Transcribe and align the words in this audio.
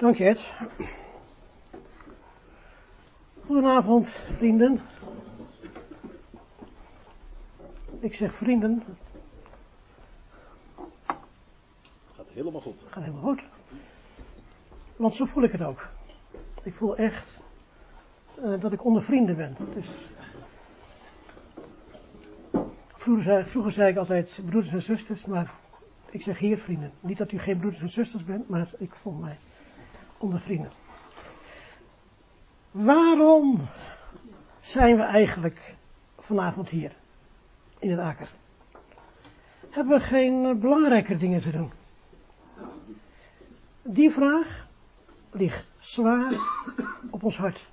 Dank 0.00 0.16
je, 0.16 0.24
Ed. 0.24 0.52
Goedenavond, 3.46 4.08
vrienden. 4.08 4.80
Ik 7.98 8.14
zeg 8.14 8.34
vrienden. 8.34 8.82
Gaat 12.14 12.26
helemaal 12.32 12.60
goed. 12.60 12.82
Gaat 12.90 13.04
helemaal 13.04 13.22
goed. 13.22 13.42
Want 14.96 15.14
zo 15.14 15.24
voel 15.24 15.42
ik 15.42 15.52
het 15.52 15.62
ook. 15.62 15.88
Ik 16.62 16.74
voel 16.74 16.96
echt 16.96 17.40
uh, 18.38 18.60
dat 18.60 18.72
ik 18.72 18.84
onder 18.84 19.02
vrienden 19.02 19.36
ben. 19.36 19.56
Dus 19.74 19.88
vroeger, 22.94 23.24
zei, 23.24 23.44
vroeger 23.44 23.72
zei 23.72 23.90
ik 23.90 23.96
altijd 23.96 24.40
broeders 24.44 24.72
en 24.72 24.82
zusters, 24.82 25.24
maar 25.24 25.54
ik 26.10 26.22
zeg 26.22 26.38
hier 26.38 26.58
vrienden. 26.58 26.92
Niet 27.00 27.18
dat 27.18 27.32
u 27.32 27.38
geen 27.38 27.58
broeders 27.58 27.82
en 27.82 27.88
zusters 27.88 28.24
bent, 28.24 28.48
maar 28.48 28.70
ik 28.78 28.94
voel 28.94 29.12
mij 29.12 29.38
onder 30.20 30.40
vrienden. 30.40 30.72
Waarom 32.70 33.68
zijn 34.60 34.96
we 34.96 35.02
eigenlijk 35.02 35.74
vanavond 36.18 36.68
hier 36.68 36.92
in 37.78 37.90
het 37.90 37.98
aker? 37.98 38.30
Hebben 39.70 39.98
we 39.98 40.04
geen 40.04 40.60
belangrijker 40.60 41.18
dingen 41.18 41.40
te 41.40 41.50
doen? 41.50 41.72
Die 43.82 44.10
vraag 44.10 44.68
ligt 45.30 45.72
zwaar 45.78 46.32
op 47.10 47.22
ons 47.22 47.36
hart. 47.36 47.66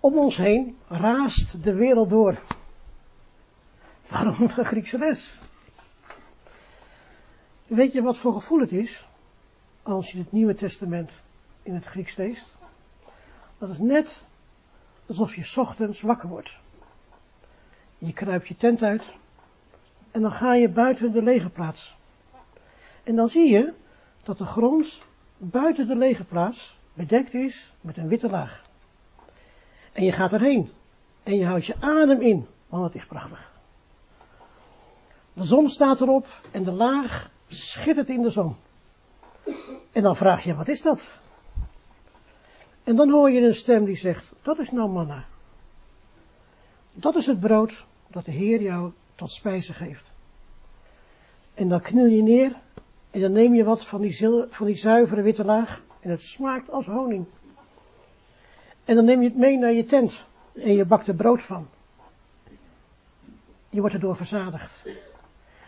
Om 0.00 0.18
ons 0.18 0.36
heen 0.36 0.76
raast 0.88 1.64
de 1.64 1.74
wereld 1.74 2.10
door. 2.10 2.38
Waarom 4.08 4.46
de 4.46 4.64
Griekse 4.64 4.98
les? 4.98 5.38
Weet 7.66 7.92
je 7.92 8.02
wat 8.02 8.18
voor 8.18 8.32
gevoel 8.32 8.60
het 8.60 8.72
is 8.72 9.08
als 9.82 10.10
je 10.10 10.18
het 10.18 10.32
Nieuwe 10.32 10.54
Testament 10.54 11.22
in 11.62 11.74
het 11.74 11.84
Grieks 11.84 12.16
leest? 12.16 12.54
Dat 13.58 13.70
is 13.70 13.78
net 13.78 14.28
alsof 15.06 15.34
je 15.34 15.60
ochtends 15.60 16.00
wakker 16.00 16.28
wordt. 16.28 16.58
Je 17.98 18.12
kruipt 18.12 18.48
je 18.48 18.56
tent 18.56 18.82
uit 18.82 19.16
en 20.10 20.22
dan 20.22 20.32
ga 20.32 20.54
je 20.54 20.68
buiten 20.68 21.12
de 21.12 21.22
legerplaats. 21.22 21.96
En 23.02 23.16
dan 23.16 23.28
zie 23.28 23.50
je 23.50 23.72
dat 24.22 24.38
de 24.38 24.46
grond 24.46 25.02
buiten 25.36 25.86
de 25.86 25.96
legerplaats 25.96 26.78
bedekt 26.94 27.34
is 27.34 27.74
met 27.80 27.96
een 27.96 28.08
witte 28.08 28.28
laag. 28.28 28.68
En 29.92 30.04
je 30.04 30.12
gaat 30.12 30.32
erheen 30.32 30.70
en 31.22 31.36
je 31.36 31.44
houdt 31.44 31.66
je 31.66 31.76
adem 31.80 32.20
in, 32.20 32.46
want 32.68 32.84
het 32.84 32.94
is 32.94 33.06
prachtig. 33.06 33.52
De 35.32 35.44
zon 35.44 35.68
staat 35.68 36.00
erop 36.00 36.26
en 36.50 36.64
de 36.64 36.72
laag 36.72 37.30
schittert 37.48 38.08
in 38.08 38.22
de 38.22 38.30
zon. 38.30 38.56
En 39.92 40.02
dan 40.02 40.16
vraag 40.16 40.44
je, 40.44 40.54
wat 40.54 40.68
is 40.68 40.82
dat? 40.82 41.18
En 42.84 42.96
dan 42.96 43.10
hoor 43.10 43.30
je 43.30 43.40
een 43.40 43.54
stem 43.54 43.84
die 43.84 43.96
zegt, 43.96 44.32
dat 44.42 44.58
is 44.58 44.70
nou 44.70 44.90
manna. 44.90 45.24
Dat 46.92 47.16
is 47.16 47.26
het 47.26 47.40
brood 47.40 47.84
dat 48.06 48.24
de 48.24 48.30
Heer 48.30 48.62
jou 48.62 48.92
tot 49.14 49.32
spijze 49.32 49.72
geeft. 49.72 50.10
En 51.54 51.68
dan 51.68 51.80
kniel 51.80 52.06
je 52.06 52.22
neer 52.22 52.56
en 53.10 53.20
dan 53.20 53.32
neem 53.32 53.54
je 53.54 53.64
wat 53.64 53.86
van 53.86 54.00
die, 54.00 54.16
van 54.48 54.66
die 54.66 54.76
zuivere 54.76 55.22
witte 55.22 55.44
laag 55.44 55.82
en 56.00 56.10
het 56.10 56.22
smaakt 56.22 56.70
als 56.70 56.86
honing. 56.86 57.26
En 58.84 58.94
dan 58.94 59.04
neem 59.04 59.22
je 59.22 59.28
het 59.28 59.36
mee 59.36 59.58
naar 59.58 59.72
je 59.72 59.84
tent 59.84 60.24
en 60.54 60.72
je 60.72 60.84
bakt 60.84 61.06
er 61.06 61.14
brood 61.14 61.42
van. 61.42 61.68
Je 63.68 63.80
wordt 63.80 63.94
erdoor 63.94 64.16
verzadigd. 64.16 64.86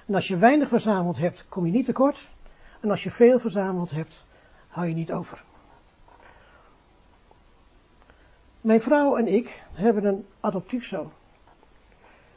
En 0.06 0.14
als 0.14 0.28
je 0.28 0.36
weinig 0.36 0.68
verzameld 0.68 1.18
hebt, 1.18 1.44
kom 1.48 1.66
je 1.66 1.72
niet 1.72 1.84
tekort. 1.84 2.28
En 2.82 2.90
als 2.90 3.02
je 3.02 3.10
veel 3.10 3.38
verzameld 3.38 3.90
hebt, 3.90 4.24
hou 4.68 4.86
je 4.88 4.94
niet 4.94 5.12
over. 5.12 5.44
Mijn 8.60 8.80
vrouw 8.80 9.16
en 9.16 9.26
ik 9.26 9.62
hebben 9.72 10.04
een 10.04 10.26
adoptiefzoon. 10.40 11.12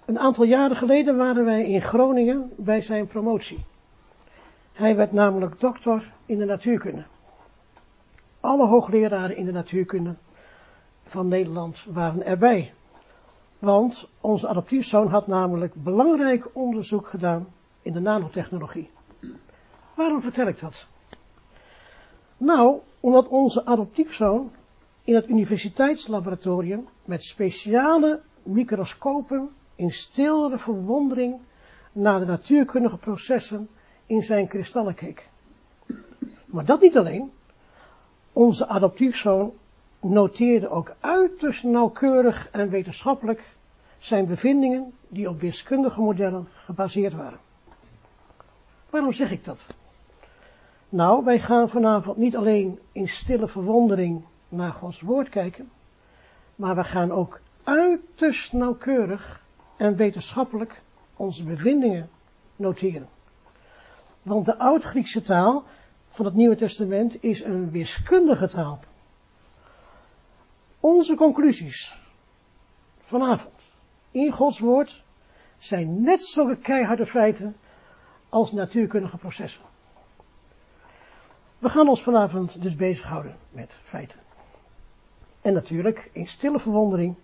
Een 0.06 0.20
aantal 0.20 0.44
jaren 0.44 0.75
geleden 0.75 1.18
waren 1.18 1.46
wij 1.46 1.66
in 1.66 1.81
Groningen 1.81 2.52
bij 2.56 2.81
zijn 2.81 3.08
promotie. 3.08 3.66
Hij 4.74 4.96
werd 4.96 5.12
namelijk 5.12 5.59
dokter 5.59 6.14
in 6.25 6.38
de 6.38 6.46
natuurkunde. 6.46 7.06
Alle 8.40 8.68
hoogleraren 8.68 9.38
in 9.38 9.46
de 9.46 9.52
natuurkunde 9.52 10.16
van 11.03 11.28
Nederland 11.28 11.86
waren 11.90 12.25
erbij. 12.25 12.74
Want 13.59 14.09
onze 14.22 14.47
adoptiefzoon 14.47 15.08
had 15.08 15.28
namelijk 15.28 15.74
belangrijk 15.75 16.50
onderzoek 16.53 17.08
gedaan 17.08 17.47
in 17.81 17.94
de 17.94 18.00
nanotechnologie. 18.00 18.90
Waarom 19.96 20.22
vertel 20.22 20.48
ik 20.48 20.60
dat? 20.60 20.86
Nou, 22.38 22.80
omdat 23.00 23.28
onze 23.28 23.66
adoptiefzoon 23.66 24.52
in 25.04 25.16
het 25.16 25.28
universiteitslaboratorium 25.28 26.88
met 27.06 27.24
speciale 27.24 28.22
microscopen 28.44 29.50
in 29.76 29.92
stille 29.92 30.58
verwondering 30.58 31.40
naar 31.92 32.20
de 32.20 32.26
natuurkundige 32.26 32.98
processen 32.98 33.70
in 34.06 34.22
zijn 34.22 34.48
kristallen 34.48 34.96
keek. 34.96 35.30
Maar 36.46 36.66
dat 36.66 36.82
niet 36.82 36.98
alleen. 36.98 37.32
Onze 38.34 38.68
adoptiefzoon 38.68 39.54
noteerde 40.00 40.70
ook 40.70 40.96
uiterst 41.00 41.64
nauwkeurig 41.64 42.50
en 42.52 42.70
wetenschappelijk 42.70 43.44
zijn 43.98 44.26
bevindingen 44.26 44.94
die 45.08 45.30
op 45.30 45.40
wiskundige 45.40 46.02
modellen 46.02 46.48
gebaseerd 46.52 47.14
waren. 47.14 47.40
Waarom 48.90 49.12
zeg 49.12 49.32
ik 49.32 49.44
dat? 49.44 49.68
Nou, 50.96 51.24
wij 51.24 51.40
gaan 51.40 51.70
vanavond 51.70 52.18
niet 52.18 52.36
alleen 52.36 52.80
in 52.92 53.08
stille 53.08 53.48
verwondering 53.48 54.26
naar 54.50 54.72
Gods 54.72 55.02
woord 55.02 55.30
kijken, 55.30 55.72
maar 56.56 56.76
we 56.76 56.84
gaan 56.84 57.12
ook 57.12 57.42
uiterst 57.64 58.54
nauwkeurig 58.54 59.46
en 59.78 59.96
wetenschappelijk 59.96 60.82
onze 61.16 61.44
bevindingen 61.44 62.10
noteren. 62.56 63.10
Want 64.22 64.46
de 64.46 64.58
oud-Griekse 64.58 65.22
taal 65.22 65.64
van 66.10 66.26
het 66.26 66.34
Nieuwe 66.34 66.56
Testament 66.56 67.24
is 67.24 67.44
een 67.44 67.72
wiskundige 67.72 68.48
taal. 68.48 68.80
Onze 70.80 71.16
conclusies 71.16 72.00
vanavond 73.00 73.62
in 74.12 74.32
Gods 74.32 74.60
woord 74.60 75.04
zijn 75.58 76.02
net 76.02 76.22
zulke 76.22 76.58
keiharde 76.58 77.06
feiten 77.06 77.56
als 78.30 78.52
natuurkundige 78.52 79.18
processen. 79.18 79.75
We 81.66 81.72
gaan 81.72 81.88
ons 81.88 82.03
vanavond 82.03 82.62
dus 82.62 82.76
bezighouden 82.76 83.38
met 83.50 83.74
feiten. 83.81 84.20
En 85.42 85.53
natuurlijk 85.53 86.09
in 86.14 86.28
stille 86.28 86.59
verwondering 86.59 87.16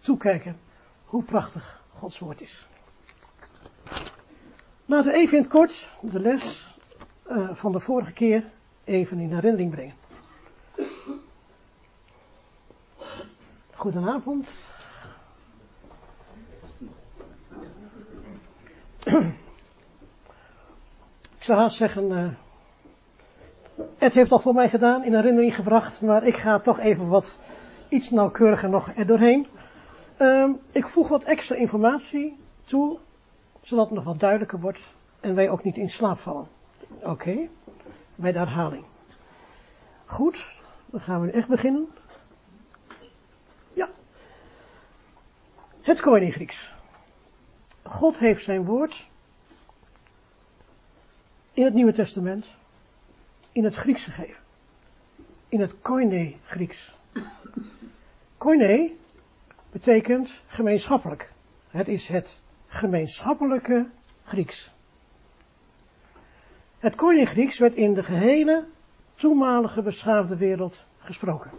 toekijken 0.00 0.60
hoe 1.04 1.22
prachtig 1.22 1.82
Gods 1.98 2.18
woord 2.18 2.40
is. 2.40 2.66
Laten 4.86 5.12
we 5.12 5.18
even 5.18 5.36
in 5.36 5.42
het 5.42 5.52
kort 5.52 5.88
de 6.00 6.20
les 6.20 6.76
uh, 7.26 7.54
van 7.54 7.72
de 7.72 7.80
vorige 7.80 8.12
keer 8.12 8.44
even 8.84 9.18
in 9.18 9.32
herinnering 9.32 9.70
brengen. 9.70 9.94
Goedenavond. 13.74 14.48
Ik 21.36 21.46
zou 21.46 21.58
haast 21.58 21.76
zeggen, 21.76 22.10
uh, 22.10 22.28
het 23.98 24.14
heeft 24.14 24.32
al 24.32 24.38
voor 24.38 24.54
mij 24.54 24.68
gedaan, 24.68 25.04
in 25.04 25.14
herinnering 25.14 25.54
gebracht, 25.54 26.02
maar 26.02 26.26
ik 26.26 26.36
ga 26.36 26.58
toch 26.58 26.78
even 26.78 27.08
wat 27.08 27.38
iets 27.88 28.10
nauwkeuriger 28.10 28.68
nog 28.68 28.90
er 28.94 29.06
doorheen. 29.06 29.46
Uh, 30.18 30.50
ik 30.72 30.88
voeg 30.88 31.08
wat 31.08 31.22
extra 31.22 31.56
informatie 31.56 32.36
toe, 32.64 32.98
zodat 33.60 33.84
het 33.86 33.94
nog 33.94 34.04
wat 34.04 34.20
duidelijker 34.20 34.60
wordt 34.60 34.80
en 35.20 35.34
wij 35.34 35.50
ook 35.50 35.64
niet 35.64 35.76
in 35.76 35.90
slaap 35.90 36.18
vallen. 36.18 36.48
Oké, 37.02 37.48
bij 38.14 38.32
de 38.32 38.38
herhaling. 38.38 38.84
Goed, 40.04 40.46
dan 40.86 41.00
gaan 41.00 41.20
we 41.20 41.30
echt 41.30 41.48
beginnen. 41.48 41.88
Ja. 43.72 43.88
Het 45.80 46.00
koning 46.00 46.32
Grieks. 46.32 46.74
God 47.82 48.18
heeft 48.18 48.44
zijn 48.44 48.64
woord 48.64 49.08
in 51.52 51.64
het 51.64 51.74
Nieuwe 51.74 51.92
Testament 51.92 52.58
in 53.52 53.64
het 53.64 53.74
Grieks 53.74 54.04
gegeven. 54.04 54.42
In 55.48 55.60
het 55.60 55.80
koine 55.80 56.34
Grieks. 56.44 56.94
Koine 58.38 58.92
betekent 59.70 60.40
gemeenschappelijk. 60.46 61.32
Het 61.68 61.88
is 61.88 62.08
het 62.08 62.42
gemeenschappelijke 62.66 63.86
Grieks. 64.24 64.72
Het 66.78 66.94
koine 66.94 67.26
Grieks 67.26 67.58
werd 67.58 67.74
in 67.74 67.94
de 67.94 68.02
gehele 68.02 68.66
toenmalige 69.14 69.82
beschaafde 69.82 70.36
wereld 70.36 70.86
gesproken. 70.98 71.50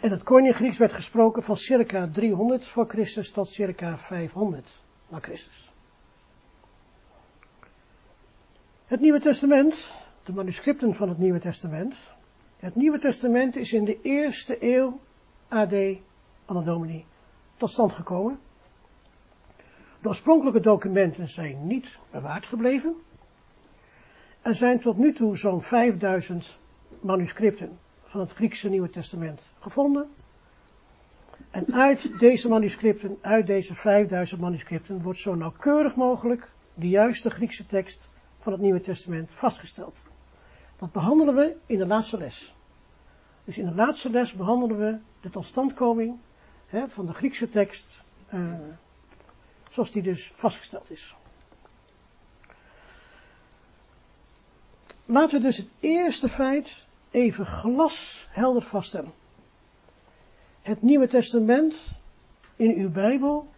En 0.00 0.10
het 0.10 0.22
koine 0.22 0.52
Grieks 0.52 0.78
werd 0.78 0.92
gesproken 0.92 1.42
van 1.42 1.56
circa 1.56 2.08
300 2.12 2.66
voor 2.66 2.88
Christus 2.88 3.32
tot 3.32 3.48
circa 3.48 3.98
500 3.98 4.82
na 5.08 5.18
Christus. 5.20 5.70
Het 8.86 9.00
Nieuwe 9.00 9.20
Testament 9.20 9.90
de 10.24 10.32
manuscripten 10.32 10.94
van 10.94 11.08
het 11.08 11.18
Nieuwe 11.18 11.38
Testament. 11.38 12.14
Het 12.56 12.74
Nieuwe 12.74 12.98
Testament 12.98 13.56
is 13.56 13.72
in 13.72 13.84
de 13.84 13.98
eerste 14.02 14.56
eeuw 14.60 15.00
AD, 15.48 15.74
Anno 16.44 16.62
Domini, 16.62 17.04
tot 17.56 17.70
stand 17.70 17.92
gekomen. 17.92 18.38
De 20.00 20.08
oorspronkelijke 20.08 20.60
documenten 20.60 21.28
zijn 21.28 21.66
niet 21.66 21.98
bewaard 22.10 22.46
gebleven. 22.46 22.94
Er 24.42 24.54
zijn 24.54 24.80
tot 24.80 24.96
nu 24.96 25.12
toe 25.12 25.36
zo'n 25.36 25.62
5000 25.62 26.58
manuscripten 27.00 27.78
van 28.04 28.20
het 28.20 28.32
Griekse 28.32 28.68
Nieuwe 28.68 28.90
Testament 28.90 29.40
gevonden. 29.58 30.08
En 31.50 31.74
uit 31.74 32.18
deze 32.18 32.48
manuscripten, 32.48 33.18
uit 33.20 33.46
deze 33.46 33.74
5000 33.74 34.40
manuscripten, 34.40 35.02
wordt 35.02 35.18
zo 35.18 35.34
nauwkeurig 35.34 35.96
mogelijk 35.96 36.50
de 36.74 36.88
juiste 36.88 37.30
Griekse 37.30 37.66
tekst 37.66 38.08
van 38.46 38.54
het 38.54 38.64
Nieuwe 38.64 38.80
Testament 38.80 39.30
vastgesteld. 39.30 39.98
Dat 40.78 40.92
behandelen 40.92 41.34
we 41.34 41.56
in 41.66 41.78
de 41.78 41.86
laatste 41.86 42.18
les. 42.18 42.54
Dus 43.44 43.58
in 43.58 43.64
de 43.64 43.74
laatste 43.74 44.10
les 44.10 44.32
behandelen 44.32 44.78
we 44.78 44.98
de 45.20 45.30
totstandkoming 45.30 46.18
hè, 46.66 46.88
van 46.88 47.06
de 47.06 47.12
Griekse 47.12 47.48
tekst, 47.48 48.02
uh, 48.34 48.54
zoals 49.70 49.90
die 49.90 50.02
dus 50.02 50.32
vastgesteld 50.34 50.90
is. 50.90 51.16
Laten 55.04 55.38
we 55.38 55.44
dus 55.44 55.56
het 55.56 55.68
eerste 55.80 56.28
feit 56.28 56.86
even 57.10 57.46
glashelder 57.46 58.62
vaststellen. 58.62 59.12
Het 60.62 60.82
Nieuwe 60.82 61.08
Testament 61.08 61.88
in 62.56 62.78
uw 62.78 62.90
Bijbel 62.90 63.48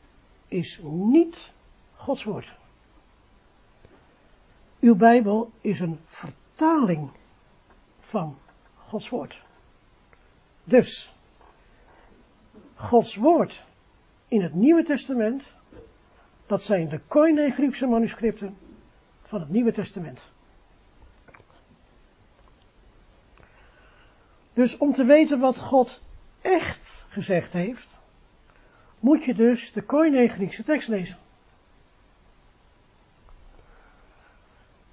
is 0.46 0.80
niet 0.82 1.52
Gods 1.96 2.24
woord. 2.24 2.57
Uw 4.80 4.96
Bijbel 4.96 5.50
is 5.60 5.80
een 5.80 5.98
vertaling 6.06 7.10
van 8.00 8.38
Gods 8.76 9.08
woord. 9.08 9.42
Dus, 10.64 11.14
Gods 12.74 13.14
woord 13.14 13.66
in 14.28 14.42
het 14.42 14.54
Nieuwe 14.54 14.82
Testament, 14.82 15.42
dat 16.46 16.62
zijn 16.62 16.88
de 16.88 17.00
Koine 17.06 17.50
Griekse 17.50 17.86
manuscripten 17.86 18.56
van 19.22 19.40
het 19.40 19.48
Nieuwe 19.48 19.72
Testament. 19.72 20.20
Dus 24.52 24.76
om 24.76 24.92
te 24.92 25.04
weten 25.04 25.40
wat 25.40 25.58
God 25.58 26.02
echt 26.40 27.04
gezegd 27.08 27.52
heeft, 27.52 27.88
moet 29.00 29.24
je 29.24 29.34
dus 29.34 29.72
de 29.72 29.82
Koine 29.82 30.28
Griekse 30.28 30.62
tekst 30.62 30.88
lezen. 30.88 31.18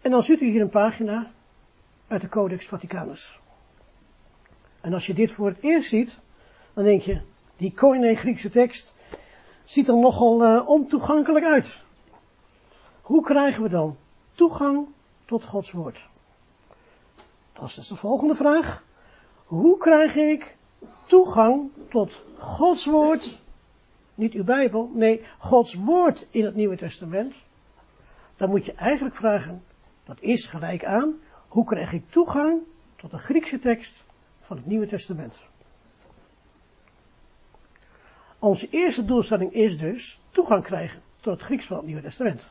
En 0.05 0.11
dan 0.11 0.23
ziet 0.23 0.41
u 0.41 0.45
hier 0.45 0.61
een 0.61 0.69
pagina 0.69 1.31
uit 2.07 2.21
de 2.21 2.29
Codex 2.29 2.65
Vaticanus. 2.65 3.39
En 4.81 4.93
als 4.93 5.05
je 5.05 5.13
dit 5.13 5.31
voor 5.31 5.47
het 5.47 5.63
eerst 5.63 5.89
ziet, 5.89 6.19
dan 6.73 6.83
denk 6.83 7.01
je, 7.01 7.21
die 7.57 7.73
Koine 7.73 8.15
Griekse 8.15 8.49
tekst 8.49 8.95
ziet 9.63 9.87
er 9.87 9.97
nogal 9.97 10.43
uh, 10.43 10.67
ontoegankelijk 10.67 11.45
uit. 11.45 11.83
Hoe 13.01 13.23
krijgen 13.23 13.63
we 13.63 13.69
dan 13.69 13.97
toegang 14.33 14.87
tot 15.25 15.43
Gods 15.43 15.71
woord? 15.71 16.07
Dat 17.53 17.63
is 17.63 17.75
dus 17.75 17.87
de 17.87 17.95
volgende 17.95 18.35
vraag. 18.35 18.83
Hoe 19.45 19.77
krijg 19.77 20.15
ik 20.15 20.57
toegang 21.05 21.69
tot 21.89 22.23
Gods 22.37 22.85
woord? 22.85 23.39
Niet 24.15 24.33
uw 24.33 24.43
Bijbel, 24.43 24.91
nee, 24.93 25.23
Gods 25.37 25.73
woord 25.73 26.27
in 26.29 26.45
het 26.45 26.55
Nieuwe 26.55 26.77
Testament. 26.77 27.35
Dan 28.35 28.49
moet 28.49 28.65
je 28.65 28.73
eigenlijk 28.73 29.15
vragen, 29.15 29.63
dat 30.05 30.21
is 30.21 30.47
gelijk 30.47 30.85
aan, 30.85 31.19
hoe 31.47 31.65
krijg 31.65 31.93
ik 31.93 32.09
toegang 32.09 32.61
tot 32.95 33.11
de 33.11 33.17
Griekse 33.17 33.59
tekst 33.59 34.03
van 34.39 34.57
het 34.57 34.65
Nieuwe 34.65 34.87
Testament? 34.87 35.39
Onze 38.39 38.67
eerste 38.69 39.05
doelstelling 39.05 39.53
is 39.53 39.77
dus 39.77 40.19
toegang 40.29 40.63
krijgen 40.63 41.01
tot 41.19 41.33
het 41.33 41.41
Grieks 41.41 41.65
van 41.65 41.77
het 41.77 41.85
Nieuwe 41.85 42.01
Testament. 42.01 42.43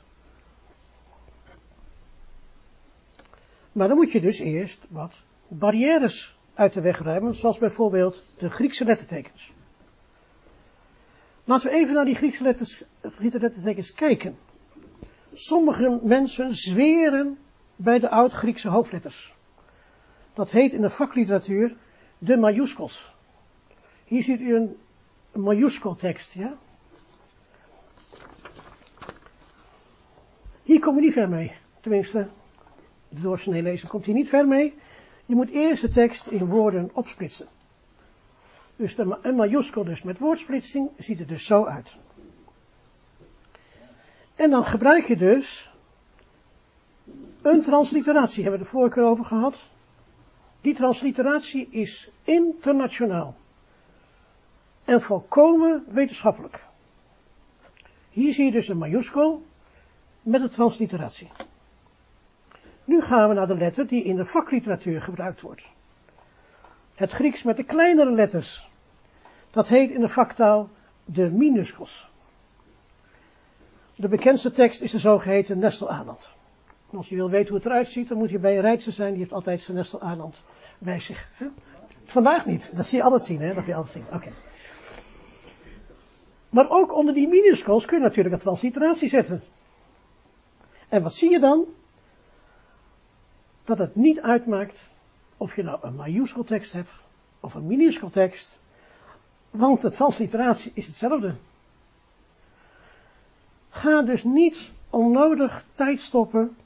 Maar 3.72 3.88
dan 3.88 3.96
moet 3.96 4.12
je 4.12 4.20
dus 4.20 4.38
eerst 4.38 4.84
wat 4.88 5.24
barrières 5.48 6.36
uit 6.54 6.72
de 6.72 6.80
weg 6.80 6.98
ruimen, 6.98 7.34
zoals 7.34 7.58
bijvoorbeeld 7.58 8.24
de 8.38 8.50
Griekse 8.50 8.84
lettertekens. 8.84 9.52
Laten 11.44 11.70
we 11.70 11.76
even 11.76 11.94
naar 11.94 12.04
die 12.04 12.14
Griekse, 12.14 12.42
letters, 12.42 12.82
lettertekens 13.18 13.92
kijken. 13.92 14.38
Sommige 15.32 16.00
mensen 16.02 16.54
zweren 16.54 17.38
bij 17.76 17.98
de 17.98 18.10
oud-Griekse 18.10 18.68
hoofdletters. 18.68 19.34
Dat 20.32 20.50
heet 20.50 20.72
in 20.72 20.80
de 20.80 20.90
vakliteratuur 20.90 21.76
de 22.18 22.36
majuscos. 22.36 23.14
Hier 24.04 24.22
ziet 24.22 24.40
u 24.40 24.56
een, 24.56 24.76
een 25.32 25.40
majuskeltekst, 25.40 26.34
ja. 26.34 26.56
Hier 30.62 30.80
kom 30.80 30.94
je 30.94 31.00
niet 31.00 31.12
ver 31.12 31.28
mee. 31.28 31.52
Tenminste, 31.80 32.28
de 33.08 33.20
doorsnee 33.20 33.62
lezer 33.62 33.88
komt 33.88 34.04
hier 34.04 34.14
niet 34.14 34.28
ver 34.28 34.48
mee. 34.48 34.74
Je 35.26 35.34
moet 35.34 35.50
eerst 35.50 35.82
de 35.82 35.88
tekst 35.88 36.26
in 36.26 36.46
woorden 36.46 36.90
opsplitsen. 36.92 37.46
Dus 38.76 38.94
de, 38.94 39.18
een 39.22 39.34
majuskel 39.34 39.84
dus 39.84 40.02
met 40.02 40.18
woordsplitsing 40.18 40.90
ziet 40.96 41.20
er 41.20 41.26
dus 41.26 41.46
zo 41.46 41.64
uit. 41.64 41.96
En 44.34 44.50
dan 44.50 44.64
gebruik 44.64 45.06
je 45.06 45.16
dus 45.16 45.73
een 47.44 47.62
transliteratie, 47.62 48.42
hebben 48.42 48.60
we 48.60 48.66
de 48.66 48.70
vorige 48.70 48.94
keer 48.94 49.04
over 49.04 49.24
gehad. 49.24 49.72
Die 50.60 50.74
transliteratie 50.74 51.68
is 51.70 52.10
internationaal. 52.22 53.36
En 54.84 55.02
volkomen 55.02 55.84
wetenschappelijk. 55.88 56.60
Hier 58.10 58.32
zie 58.32 58.44
je 58.44 58.50
dus 58.50 58.68
een 58.68 58.78
majuskel 58.78 59.42
met 60.22 60.42
een 60.42 60.50
transliteratie. 60.50 61.30
Nu 62.84 63.02
gaan 63.02 63.28
we 63.28 63.34
naar 63.34 63.46
de 63.46 63.56
letter 63.56 63.86
die 63.86 64.04
in 64.04 64.16
de 64.16 64.24
vakliteratuur 64.24 65.02
gebruikt 65.02 65.40
wordt. 65.40 65.70
Het 66.94 67.12
Grieks 67.12 67.42
met 67.42 67.56
de 67.56 67.64
kleinere 67.64 68.12
letters. 68.12 68.70
Dat 69.50 69.68
heet 69.68 69.90
in 69.90 70.00
de 70.00 70.08
vaktaal 70.08 70.70
de 71.04 71.30
minuscles. 71.30 72.10
De 73.96 74.08
bekendste 74.08 74.50
tekst 74.50 74.80
is 74.80 74.90
de 74.90 74.98
zogeheten 74.98 75.58
Nestel 75.58 75.90
Arnold. 76.94 76.96
Als 76.96 77.08
je 77.08 77.16
wil 77.16 77.30
weten 77.30 77.48
hoe 77.48 77.56
het 77.56 77.66
eruit 77.66 77.88
ziet, 77.88 78.08
dan 78.08 78.18
moet 78.18 78.30
je 78.30 78.38
bij 78.38 78.56
een 78.56 78.60
Rijtse 78.60 78.90
zijn, 78.90 79.10
die 79.10 79.18
heeft 79.18 79.32
altijd 79.32 79.60
zijn 79.60 79.76
Nestel 79.76 80.00
Arnold 80.00 80.42
bij 80.78 81.00
zich. 81.00 81.28
Hè? 81.34 81.46
Vandaag 82.04 82.46
niet, 82.46 82.76
dat 82.76 82.86
zie 82.86 82.98
je 82.98 83.04
altijd 83.04 83.24
zien, 83.24 83.40
hè? 83.40 83.54
Dat 83.54 83.66
je 83.66 83.74
altijd 83.74 83.92
zien. 83.92 84.04
Oké. 84.12 84.32
Maar 86.48 86.70
ook 86.70 86.94
onder 86.94 87.14
die 87.14 87.28
minuscles 87.28 87.84
kun 87.84 87.98
je 87.98 88.04
natuurlijk 88.04 88.34
een 88.34 88.40
transliteratie 88.40 89.08
zetten. 89.08 89.42
En 90.88 91.02
wat 91.02 91.14
zie 91.14 91.30
je 91.30 91.38
dan? 91.38 91.66
dat 93.64 93.78
het 93.78 93.94
niet 93.94 94.20
uitmaakt 94.20 94.92
of 95.36 95.56
je 95.56 95.62
nou 95.62 95.78
een 95.82 95.94
majuskeltekst 95.94 96.72
hebt 96.72 96.90
of 97.40 97.54
een 97.54 97.66
minuskeltekst, 97.66 98.60
want 99.50 99.80
de 99.80 99.90
transliteratie 99.90 100.70
is 100.74 100.86
hetzelfde. 100.86 101.34
Ga 103.70 104.02
dus 104.02 104.24
niet 104.24 104.72
onnodig 104.90 105.64
tijd 105.74 106.00
stoppen 106.00 106.56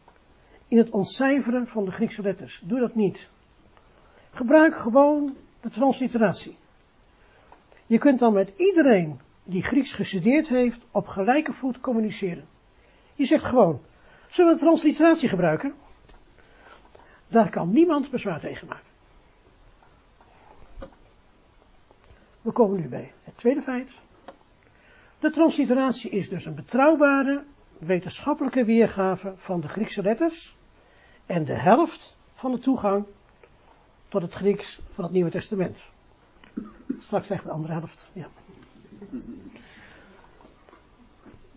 in 0.68 0.78
het 0.78 0.90
ontcijferen 0.90 1.66
van 1.66 1.84
de 1.84 1.90
Griekse 1.90 2.22
letters. 2.22 2.60
Doe 2.64 2.80
dat 2.80 2.94
niet. 2.94 3.30
Gebruik 4.30 4.76
gewoon 4.76 5.36
de 5.60 5.70
transliteratie. 5.70 6.56
Je 7.86 7.98
kunt 7.98 8.18
dan 8.18 8.32
met 8.32 8.52
iedereen 8.56 9.20
die 9.44 9.62
Grieks 9.62 9.92
gestudeerd 9.92 10.48
heeft 10.48 10.80
op 10.90 11.06
gelijke 11.06 11.52
voet 11.52 11.80
communiceren. 11.80 12.46
Je 13.14 13.26
zegt 13.26 13.44
gewoon, 13.44 13.80
zullen 14.28 14.52
we 14.52 14.58
transliteratie 14.58 15.28
gebruiken? 15.28 15.74
Daar 17.28 17.50
kan 17.50 17.70
niemand 17.70 18.10
bezwaar 18.10 18.40
tegen 18.40 18.66
maken. 18.68 18.86
We 22.40 22.52
komen 22.52 22.80
nu 22.80 22.88
bij 22.88 23.12
het 23.24 23.36
tweede 23.36 23.62
feit. 23.62 23.98
De 25.18 25.30
transliteratie 25.30 26.10
is 26.10 26.28
dus 26.28 26.44
een 26.44 26.54
betrouwbare 26.54 27.44
wetenschappelijke 27.78 28.64
weergave 28.64 29.32
van 29.36 29.60
de 29.60 29.68
Griekse 29.68 30.02
letters 30.02 30.57
en 31.28 31.44
de 31.44 31.54
helft 31.54 32.16
van 32.34 32.52
de 32.52 32.58
toegang 32.58 33.04
tot 34.08 34.22
het 34.22 34.34
Grieks 34.34 34.80
van 34.92 35.04
het 35.04 35.12
Nieuwe 35.12 35.30
Testament. 35.30 35.82
Straks 36.98 37.26
zeggen 37.26 37.46
we 37.46 37.52
de 37.52 37.58
andere 37.58 37.72
helft. 37.72 38.10
Ja. 38.12 38.28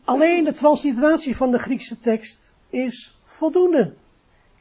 Alleen 0.04 0.44
de 0.44 0.54
transliteratie 0.54 1.36
van 1.36 1.52
de 1.52 1.60
Griekse 1.60 2.00
tekst 2.00 2.54
is 2.70 3.20
voldoende. 3.24 3.94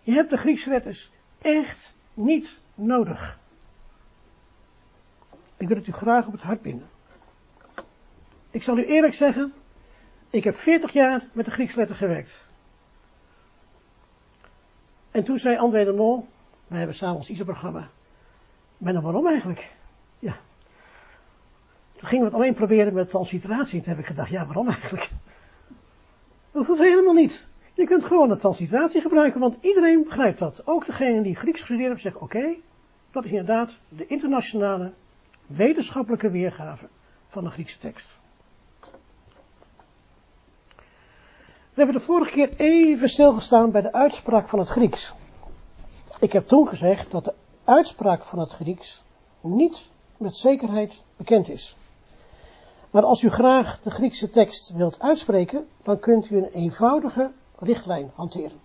Je 0.01 0.13
hebt 0.13 0.31
de 0.31 0.37
Griekse 0.37 0.71
letters 0.71 1.11
echt 1.39 1.95
niet 2.15 2.61
nodig. 2.75 3.39
Ik 5.57 5.69
wil 5.69 5.77
het 5.77 5.87
u 5.87 5.93
graag 5.93 6.27
op 6.27 6.33
het 6.33 6.43
hart 6.43 6.63
binden. 6.63 6.89
Ik 8.51 8.63
zal 8.63 8.79
u 8.79 8.85
eerlijk 8.85 9.15
zeggen, 9.15 9.53
ik 10.31 10.45
heb 10.45 10.55
40 10.55 10.93
jaar 10.93 11.29
met 11.33 11.45
de 11.45 11.51
Griekse 11.51 11.79
letter 11.79 11.97
gewerkt. 11.97 12.49
En 15.11 15.25
toen 15.25 15.39
zei 15.39 15.57
André 15.57 15.85
de 15.85 15.93
Mol, 15.93 16.27
wij 16.67 16.79
hebben 16.79 16.97
samen 16.97 17.17
ons 17.17 17.31
ISO-programma. 17.31 17.89
Maar 18.79 18.93
dan 18.93 19.03
waarom 19.03 19.27
eigenlijk? 19.27 19.73
Ja. 20.19 20.37
Toen 21.97 22.09
gingen 22.09 22.25
we 22.25 22.31
het 22.31 22.41
alleen 22.41 22.55
proberen 22.55 22.95
met 22.95 23.11
transliteratie. 23.11 23.79
En 23.79 23.85
toen 23.85 23.93
heb 23.93 24.03
ik 24.03 24.09
gedacht, 24.09 24.31
ja, 24.31 24.45
waarom 24.45 24.69
eigenlijk? 24.69 25.11
Dat 26.53 26.67
hoeft 26.67 26.81
helemaal 26.81 27.15
niet. 27.15 27.49
Je 27.75 27.87
kunt 27.87 28.05
gewoon 28.05 28.29
de 28.29 28.37
transliteratie 28.37 29.01
gebruiken, 29.01 29.41
want 29.41 29.57
iedereen 29.61 30.05
begrijpt 30.05 30.39
dat. 30.39 30.67
Ook 30.67 30.87
degene 30.87 31.23
die 31.23 31.37
Grieks 31.37 31.59
gestudeerd 31.59 31.87
hebben, 31.87 32.01
zeggen, 32.01 32.21
oké, 32.21 32.55
dat 33.11 33.25
is 33.25 33.31
inderdaad 33.31 33.79
de 33.89 34.07
internationale 34.07 34.93
wetenschappelijke 35.47 36.31
weergave 36.31 36.89
van 37.29 37.45
de 37.45 37.51
Griekse 37.51 37.79
tekst. 37.79 38.20
We 41.81 41.87
hebben 41.87 42.07
de 42.07 42.13
vorige 42.13 42.31
keer 42.31 42.51
even 42.57 43.09
stilgestaan 43.09 43.71
bij 43.71 43.81
de 43.81 43.93
uitspraak 43.93 44.49
van 44.49 44.59
het 44.59 44.69
Grieks. 44.69 45.13
Ik 46.21 46.33
heb 46.33 46.49
toen 46.49 46.69
gezegd 46.69 47.11
dat 47.11 47.25
de 47.25 47.35
uitspraak 47.65 48.25
van 48.25 48.39
het 48.39 48.53
Grieks 48.53 49.03
niet 49.41 49.91
met 50.17 50.37
zekerheid 50.37 51.03
bekend 51.17 51.49
is. 51.49 51.77
Maar 52.91 53.03
als 53.03 53.23
u 53.23 53.31
graag 53.31 53.81
de 53.83 53.91
Griekse 53.91 54.31
tekst 54.31 54.73
wilt 54.73 55.01
uitspreken, 55.01 55.69
dan 55.83 55.99
kunt 55.99 56.31
u 56.31 56.37
een 56.37 56.49
eenvoudige 56.53 57.31
richtlijn 57.59 58.11
hanteren. 58.15 58.61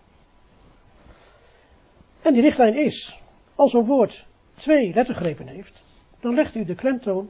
En 2.21 2.33
die 2.33 2.41
richtlijn 2.41 2.75
is, 2.75 3.21
als 3.55 3.73
een 3.73 3.85
woord 3.85 4.25
twee 4.53 4.93
lettergrepen 4.93 5.47
heeft, 5.47 5.83
dan 6.19 6.33
legt 6.33 6.55
u 6.55 6.65
de 6.65 6.75
klemtoon 6.75 7.29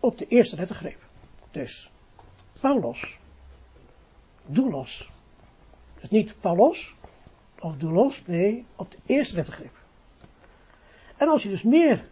op 0.00 0.18
de 0.18 0.26
eerste 0.26 0.56
lettergreep. 0.56 1.00
Dus, 1.50 1.90
Paulos, 2.60 3.18
doulos. 4.46 5.16
Dus 6.00 6.10
niet 6.10 6.40
Paulos 6.40 6.94
of 7.58 7.76
doulos, 7.76 8.22
nee, 8.26 8.66
op 8.76 8.90
de 8.90 8.98
eerste 9.06 9.36
lettergreep. 9.36 9.76
En 11.16 11.28
als 11.28 11.42
je 11.42 11.48
dus 11.48 11.62
meer 11.62 12.04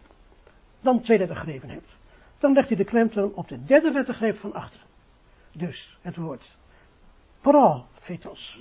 dan 0.81 1.01
twee 1.01 1.17
lettergrepen 1.17 1.69
hebt, 1.69 1.97
dan 2.37 2.53
legt 2.53 2.69
u 2.69 2.75
de 2.75 2.83
klemtoon 2.83 3.33
op 3.33 3.47
de 3.47 3.63
derde 3.63 3.91
lettergreep 3.91 4.37
van 4.37 4.53
achter. 4.53 4.85
Dus 5.51 5.97
het 6.01 6.15
woord 6.15 6.57
prophetos 7.41 8.59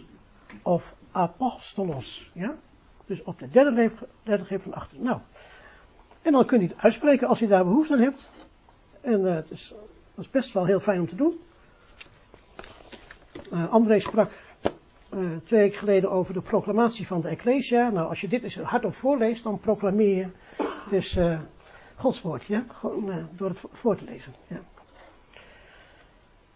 of 0.63 0.97
apostolos, 1.11 2.31
ja? 2.35 2.55
Dus 3.07 3.23
op 3.23 3.39
de 3.39 3.49
derde 3.49 3.91
lettergreep 4.23 4.63
van 4.63 4.75
achter. 4.75 5.01
Nou, 5.01 5.21
en 6.23 6.33
dan 6.33 6.47
kun 6.47 6.61
je 6.61 6.67
het 6.67 6.79
uitspreken 6.79 7.29
als 7.29 7.39
je 7.39 7.47
daar 7.47 7.65
behoefte 7.65 7.93
aan 7.93 8.01
hebt. 8.01 8.31
En 9.01 9.21
uh, 9.21 9.35
het 9.35 9.51
is, 9.51 9.69
dat 10.15 10.25
is 10.25 10.31
best 10.31 10.53
wel 10.53 10.65
heel 10.65 10.81
fijn 10.81 11.01
om 11.01 11.07
te 11.07 11.17
doen. 11.17 11.41
Uh, 13.53 13.73
André 13.73 14.01
sprak 14.01 14.31
uh, 15.17 15.37
twee 15.45 15.61
weken 15.61 15.79
geleden 15.79 16.11
over 16.11 16.35
de 16.35 16.41
proclamatie 16.41 17.07
van 17.07 17.21
de 17.21 17.29
Ecclesia. 17.29 17.91
Nou, 17.91 18.09
als 18.09 18.21
je 18.21 18.29
dit 18.29 18.43
eens 18.43 18.59
hardop 18.59 18.95
voorleest, 18.95 19.43
dan 19.43 19.61
proclameer 19.61 20.17
je 20.17 20.29
dus 20.91 21.19
Gods 21.97 22.23
woord, 22.23 22.45
ja? 22.45 22.65
Gewoon 22.69 23.29
door 23.37 23.49
het 23.49 23.61
voor 23.73 23.97
te 23.97 24.05
lezen. 24.05 24.33
Ja. 24.47 24.61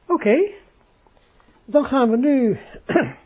Oké, 0.06 0.50
dan 1.64 1.84
gaan 1.84 2.10
we 2.10 2.16
nu 2.16 2.58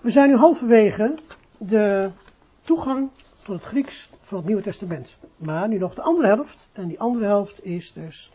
We 0.00 0.10
zijn 0.10 0.28
nu 0.28 0.36
halverwege 0.36 1.14
de 1.58 2.10
toegang 2.62 3.10
tot 3.44 3.54
het 3.54 3.64
Grieks 3.64 4.10
van 4.22 4.36
het 4.36 4.46
Nieuwe 4.46 4.62
Testament. 4.62 5.16
Maar 5.36 5.68
nu 5.68 5.78
nog 5.78 5.94
de 5.94 6.02
andere 6.02 6.26
helft. 6.26 6.68
En 6.72 6.88
die 6.88 7.00
andere 7.00 7.24
helft 7.24 7.64
is 7.64 7.92
dus 7.92 8.32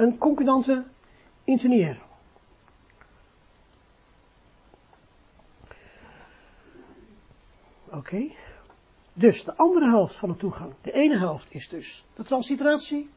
een 0.00 0.18
concordante 0.18 0.84
intonier. 1.44 1.98
Oké. 7.90 8.30
Dus 9.12 9.44
de 9.44 9.56
andere 9.56 9.88
helft 9.88 10.16
van 10.16 10.28
de 10.28 10.36
toegang. 10.36 10.72
De 10.80 10.92
ene 10.92 11.18
helft 11.18 11.46
is 11.50 11.68
dus 11.68 12.04
de 12.14 12.22
transliteratie. 12.22 13.10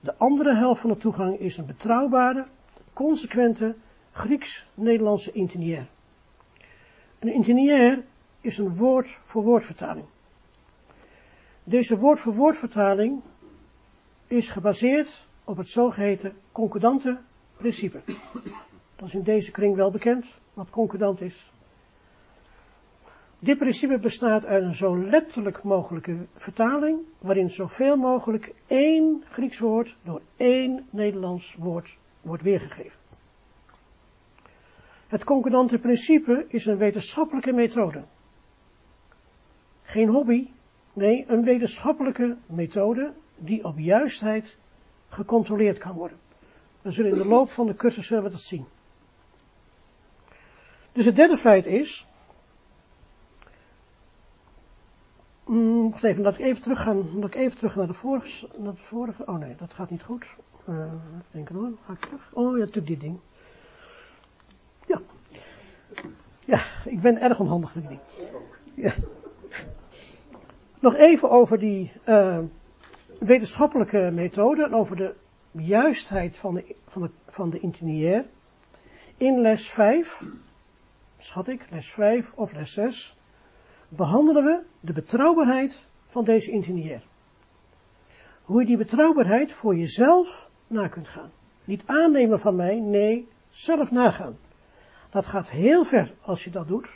De 0.00 0.16
andere 0.16 0.54
helft 0.54 0.80
van 0.80 0.90
de 0.90 0.96
toegang 0.96 1.38
is 1.38 1.56
een 1.56 1.66
betrouwbare, 1.66 2.46
consequente 2.92 3.76
Grieks-Nederlandse 4.12 5.32
intiniair. 5.32 5.86
Een 7.18 7.32
intiniair 7.32 8.04
is 8.40 8.58
een 8.58 8.76
woord-voor-woord 8.76 9.64
vertaling. 9.64 10.06
Deze 11.64 11.98
woord-voor-woord 11.98 12.56
vertaling 12.56 13.22
is 14.26 14.48
gebaseerd 14.48 15.28
op 15.46 15.56
het 15.56 15.68
zogeheten 15.68 16.36
concordante 16.52 17.18
principe. 17.56 18.00
Dat 18.96 19.08
is 19.08 19.14
in 19.14 19.22
deze 19.22 19.50
kring 19.50 19.76
wel 19.76 19.90
bekend, 19.90 20.38
wat 20.54 20.70
concordant 20.70 21.20
is. 21.20 21.52
Dit 23.38 23.58
principe 23.58 23.98
bestaat 23.98 24.44
uit 24.44 24.62
een 24.62 24.74
zo 24.74 24.98
letterlijk 24.98 25.62
mogelijke 25.62 26.26
vertaling, 26.34 26.98
waarin 27.18 27.50
zoveel 27.50 27.96
mogelijk 27.96 28.54
één 28.66 29.24
Grieks 29.28 29.58
woord 29.58 29.96
door 30.02 30.20
één 30.36 30.86
Nederlands 30.90 31.54
woord 31.58 31.96
wordt 32.20 32.42
weergegeven. 32.42 32.98
Het 35.06 35.24
concordante 35.24 35.78
principe 35.78 36.44
is 36.48 36.66
een 36.66 36.78
wetenschappelijke 36.78 37.52
methode. 37.52 38.04
Geen 39.82 40.08
hobby, 40.08 40.48
nee, 40.92 41.24
een 41.28 41.44
wetenschappelijke 41.44 42.36
methode 42.46 43.12
die 43.36 43.64
op 43.64 43.78
juistheid 43.78 44.58
gecontroleerd 45.16 45.78
kan 45.78 45.92
worden. 45.92 46.18
We 46.82 46.90
zullen 46.90 47.10
in 47.10 47.18
de 47.18 47.24
loop 47.26 47.50
van 47.50 47.66
de 47.66 47.74
cursus 47.74 48.08
we 48.08 48.22
dat 48.22 48.40
zien. 48.40 48.66
Dus 50.92 51.04
het 51.04 51.16
derde 51.16 51.36
feit 51.36 51.66
is, 51.66 52.06
mm, 55.44 55.94
even, 56.02 56.22
laat 56.22 56.38
ik 56.38 56.44
even 56.44 56.62
teruggaan, 56.62 57.18
laat 57.18 57.28
ik 57.28 57.34
even 57.34 57.56
terug 57.58 57.76
naar 57.76 57.86
de 57.86 57.92
vorige, 57.92 58.48
naar 58.58 58.74
de 58.74 58.82
vorige, 58.82 59.26
oh 59.26 59.38
nee, 59.38 59.54
dat 59.56 59.74
gaat 59.74 59.90
niet 59.90 60.02
goed. 60.02 60.26
Uh, 60.68 60.92
denk 61.30 61.48
hoor, 61.48 61.72
ga 61.84 61.92
ik 61.92 62.00
terug. 62.00 62.30
Oh 62.32 62.52
ja, 62.52 62.64
natuurlijk 62.64 62.86
dit 62.86 63.00
ding. 63.00 63.18
Ja. 64.86 65.00
Ja, 66.44 66.62
ik 66.84 67.00
ben 67.00 67.20
erg 67.20 67.40
onhandig 67.40 67.74
met 67.74 67.88
die. 67.88 68.00
Ja. 68.74 68.94
Nog 70.80 70.94
even 70.94 71.30
over 71.30 71.58
die 71.58 71.92
uh, 72.08 72.38
wetenschappelijke 73.18 74.10
methode 74.14 74.72
over 74.72 74.96
de 74.96 75.14
juistheid 75.50 76.36
van 76.36 76.54
de, 76.54 76.74
van 76.88 77.02
de, 77.02 77.10
van 77.26 77.50
de. 77.50 78.24
In 79.16 79.40
les 79.40 79.70
5, 79.70 80.24
schat 81.18 81.48
ik, 81.48 81.66
les 81.70 81.92
5 81.92 82.32
of 82.34 82.52
les 82.52 82.72
6, 82.72 83.16
behandelen 83.88 84.44
we 84.44 84.62
de 84.80 84.92
betrouwbaarheid 84.92 85.86
van 86.06 86.24
deze 86.24 86.50
intiniair. 86.50 87.02
Hoe 88.42 88.60
je 88.60 88.66
die 88.66 88.76
betrouwbaarheid 88.76 89.52
voor 89.52 89.76
jezelf 89.76 90.50
na 90.66 90.88
kunt 90.88 91.08
gaan. 91.08 91.30
Niet 91.64 91.82
aannemen 91.86 92.40
van 92.40 92.56
mij, 92.56 92.80
nee, 92.80 93.28
zelf 93.50 93.90
nagaan. 93.90 94.38
Dat 95.10 95.26
gaat 95.26 95.50
heel 95.50 95.84
ver 95.84 96.12
als 96.20 96.44
je 96.44 96.50
dat 96.50 96.68
doet. 96.68 96.88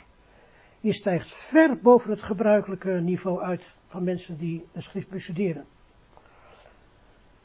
Je 0.79 0.93
stijgt 0.93 1.35
ver 1.35 1.77
boven 1.77 2.11
het 2.11 2.21
gebruikelijke 2.21 2.91
niveau 2.91 3.41
uit 3.41 3.75
van 3.87 4.03
mensen 4.03 4.37
die 4.37 4.65
een 4.73 4.81
schrift 4.81 5.09
bestuderen. 5.09 5.65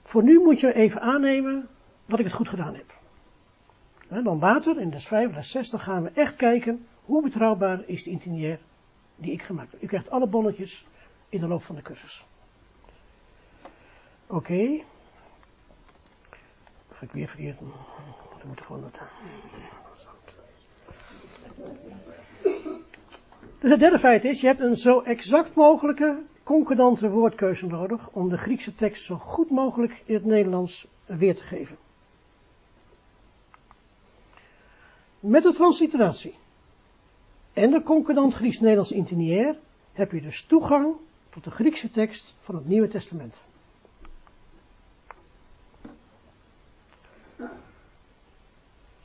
Voor 0.07 0.23
nu 0.23 0.41
moet 0.41 0.61
je 0.61 0.75
even 0.75 1.01
aannemen 1.01 1.69
dat 2.07 2.19
ik 2.19 2.25
het 2.25 2.35
goed 2.35 2.49
gedaan 2.49 2.75
heb. 2.75 2.93
Dan 4.09 4.39
later, 4.39 4.81
in 4.81 4.91
les 4.91 5.07
5, 5.07 5.35
les 5.35 5.51
6, 5.51 5.71
dan 5.71 5.81
gaan 5.81 6.03
we 6.03 6.11
echt 6.11 6.37
kijken 6.37 6.87
hoe 7.05 7.23
betrouwbaar 7.23 7.83
is 7.87 8.03
de 8.03 8.11
intiniair 8.11 8.59
die 9.17 9.33
ik 9.33 9.43
gemaakt 9.43 9.73
heb. 9.73 9.83
U 9.83 9.87
krijgt 9.87 10.11
alle 10.11 10.27
bonnetjes 10.27 10.87
in 11.29 11.41
de 11.41 11.47
loop 11.47 11.63
van 11.63 11.75
de 11.75 11.83
cursus. 11.83 12.27
Oké. 14.27 14.83
Ga 16.91 17.05
ik 17.05 17.13
weer 17.13 17.29
verkeerd. 17.29 17.61
We 17.61 18.47
moeten 18.47 18.65
gewoon 18.65 18.83
dat. 18.83 19.01
Dus 23.61 23.71
het 23.71 23.81
derde 23.81 23.99
feit 23.99 24.25
is, 24.25 24.41
je 24.41 24.47
hebt 24.47 24.61
een 24.61 24.77
zo 24.77 25.01
exact 25.01 25.55
mogelijke 25.55 26.23
concordante 26.47 27.11
woordkeuze 27.11 27.67
nodig 27.67 28.09
om 28.11 28.29
de 28.29 28.39
Griekse 28.39 28.75
tekst 28.75 29.05
zo 29.05 29.17
goed 29.17 29.51
mogelijk 29.51 30.03
in 30.05 30.15
het 30.15 30.25
Nederlands 30.25 30.87
weer 31.07 31.37
te 31.37 31.43
geven. 31.43 31.77
Met 35.21 35.43
de 35.43 35.53
transliteratie 35.53 36.35
en 37.53 37.71
de 37.71 37.83
concordant 37.83 38.35
Grieks-Nederlands 38.35 38.93
intiniair 38.93 39.59
heb 39.93 40.13
je 40.13 40.21
dus 40.21 40.45
toegang 40.45 40.95
tot 41.31 41.45
de 41.45 41.51
Griekse 41.51 41.91
tekst 41.91 42.35
van 42.41 42.55
het 42.55 42.69
Nieuwe 42.69 42.89
Testament. 42.89 43.45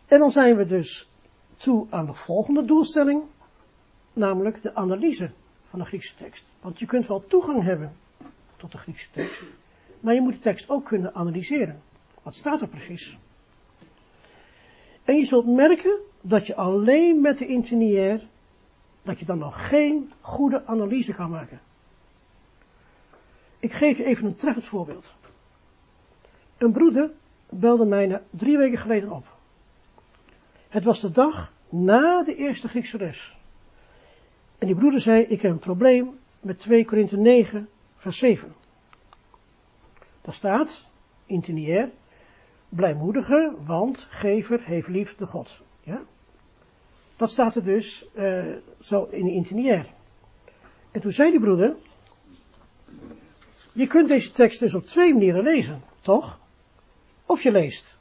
En 0.05 0.19
dan 0.19 0.31
zijn 0.31 0.55
we 0.55 0.65
dus 0.65 1.09
toe 1.57 1.87
aan 1.89 2.05
de 2.05 2.13
volgende 2.13 2.65
doelstelling, 2.65 3.23
namelijk 4.13 4.61
de 4.61 4.75
analyse 4.75 5.31
van 5.71 5.79
de 5.79 5.85
Griekse 5.85 6.15
tekst. 6.15 6.45
Want 6.61 6.79
je 6.79 6.85
kunt 6.85 7.07
wel 7.07 7.25
toegang 7.27 7.63
hebben 7.63 7.93
tot 8.57 8.71
de 8.71 8.77
Griekse 8.77 9.11
tekst, 9.11 9.43
maar 9.99 10.13
je 10.13 10.21
moet 10.21 10.33
de 10.33 10.39
tekst 10.39 10.69
ook 10.69 10.85
kunnen 10.85 11.15
analyseren. 11.15 11.81
Wat 12.23 12.35
staat 12.35 12.61
er 12.61 12.67
precies? 12.67 13.17
En 15.03 15.15
je 15.15 15.25
zult 15.25 15.47
merken 15.47 15.99
dat 16.21 16.47
je 16.47 16.55
alleen 16.55 17.21
met 17.21 17.37
de 17.37 17.45
interniair, 17.45 18.21
dat 19.01 19.19
je 19.19 19.25
dan 19.25 19.37
nog 19.37 19.69
geen 19.69 20.11
goede 20.21 20.65
analyse 20.65 21.13
kan 21.13 21.29
maken. 21.29 21.61
Ik 23.59 23.71
geef 23.71 23.97
je 23.97 24.03
even 24.03 24.25
een 24.25 24.35
treffend 24.35 24.65
voorbeeld. 24.65 25.13
Een 26.57 26.71
broeder 26.71 27.11
belde 27.49 27.85
mij 27.85 28.21
drie 28.29 28.57
weken 28.57 28.77
geleden 28.77 29.11
op. 29.11 29.37
Het 30.69 30.83
was 30.83 31.01
de 31.01 31.11
dag 31.11 31.53
na 31.69 32.23
de 32.23 32.35
eerste 32.35 32.67
Griekse 32.67 32.97
les. 32.97 33.35
En 34.61 34.67
die 34.67 34.75
broeder 34.75 35.01
zei, 35.01 35.23
ik 35.23 35.41
heb 35.41 35.51
een 35.51 35.59
probleem 35.59 36.19
met 36.41 36.59
2 36.59 36.85
Korinthe 36.85 37.17
9, 37.17 37.69
vers 37.95 38.17
7. 38.17 38.55
Daar 40.21 40.33
staat, 40.33 40.89
intiniair, 41.25 41.91
blijmoedige, 42.69 43.55
want 43.65 44.07
gever 44.09 44.63
heeft 44.63 44.87
lief 44.87 45.15
de 45.15 45.25
God. 45.25 45.61
Ja? 45.83 46.01
Dat 47.15 47.29
staat 47.29 47.55
er 47.55 47.63
dus 47.63 48.05
uh, 48.13 48.55
zo 48.79 49.03
in 49.03 49.25
de 49.25 49.31
intiniair. 49.31 49.85
En 50.91 51.01
toen 51.01 51.11
zei 51.11 51.31
die 51.31 51.39
broeder, 51.39 51.75
je 53.71 53.87
kunt 53.87 54.07
deze 54.07 54.31
tekst 54.31 54.59
dus 54.59 54.73
op 54.73 54.85
twee 54.85 55.13
manieren 55.13 55.43
lezen, 55.43 55.81
toch? 56.01 56.39
Of 57.25 57.43
je 57.43 57.51
leest, 57.51 57.97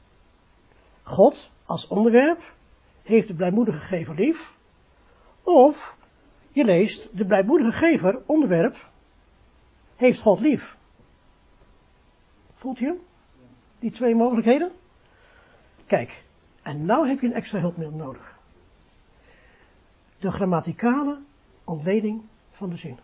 God 1.03 1.51
als 1.65 1.89
onderwerp 1.89 2.55
heeft 3.03 3.29
de 3.29 3.35
blijmoedige 3.35 3.79
gever 3.79 4.15
lief, 4.15 4.55
of 5.43 5.99
je 6.61 6.67
leest, 6.67 7.19
de 7.19 7.27
blijmoedige 7.27 7.73
gever, 7.73 8.23
onderwerp, 8.27 8.89
heeft 9.97 10.21
God 10.21 10.41
lief. 10.41 10.79
Voelt 12.55 12.79
je 12.79 12.99
Die 13.79 13.91
twee 13.91 14.15
mogelijkheden? 14.15 14.73
Kijk, 15.87 16.25
en 16.63 16.87
nou 16.87 17.09
heb 17.09 17.21
je 17.21 17.27
een 17.27 17.33
extra 17.33 17.61
hulpmiddel 17.61 17.99
nodig. 17.99 18.39
De 20.19 20.31
grammaticale 20.31 21.19
ontleding 21.65 22.23
van 22.51 22.71
de 22.71 22.77
zin. 22.77 22.99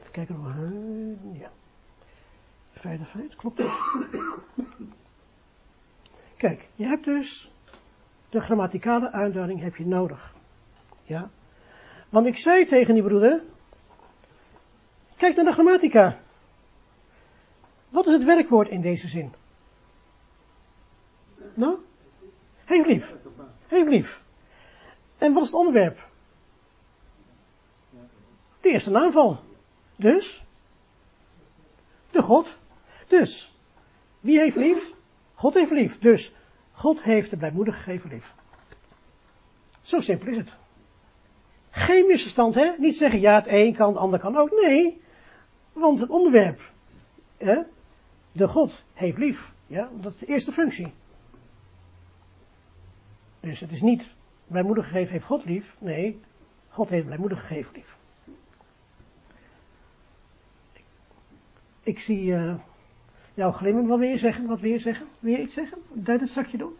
Even 0.00 0.10
kijken 0.10 0.40
of 0.40 0.46
ja. 1.38 1.50
Vrijdag, 2.72 3.08
feit, 3.08 3.36
klopt 3.36 3.56
dat? 3.56 3.80
Kijk, 6.36 6.68
je 6.74 6.84
hebt 6.84 7.04
dus 7.04 7.52
de 8.28 8.40
grammaticale 8.40 9.12
uitduiding 9.12 9.60
heb 9.60 9.76
je 9.76 9.86
nodig. 9.86 10.34
Ja. 11.04 11.30
Want 12.08 12.26
ik 12.26 12.38
zei 12.38 12.64
tegen 12.64 12.94
die 12.94 13.02
broeder, 13.02 13.42
kijk 15.16 15.36
naar 15.36 15.44
de 15.44 15.52
grammatica. 15.52 16.18
Wat 17.88 18.06
is 18.06 18.12
het 18.12 18.24
werkwoord 18.24 18.68
in 18.68 18.80
deze 18.80 19.08
zin? 19.08 19.32
Nou? 21.54 21.78
Heel 22.64 22.84
lief. 22.84 23.14
Heel 23.66 23.88
lief. 23.88 24.22
En 25.18 25.32
wat 25.32 25.42
is 25.42 25.48
het 25.48 25.58
onderwerp? 25.58 26.08
De 28.60 28.68
eerste 28.68 28.90
naamval. 28.90 29.40
Dus? 29.96 30.44
De 32.10 32.22
God. 32.22 32.58
Dus, 33.08 33.54
wie 34.20 34.38
heeft 34.38 34.56
lief? 34.56 34.92
God 35.34 35.54
heeft 35.54 35.70
lief. 35.70 35.98
Dus, 35.98 36.32
God 36.72 37.02
heeft 37.02 37.30
de 37.30 37.36
blijmoedig 37.36 37.76
gegeven 37.76 38.10
lief. 38.10 38.34
Zo 39.82 40.00
simpel 40.00 40.28
is 40.28 40.36
het. 40.36 40.56
Geen 41.74 42.06
misverstand, 42.06 42.54
hè? 42.54 42.72
Niet 42.78 42.96
zeggen, 42.96 43.20
ja, 43.20 43.34
het 43.34 43.46
een 43.46 43.74
kan, 43.74 43.88
het 43.88 43.96
ander 43.96 44.18
kan 44.18 44.36
ook. 44.36 44.50
Nee, 44.50 45.00
want 45.72 46.00
het 46.00 46.10
onderwerp, 46.10 46.72
hè? 47.36 47.62
de 48.32 48.48
God 48.48 48.84
heeft 48.92 49.18
lief. 49.18 49.52
Ja, 49.66 49.88
dat 50.00 50.14
is 50.14 50.18
de 50.18 50.26
eerste 50.26 50.52
functie. 50.52 50.92
Dus 53.40 53.60
het 53.60 53.72
is 53.72 53.80
niet, 53.82 54.14
blijmoedig 54.46 54.86
gegeven 54.86 55.12
heeft 55.12 55.24
God 55.24 55.44
lief. 55.44 55.76
Nee, 55.78 56.20
God 56.68 56.88
heeft 56.88 57.06
blijmoedig 57.06 57.46
gegeven 57.46 57.72
lief. 57.74 57.96
Ik, 61.82 62.00
zie 62.00 62.26
uh, 62.26 62.54
jou 63.34 63.52
glimmen 63.52 63.86
wel 63.86 63.98
weer 63.98 64.18
zeggen, 64.18 64.46
wat 64.46 64.60
weer 64.60 64.80
zeggen. 64.80 65.06
Weer 65.18 65.40
iets 65.40 65.54
zeggen? 65.54 65.78
Een 65.94 66.04
duidend 66.04 66.30
zakje 66.30 66.56
doen? 66.56 66.76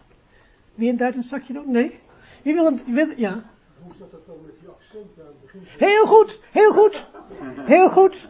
Weer 0.75 0.91
een 0.91 0.97
duidend 0.97 1.25
zakje 1.25 1.53
doen? 1.53 1.71
Nee? 1.71 1.99
Wie 2.43 2.55
wil 2.55 2.67
een, 2.67 3.15
ja? 3.17 3.45
Hoe 3.85 3.95
zat 3.95 4.11
dat 4.11 4.27
dan 4.27 4.37
met 4.47 4.59
die 4.61 4.69
accenten 4.69 5.23
aan 5.23 5.29
het 5.29 5.41
begin? 5.41 5.63
Heel 5.65 6.07
goed, 6.07 6.41
heel 6.51 6.73
goed, 6.73 7.09
heel 7.57 7.91
goed. 7.91 8.29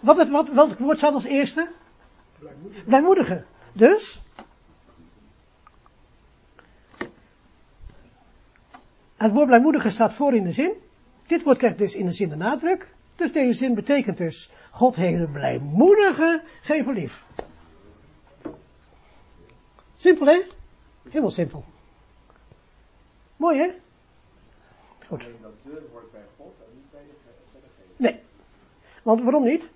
Wat 0.00 0.16
het, 0.16 0.30
wat, 0.30 0.48
welk 0.48 0.78
woord 0.78 0.96
staat 0.96 1.14
als 1.14 1.24
eerste? 1.24 1.70
Blijmoedig. 2.38 2.84
Blijmoedige. 2.84 3.44
Dus? 3.72 4.22
Het 9.16 9.32
woord 9.32 9.46
blijmoedige 9.46 9.90
staat 9.90 10.14
voor 10.14 10.34
in 10.34 10.44
de 10.44 10.52
zin. 10.52 10.72
Dit 11.26 11.42
woord 11.42 11.58
krijgt 11.58 11.78
dus 11.78 11.94
in 11.94 12.06
de 12.06 12.12
zin 12.12 12.28
de 12.28 12.36
nadruk. 12.36 12.94
Dus 13.16 13.32
deze 13.32 13.52
zin 13.52 13.74
betekent 13.74 14.16
dus, 14.16 14.52
God 14.70 14.96
heeft 14.96 15.20
een 15.20 15.32
blijmoedige 15.32 16.42
gever 16.62 16.92
lief. 16.92 17.24
Simpel 19.94 20.26
hè? 20.26 20.40
Helemaal 21.02 21.30
simpel. 21.30 21.64
Mooi 23.36 23.58
hè? 23.58 23.86
Goed. 25.08 25.20
dat 25.42 26.12
bij 26.12 26.20
God 26.36 26.54
en 26.58 26.74
niet 26.74 26.90
bij 26.90 27.00
de. 27.52 27.60
Nee. 27.96 28.20
Want 29.02 29.22
waarom 29.22 29.44
niet? 29.44 29.68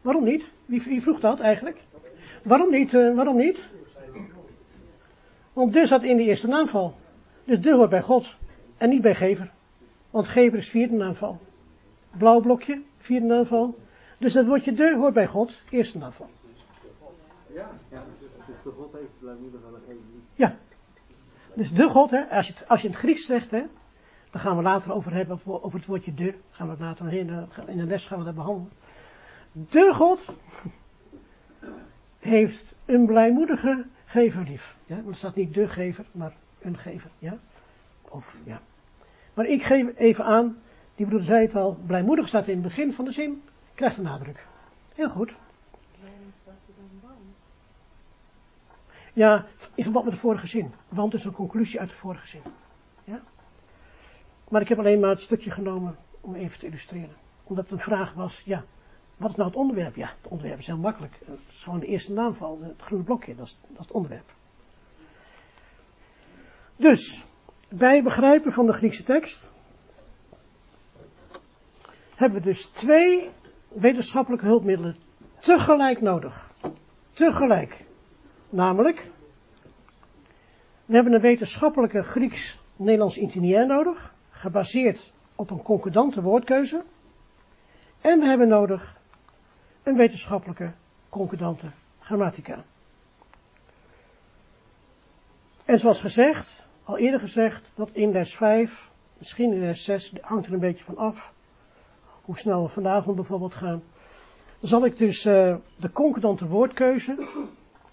Waarom 0.00 0.24
niet? 0.24 0.44
Wie, 0.66 0.82
wie 0.82 1.02
vroeg 1.02 1.20
dat 1.20 1.40
eigenlijk? 1.40 1.80
Waarom 2.42 2.70
niet? 2.70 2.92
Uh, 2.92 3.14
waarom 3.14 3.36
niet? 3.36 3.66
Want 5.52 5.72
de 5.72 5.86
staat 5.86 6.02
in 6.02 6.16
de 6.16 6.22
eerste 6.22 6.48
naamval. 6.48 6.94
Dus 7.44 7.60
de 7.60 7.72
hoort 7.72 7.90
bij 7.90 8.02
God 8.02 8.34
en 8.76 8.88
niet 8.88 9.02
bij 9.02 9.14
gever. 9.14 9.52
Want 10.10 10.28
gever 10.28 10.58
is 10.58 10.68
vierde 10.68 10.94
naamval. 10.94 11.40
Blauw 12.18 12.40
blokje, 12.40 12.82
vierde 12.98 13.26
naamval. 13.26 13.78
Dus 14.18 14.32
dat 14.32 14.46
woordje 14.46 14.72
de 14.72 14.94
hoort 14.94 15.14
bij 15.14 15.26
God, 15.26 15.62
eerste 15.70 15.98
naamval. 15.98 16.30
Ja. 17.54 17.70
Dus 18.46 18.62
de 18.62 18.70
God 18.70 18.92
heeft. 18.92 19.38
Ja. 20.34 20.56
Dus 21.54 21.72
de 21.72 21.88
God, 21.88 22.10
hè, 22.10 22.24
als 22.24 22.46
je 22.46 22.52
het, 22.52 22.68
als 22.68 22.82
je 22.82 22.88
het 22.88 22.96
Grieks 22.96 23.26
zegt, 23.26 23.50
hè, 23.50 23.62
daar 24.36 24.44
gaan 24.44 24.56
we 24.56 24.62
later 24.62 24.92
over 24.92 25.12
hebben, 25.12 25.40
over 25.44 25.78
het 25.78 25.88
woordje 25.88 26.14
de. 26.14 26.34
Gaan 26.50 26.66
we 26.66 26.72
het 26.72 26.80
later 26.80 27.12
in 27.12 27.48
in 27.66 27.76
de 27.76 27.86
les 27.86 28.04
gaan 28.04 28.18
we 28.18 28.24
dat 28.24 28.34
behandelen. 28.34 28.72
De 29.52 29.92
God 29.94 30.34
heeft 32.18 32.74
een 32.84 33.06
blijmoedige 33.06 33.86
gever 34.04 34.42
lief. 34.42 34.76
Ja, 34.86 35.02
er 35.08 35.14
staat 35.14 35.34
niet 35.34 35.54
de 35.54 35.68
gever, 35.68 36.06
maar 36.12 36.32
een 36.58 36.78
gever. 36.78 37.10
Ja? 37.18 37.38
Of, 38.02 38.38
ja. 38.44 38.60
Maar 39.34 39.46
ik 39.46 39.62
geef 39.62 39.96
even 39.96 40.24
aan, 40.24 40.58
die 40.94 41.06
broeder 41.06 41.26
zei 41.26 41.42
het 41.42 41.54
al, 41.54 41.78
blijmoedig 41.86 42.28
staat 42.28 42.48
in 42.48 42.54
het 42.54 42.62
begin 42.62 42.92
van 42.92 43.04
de 43.04 43.12
zin, 43.12 43.42
krijgt 43.74 43.96
een 43.96 44.04
nadruk. 44.04 44.46
Heel 44.94 45.10
goed. 45.10 45.36
Ja, 49.12 49.46
in 49.74 49.82
verband 49.82 50.04
met 50.04 50.14
de 50.14 50.20
vorige 50.20 50.46
zin. 50.46 50.72
Want 50.88 51.14
is 51.14 51.24
een 51.24 51.32
conclusie 51.32 51.80
uit 51.80 51.88
de 51.88 51.94
vorige 51.94 52.26
zin. 52.26 52.40
Ja? 53.04 53.22
Maar 54.48 54.60
ik 54.60 54.68
heb 54.68 54.78
alleen 54.78 55.00
maar 55.00 55.10
het 55.10 55.20
stukje 55.20 55.50
genomen 55.50 55.96
om 56.20 56.34
even 56.34 56.58
te 56.58 56.66
illustreren. 56.66 57.16
Omdat 57.44 57.70
een 57.70 57.78
vraag 57.78 58.12
was, 58.12 58.42
ja, 58.44 58.64
wat 59.16 59.30
is 59.30 59.36
nou 59.36 59.48
het 59.48 59.58
onderwerp? 59.58 59.96
Ja, 59.96 60.12
het 60.22 60.30
onderwerp 60.30 60.58
is 60.58 60.66
heel 60.66 60.76
makkelijk. 60.76 61.14
Het 61.24 61.38
is 61.48 61.62
gewoon 61.62 61.80
de 61.80 61.86
eerste 61.86 62.12
naamval, 62.12 62.58
het 62.60 62.82
groene 62.82 63.04
blokje, 63.04 63.34
dat 63.34 63.46
is, 63.46 63.58
dat 63.60 63.70
is 63.70 63.78
het 63.78 63.92
onderwerp. 63.92 64.34
Dus, 66.76 67.24
bij 67.68 68.02
begrijpen 68.02 68.52
van 68.52 68.66
de 68.66 68.72
Griekse 68.72 69.02
tekst 69.02 69.52
hebben 72.14 72.38
we 72.38 72.44
dus 72.44 72.66
twee 72.66 73.30
wetenschappelijke 73.68 74.46
hulpmiddelen 74.46 74.96
tegelijk 75.38 76.00
nodig. 76.00 76.50
Tegelijk. 77.12 77.84
Namelijk, 78.50 79.10
we 80.84 80.94
hebben 80.94 81.12
een 81.12 81.20
wetenschappelijke 81.20 82.02
Grieks-Nederlands 82.02 83.16
intiniair 83.18 83.66
nodig, 83.66 84.14
gebaseerd 84.46 85.12
op 85.34 85.50
een 85.50 85.62
concordante 85.62 86.22
woordkeuze. 86.22 86.84
En 88.00 88.20
we 88.20 88.26
hebben 88.26 88.48
nodig 88.48 89.00
een 89.82 89.96
wetenschappelijke 89.96 90.72
concordante 91.08 91.66
grammatica. 92.00 92.64
En 95.64 95.78
zoals 95.78 96.00
gezegd, 96.00 96.66
al 96.84 96.98
eerder 96.98 97.20
gezegd, 97.20 97.70
dat 97.74 97.90
in 97.92 98.12
les 98.12 98.36
5, 98.36 98.90
misschien 99.18 99.52
in 99.52 99.60
les 99.60 99.84
6, 99.84 100.12
hangt 100.20 100.46
er 100.46 100.52
een 100.52 100.60
beetje 100.60 100.84
van 100.84 100.96
af, 100.96 101.34
hoe 102.22 102.38
snel 102.38 102.62
we 102.62 102.68
vanavond 102.68 103.16
bijvoorbeeld 103.16 103.54
gaan, 103.54 103.82
zal 104.60 104.84
ik 104.84 104.96
dus 104.96 105.26
uh, 105.26 105.56
de 105.76 105.90
concordante 105.92 106.46
woordkeuze 106.46 107.26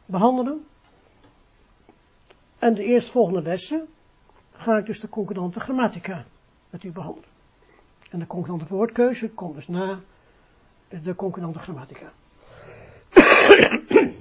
behandelen. 0.06 0.66
En 2.60 2.74
de 2.74 2.84
eerstvolgende 2.84 3.42
lessen 3.42 3.88
ga 4.52 4.78
ik 4.78 4.86
dus 4.86 5.00
de 5.00 5.10
concordante 5.10 5.60
grammatica 5.60 6.26
met 6.74 6.84
u 6.84 6.92
behandelen. 6.92 7.30
En 8.10 8.20
de 8.20 8.28
concordante 8.28 8.74
woordkeuze 8.74 9.30
komt 9.30 9.56
dus 9.56 9.68
na 9.68 10.00
de 11.04 11.16
concordante 11.16 11.60
grammatica. 11.60 12.12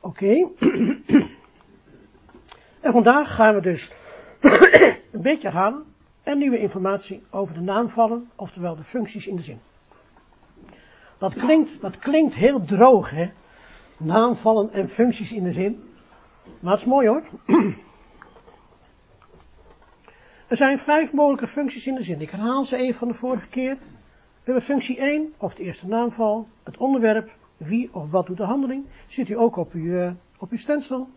Oké. 0.00 0.48
en 2.80 2.92
vandaag 2.92 3.34
gaan 3.34 3.54
we 3.54 3.60
dus 3.60 3.92
een 5.12 5.22
beetje 5.22 5.48
herhalen 5.48 5.84
en 6.22 6.38
nieuwe 6.38 6.58
informatie 6.58 7.22
over 7.30 7.54
de 7.54 7.60
naamvallen, 7.60 8.30
oftewel 8.34 8.76
de 8.76 8.84
functies 8.84 9.26
in 9.26 9.36
de 9.36 9.42
zin. 9.42 9.60
Dat 11.18 11.34
klinkt, 11.34 11.80
dat 11.80 11.98
klinkt 11.98 12.34
heel 12.34 12.64
droog, 12.64 13.10
hè? 13.10 13.30
Naamvallen 13.96 14.72
en 14.72 14.88
functies 14.88 15.32
in 15.32 15.44
de 15.44 15.52
zin. 15.52 15.90
Maar 16.60 16.72
het 16.72 16.80
is 16.80 16.86
mooi 16.86 17.08
hoor. 17.08 17.22
Er 20.48 20.56
zijn 20.56 20.78
vijf 20.78 21.12
mogelijke 21.12 21.46
functies 21.46 21.86
in 21.86 21.94
de 21.94 22.02
zin. 22.02 22.20
Ik 22.20 22.30
herhaal 22.30 22.64
ze 22.64 22.76
even 22.76 22.94
van 22.94 23.08
de 23.08 23.14
vorige 23.14 23.48
keer. 23.48 23.74
We 23.74 24.50
hebben 24.50 24.62
functie 24.62 24.98
1, 24.98 25.34
of 25.36 25.54
de 25.54 25.62
eerste 25.62 25.88
naamval, 25.88 26.48
het 26.62 26.76
onderwerp, 26.76 27.36
wie 27.56 27.94
of 27.94 28.10
wat 28.10 28.26
doet 28.26 28.36
de 28.36 28.44
handeling. 28.44 28.86
Ziet 29.06 29.28
u 29.28 29.38
ook 29.38 29.56
op 29.56 29.72
uw, 29.72 29.84
uh, 29.84 30.10
op 30.38 30.50
uw 30.50 30.56
stencil. 30.56 31.08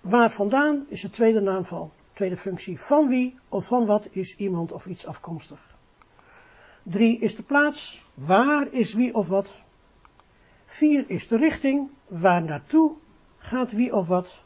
Waar 0.00 0.30
vandaan 0.30 0.86
is 0.88 1.00
de 1.00 1.10
tweede 1.10 1.40
naamval. 1.40 1.92
Tweede 2.12 2.36
functie, 2.36 2.80
van 2.80 3.08
wie 3.08 3.38
of 3.48 3.66
van 3.66 3.86
wat 3.86 4.08
is 4.10 4.36
iemand 4.36 4.72
of 4.72 4.86
iets 4.86 5.06
afkomstig. 5.06 5.76
3 6.82 7.18
is 7.18 7.36
de 7.36 7.42
plaats, 7.42 8.06
waar 8.14 8.72
is 8.72 8.94
wie 8.94 9.14
of 9.14 9.28
wat. 9.28 9.62
4 10.64 11.04
is 11.06 11.28
de 11.28 11.36
richting, 11.36 11.90
waar 12.06 12.42
naartoe 12.42 12.92
gaat 13.38 13.72
wie 13.72 13.96
of 13.96 14.08
wat. 14.08 14.42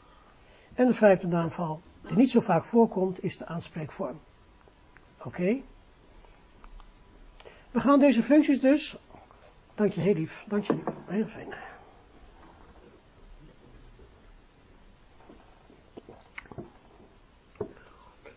En 0.73 0.87
de 0.87 0.93
vijfde 0.93 1.27
naamval, 1.27 1.81
die 2.07 2.17
niet 2.17 2.31
zo 2.31 2.39
vaak 2.39 2.65
voorkomt, 2.65 3.23
is 3.23 3.37
de 3.37 3.45
aanspreekvorm. 3.45 4.19
Oké? 5.23 5.61
We 7.71 7.79
gaan 7.79 7.99
deze 7.99 8.23
functies 8.23 8.59
dus, 8.59 8.97
dank 9.75 9.91
je 9.91 10.01
heel 10.01 10.13
lief, 10.13 10.45
dank 10.47 10.63
je 10.63 10.77
heel 11.05 11.27
fijn. 11.27 11.53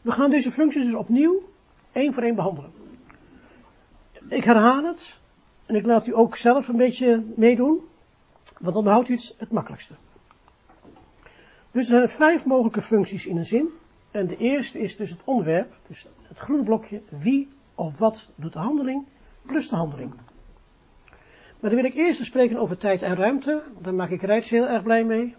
We 0.02 0.12
gaan 0.12 0.30
deze 0.30 0.50
functies 0.50 0.84
dus 0.84 0.94
opnieuw 0.94 1.42
één 1.92 2.12
voor 2.14 2.22
één 2.22 2.34
behandelen. 2.34 2.72
Ik 4.28 4.44
herhaal 4.44 4.84
het 4.84 5.18
en 5.66 5.74
ik 5.74 5.86
laat 5.86 6.06
u 6.06 6.16
ook 6.16 6.36
zelf 6.36 6.68
een 6.68 6.76
beetje 6.76 7.24
meedoen, 7.36 7.80
want 8.58 8.74
dan 8.74 8.86
houdt 8.86 9.08
u 9.08 9.14
het 9.14 9.34
het 9.38 9.50
makkelijkste. 9.50 9.94
Dus 11.76 11.90
er 11.90 11.96
zijn 11.96 12.08
vijf 12.08 12.44
mogelijke 12.44 12.82
functies 12.82 13.26
in 13.26 13.36
een 13.36 13.46
zin. 13.46 13.68
En 14.10 14.26
de 14.26 14.36
eerste 14.36 14.78
is 14.78 14.96
dus 14.96 15.10
het 15.10 15.20
onderwerp, 15.24 15.78
dus 15.86 16.08
het 16.22 16.38
groene 16.38 16.62
blokje, 16.62 17.02
wie 17.08 17.48
of 17.74 17.98
wat 17.98 18.30
doet 18.34 18.52
de 18.52 18.58
handeling, 18.58 19.04
plus 19.46 19.68
de 19.68 19.76
handeling. 19.76 20.14
Maar 21.60 21.70
dan 21.70 21.74
wil 21.74 21.84
ik 21.84 21.94
eerst 21.94 22.24
spreken 22.24 22.56
over 22.56 22.76
tijd 22.76 23.02
en 23.02 23.14
ruimte. 23.16 23.62
Daar 23.78 23.94
maak 23.94 24.10
ik 24.10 24.22
Rijts 24.22 24.50
heel 24.50 24.68
erg 24.68 24.82
blij 24.82 25.04
mee. 25.04 25.34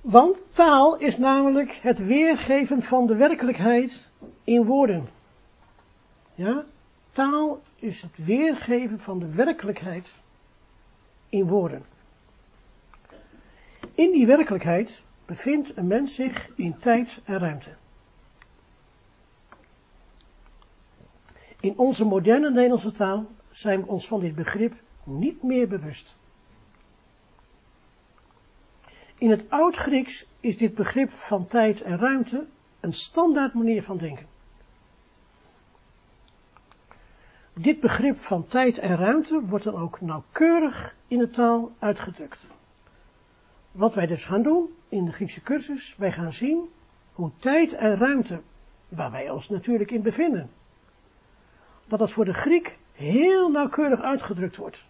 Want 0.00 0.42
taal 0.52 0.96
is 0.96 1.18
namelijk 1.18 1.72
het 1.72 2.06
weergeven 2.06 2.82
van 2.82 3.06
de 3.06 3.16
werkelijkheid 3.16 4.10
in 4.44 4.64
woorden. 4.64 5.08
Ja, 6.34 6.64
taal 7.10 7.60
is 7.76 8.02
het 8.02 8.24
weergeven 8.24 9.00
van 9.00 9.18
de 9.18 9.34
werkelijkheid 9.34 10.12
in 11.28 11.46
woorden. 11.48 11.91
In 13.94 14.12
die 14.12 14.26
werkelijkheid 14.26 15.02
bevindt 15.26 15.76
een 15.76 15.86
mens 15.86 16.14
zich 16.14 16.50
in 16.56 16.78
tijd 16.78 17.20
en 17.24 17.38
ruimte. 17.38 17.74
In 21.60 21.78
onze 21.78 22.04
moderne 22.04 22.50
Nederlandse 22.50 22.92
taal 22.92 23.26
zijn 23.50 23.80
we 23.80 23.86
ons 23.86 24.06
van 24.06 24.20
dit 24.20 24.34
begrip 24.34 24.74
niet 25.04 25.42
meer 25.42 25.68
bewust. 25.68 26.16
In 29.18 29.30
het 29.30 29.50
Oud-Grieks 29.50 30.26
is 30.40 30.56
dit 30.56 30.74
begrip 30.74 31.10
van 31.10 31.46
tijd 31.46 31.82
en 31.82 31.98
ruimte 31.98 32.46
een 32.80 32.92
standaard 32.92 33.54
manier 33.54 33.82
van 33.82 33.98
denken. 33.98 34.26
Dit 37.54 37.80
begrip 37.80 38.18
van 38.18 38.46
tijd 38.46 38.78
en 38.78 38.96
ruimte 38.96 39.40
wordt 39.40 39.64
dan 39.64 39.76
ook 39.76 40.00
nauwkeurig 40.00 40.96
in 41.08 41.18
de 41.18 41.30
taal 41.30 41.72
uitgedrukt. 41.78 42.46
Wat 43.72 43.94
wij 43.94 44.06
dus 44.06 44.24
gaan 44.24 44.42
doen 44.42 44.74
in 44.88 45.04
de 45.04 45.12
Griekse 45.12 45.42
cursus, 45.42 45.94
wij 45.98 46.12
gaan 46.12 46.32
zien 46.32 46.68
hoe 47.12 47.30
tijd 47.38 47.72
en 47.72 47.96
ruimte, 47.96 48.40
waar 48.88 49.10
wij 49.10 49.30
ons 49.30 49.48
natuurlijk 49.48 49.90
in 49.90 50.02
bevinden, 50.02 50.50
dat 51.86 51.98
dat 51.98 52.12
voor 52.12 52.24
de 52.24 52.34
Griek 52.34 52.78
heel 52.92 53.50
nauwkeurig 53.50 54.00
uitgedrukt 54.00 54.56
wordt. 54.56 54.84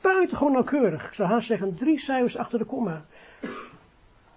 Buitengewoon 0.00 0.52
nauwkeurig. 0.52 1.06
Ik 1.06 1.12
zou 1.12 1.28
haast 1.28 1.46
zeggen 1.46 1.74
drie 1.74 1.98
cijfers 1.98 2.36
achter 2.36 2.58
de 2.58 2.64
komma. 2.64 3.04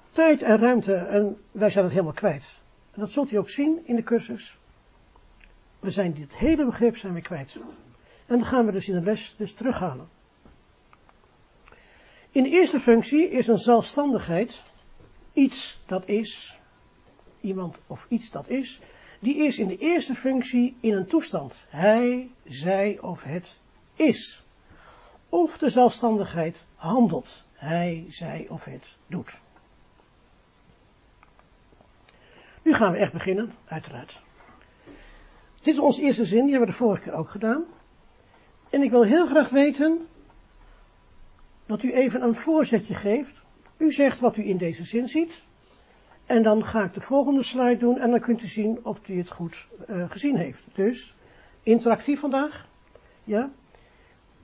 Tijd 0.09 0.41
en 0.41 0.57
ruimte, 0.57 0.95
en 0.95 1.37
wij 1.51 1.69
zijn 1.69 1.83
het 1.83 1.93
helemaal 1.93 2.13
kwijt. 2.13 2.61
En 2.93 2.99
dat 2.99 3.11
zult 3.11 3.31
u 3.31 3.35
ook 3.35 3.49
zien 3.49 3.79
in 3.83 3.95
de 3.95 4.03
cursus. 4.03 4.57
We 5.79 5.91
zijn 5.91 6.13
dit 6.13 6.33
hele 6.33 6.65
begrip 6.65 6.97
zijn 6.97 7.13
we 7.13 7.21
kwijt. 7.21 7.55
En 8.25 8.37
dan 8.37 8.45
gaan 8.45 8.65
we 8.65 8.71
dus 8.71 8.89
in 8.89 8.95
de 8.95 9.01
les 9.01 9.35
dus 9.37 9.53
terughalen. 9.53 10.07
In 12.31 12.43
de 12.43 12.49
eerste 12.49 12.79
functie 12.79 13.29
is 13.29 13.47
een 13.47 13.57
zelfstandigheid 13.57 14.63
iets 15.33 15.81
dat 15.85 16.07
is, 16.07 16.59
iemand 17.41 17.77
of 17.87 18.05
iets 18.09 18.31
dat 18.31 18.47
is, 18.47 18.81
die 19.19 19.45
is 19.45 19.59
in 19.59 19.67
de 19.67 19.77
eerste 19.77 20.15
functie 20.15 20.77
in 20.79 20.93
een 20.93 21.07
toestand. 21.07 21.55
Hij, 21.69 22.31
zij 22.43 22.99
of 23.01 23.23
het 23.23 23.59
is. 23.95 24.43
Of 25.29 25.57
de 25.57 25.69
zelfstandigheid 25.69 26.65
handelt. 26.75 27.43
Hij, 27.53 28.05
zij 28.07 28.45
of 28.49 28.63
het 28.63 28.97
doet. 29.07 29.39
Nu 32.61 32.73
gaan 32.73 32.91
we 32.91 32.97
echt 32.97 33.13
beginnen, 33.13 33.53
uiteraard. 33.65 34.21
Dit 35.61 35.73
is 35.73 35.79
onze 35.79 36.01
eerste 36.01 36.25
zin, 36.25 36.41
die 36.41 36.49
hebben 36.49 36.67
we 36.67 36.77
de 36.77 36.83
vorige 36.83 37.01
keer 37.01 37.13
ook 37.13 37.29
gedaan. 37.29 37.63
En 38.69 38.81
ik 38.81 38.89
wil 38.89 39.03
heel 39.03 39.27
graag 39.27 39.49
weten 39.49 40.07
dat 41.69 41.83
u 41.83 41.91
even 41.93 42.21
een 42.21 42.35
voorzetje 42.35 42.95
geeft. 42.95 43.41
U 43.77 43.91
zegt 43.91 44.19
wat 44.19 44.37
u 44.37 44.47
in 44.47 44.57
deze 44.57 44.83
zin 44.83 45.07
ziet. 45.07 45.43
En 46.25 46.43
dan 46.43 46.65
ga 46.65 46.83
ik 46.83 46.93
de 46.93 47.01
volgende 47.01 47.43
slide 47.43 47.77
doen 47.77 47.97
en 47.97 48.09
dan 48.09 48.19
kunt 48.19 48.41
u 48.41 48.47
zien 48.47 48.85
of 48.85 49.09
u 49.09 49.17
het 49.17 49.31
goed 49.31 49.67
uh, 49.89 50.09
gezien 50.09 50.35
heeft. 50.35 50.63
Dus, 50.73 51.15
interactief 51.63 52.19
vandaag. 52.19 52.67
Ja. 53.23 53.51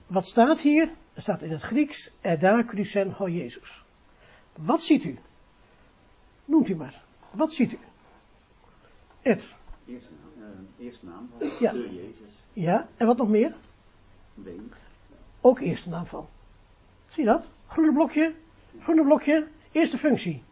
Wat 0.06 0.26
staat 0.26 0.60
hier? 0.60 0.90
Er 1.14 1.22
staat 1.22 1.42
in 1.42 1.50
het 1.50 1.62
Grieks, 1.62 2.12
Eda 2.20 2.62
Chrisen 2.62 3.10
ho 3.10 3.28
Jezus. 3.28 3.84
Wat 4.56 4.82
ziet 4.82 5.04
u? 5.04 5.18
Noemt 6.44 6.68
u 6.68 6.76
maar. 6.76 7.02
Wat 7.30 7.52
ziet 7.52 7.72
u? 7.72 7.78
Ed. 9.22 9.54
Eerste 9.86 10.10
naam, 10.10 10.48
uh, 10.78 10.86
eerste 10.86 11.06
naam 11.06 11.30
ja. 11.60 11.72
de 11.72 11.94
Jezus. 11.94 12.32
Ja, 12.52 12.88
en 12.96 13.06
wat 13.06 13.16
nog 13.16 13.28
meer? 13.28 13.56
Weent. 14.34 14.74
Ook 15.40 15.60
eerste 15.60 15.88
naamval. 15.88 16.28
Zie 17.16 17.24
je 17.24 17.30
dat? 17.30 17.48
Groene 17.66 17.92
blokje, 17.92 18.34
groene 18.80 19.02
blokje, 19.02 19.46
eerste 19.72 19.98
functie. 19.98 20.42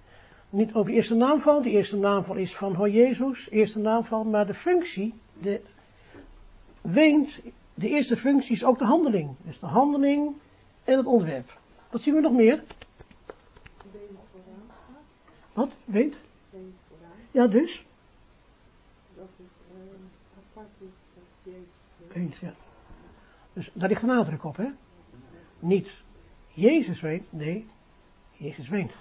Niet 0.51 0.75
over 0.75 0.91
de 0.91 0.97
eerste 0.97 1.15
naamval, 1.15 1.63
de 1.63 1.71
eerste 1.71 1.97
naamval 1.97 2.37
is 2.37 2.57
van 2.57 2.75
Ho 2.75 2.89
Jezus, 2.89 3.51
eerste 3.51 3.81
naamval, 3.81 4.25
maar 4.25 4.47
de 4.47 4.55
functie, 4.55 5.15
de 5.39 5.61
weent, 6.81 7.41
de 7.75 7.89
eerste 7.89 8.17
functie 8.17 8.53
is 8.53 8.65
ook 8.65 8.79
de 8.79 8.85
handeling. 8.85 9.35
Dus 9.43 9.59
de 9.59 9.67
handeling 9.67 10.35
en 10.85 10.97
het 10.97 11.07
onderwerp. 11.07 11.59
Wat 11.91 12.03
zien 12.03 12.15
we 12.15 12.21
nog 12.21 12.33
meer? 12.33 12.65
Wat? 15.53 15.73
Weent? 15.85 16.15
Ja, 17.31 17.47
dus? 17.47 17.87
Weent, 22.13 22.37
ja. 22.37 22.53
Dus 23.53 23.71
daar 23.73 23.89
ligt 23.89 24.01
de 24.01 24.07
nadruk 24.07 24.45
op, 24.45 24.57
hè? 24.57 24.69
Niet 25.59 26.03
Jezus 26.55 27.01
weent, 27.01 27.33
nee, 27.33 27.67
Jezus 28.33 28.69
weent. 28.69 28.93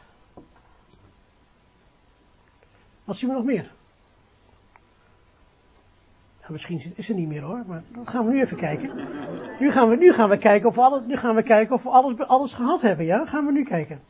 Wat 3.03 3.17
zien 3.17 3.29
we 3.29 3.35
nog 3.35 3.43
meer? 3.43 3.71
Nou, 6.39 6.51
misschien 6.51 6.81
is 6.95 7.09
er 7.09 7.15
niet 7.15 7.27
meer 7.27 7.41
hoor, 7.41 7.63
maar 7.67 7.83
dan 7.93 8.07
gaan 8.07 8.25
we 8.25 8.31
nu 8.31 8.41
even 8.41 8.57
kijken. 8.57 9.07
Nu 9.59 9.71
gaan 9.71 9.89
we, 9.89 9.95
nu 9.95 10.13
gaan 10.13 10.29
we 10.29 10.37
kijken 10.37 10.69
of 10.69 10.75
we 10.75 10.81
alles, 10.81 11.01
nu 11.05 11.17
gaan 11.17 11.35
we 11.35 11.43
kijken 11.43 11.75
of 11.75 11.83
we 11.83 11.89
alles, 11.89 12.19
alles 12.19 12.53
gehad 12.53 12.81
hebben, 12.81 13.05
ja? 13.05 13.25
Gaan 13.25 13.45
we 13.45 13.51
nu 13.51 13.63
kijken. 13.63 14.01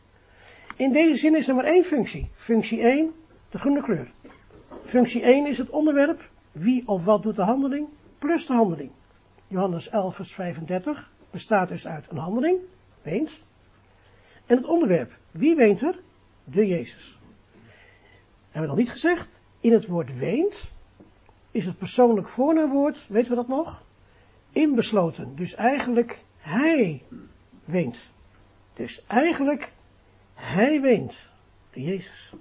In 0.75 0.91
deze 0.91 1.15
zin 1.15 1.35
is 1.35 1.47
er 1.47 1.55
maar 1.55 1.65
één 1.65 1.83
functie. 1.83 2.29
Functie 2.35 2.81
1, 2.81 3.11
de 3.49 3.57
groene 3.57 3.81
kleur. 3.81 4.11
Functie 4.83 5.21
1 5.21 5.47
is 5.47 5.57
het 5.57 5.69
onderwerp, 5.69 6.29
wie 6.51 6.87
of 6.87 7.05
wat 7.05 7.23
doet 7.23 7.35
de 7.35 7.43
handeling, 7.43 7.87
plus 8.19 8.45
de 8.45 8.53
handeling. 8.53 8.91
Johannes 9.47 9.89
11 9.89 10.15
vers 10.15 10.33
35 10.33 11.11
bestaat 11.31 11.67
dus 11.67 11.87
uit 11.87 12.05
een 12.09 12.17
handeling, 12.17 12.57
weent. 13.03 13.39
En 14.45 14.57
het 14.57 14.65
onderwerp, 14.65 15.17
wie 15.31 15.55
weent 15.55 15.81
er? 15.81 15.99
De 16.43 16.67
Jezus. 16.67 17.17
Hebben 18.43 18.61
we 18.61 18.67
nog 18.67 18.85
niet 18.85 18.91
gezegd? 18.91 19.41
In 19.59 19.73
het 19.73 19.87
woord 19.87 20.17
weent 20.17 20.71
is 21.51 21.65
het 21.65 21.77
persoonlijk 21.77 22.27
voornaamwoord, 22.27 23.07
weten 23.07 23.29
we 23.29 23.35
dat 23.35 23.47
nog? 23.47 23.83
Inbesloten. 24.51 25.35
Dus 25.35 25.55
eigenlijk 25.55 26.17
hij 26.37 27.03
weent. 27.65 27.97
Dus 28.73 29.03
eigenlijk, 29.07 29.71
hij 30.33 30.81
weent, 30.81 31.13
de 31.71 31.81
Jezus. 31.81 32.33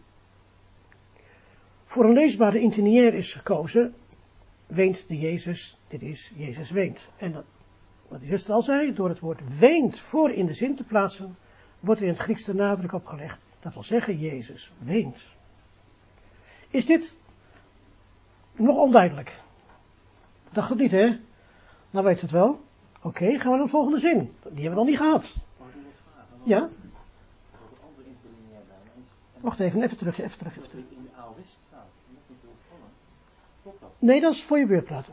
Voor 1.84 2.04
een 2.04 2.12
leesbare 2.12 2.60
internier 2.60 3.14
is 3.14 3.32
gekozen, 3.32 3.94
weent 4.66 5.04
de 5.08 5.18
Jezus, 5.18 5.78
dit 5.88 6.02
is 6.02 6.32
Jezus 6.36 6.70
weent. 6.70 7.08
En 7.16 7.44
wat 8.12 8.20
de 8.20 8.26
zuster 8.26 8.54
al 8.54 8.62
zei, 8.62 8.94
door 8.94 9.08
het 9.08 9.18
woord 9.18 9.58
weent 9.58 9.98
voor 9.98 10.30
in 10.30 10.46
de 10.46 10.54
zin 10.54 10.74
te 10.76 10.84
plaatsen, 10.84 11.36
wordt 11.80 12.00
er 12.00 12.06
in 12.06 12.12
het 12.12 12.22
Grieks 12.22 12.44
de 12.44 12.54
nadruk 12.54 12.92
opgelegd. 12.92 13.38
Dat 13.60 13.74
wil 13.74 13.82
zeggen, 13.82 14.18
Jezus 14.18 14.72
weent. 14.78 15.18
Is 16.68 16.86
dit 16.86 17.14
nog 18.52 18.76
onduidelijk? 18.76 19.40
Dacht 20.50 20.68
het 20.68 20.78
niet, 20.78 20.90
hè? 20.90 21.18
Nou 21.90 22.04
weet 22.04 22.20
het 22.20 22.30
wel. 22.30 22.60
Oké, 23.02 23.38
gaan 23.38 23.50
we 23.50 23.56
naar 23.56 23.64
de 23.64 23.70
volgende 23.70 23.98
zin. 23.98 24.18
Die 24.42 24.62
hebben 24.62 24.70
we 24.70 24.74
nog 24.74 24.86
niet 24.86 24.96
gehad. 24.96 25.34
Ja? 26.42 26.68
Wacht 29.40 29.60
even, 29.60 29.82
even 29.82 29.96
terug, 29.96 30.20
even 30.20 30.38
terug, 30.38 30.56
even 30.56 30.68
terug. 30.68 30.84
in 30.90 31.02
de. 31.02 31.12
Nee, 33.98 34.20
dat 34.20 34.32
is 34.32 34.44
voor 34.44 34.58
je 34.58 34.66
beurt 34.66 34.84
praten. 34.84 35.12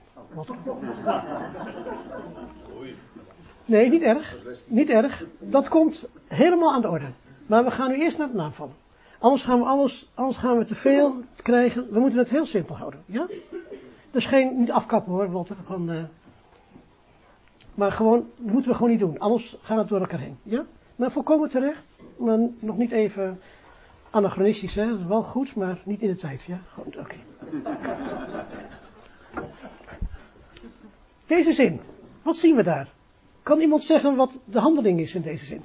Nee, 3.65 3.89
niet 3.89 4.01
erg. 4.01 4.37
Niet 4.67 4.89
erg. 4.89 5.25
Dat 5.39 5.67
komt 5.67 6.09
helemaal 6.27 6.73
aan 6.73 6.81
de 6.81 6.89
orde. 6.89 7.11
Maar 7.45 7.63
we 7.63 7.71
gaan 7.71 7.89
nu 7.89 7.95
eerst 8.01 8.17
naar 8.17 8.27
het 8.27 8.35
naamvallen. 8.35 8.73
Anders 9.19 9.43
gaan 9.43 9.59
we 9.59 9.65
alles, 9.65 10.09
anders 10.13 10.37
gaan 10.37 10.57
we 10.57 10.63
te 10.65 10.75
veel 10.75 11.15
krijgen. 11.35 11.87
We 11.91 11.99
moeten 11.99 12.19
het 12.19 12.29
heel 12.29 12.45
simpel 12.45 12.75
houden. 12.75 13.03
Ja? 13.05 13.27
Dus 14.11 14.25
geen, 14.25 14.59
niet 14.59 14.71
afkappen 14.71 15.11
hoor, 15.11 15.31
Walter. 15.31 15.55
Gewoon, 15.65 15.91
eh, 15.91 16.03
maar 17.73 17.91
gewoon, 17.91 18.29
dat 18.37 18.51
moeten 18.51 18.71
we 18.71 18.77
gewoon 18.77 18.91
niet 18.91 18.99
doen. 18.99 19.19
Anders 19.19 19.57
gaan 19.61 19.77
we 19.77 19.85
door 19.85 19.99
elkaar 19.99 20.19
heen. 20.19 20.37
Ja? 20.43 20.65
Maar 20.95 21.11
volkomen 21.11 21.49
terecht. 21.49 21.83
Maar 22.17 22.39
nog 22.59 22.77
niet 22.77 22.91
even 22.91 23.39
anachronistisch, 24.09 24.75
hè. 24.75 24.89
Dat 24.89 24.99
is 24.99 25.05
wel 25.05 25.23
goed, 25.23 25.55
maar 25.55 25.81
niet 25.85 26.01
in 26.01 26.07
de 26.09 26.15
tijd. 26.15 26.43
Ja? 26.43 26.61
Goed, 26.73 26.97
oké. 26.97 27.15
Deze 31.25 31.53
zin. 31.53 31.81
Wat 32.21 32.37
zien 32.37 32.55
we 32.55 32.63
daar? 32.63 32.87
Kan 33.43 33.59
iemand 33.59 33.83
zeggen 33.83 34.15
wat 34.15 34.39
de 34.45 34.59
handeling 34.59 34.99
is 34.99 35.15
in 35.15 35.21
deze 35.21 35.45
zin? 35.45 35.63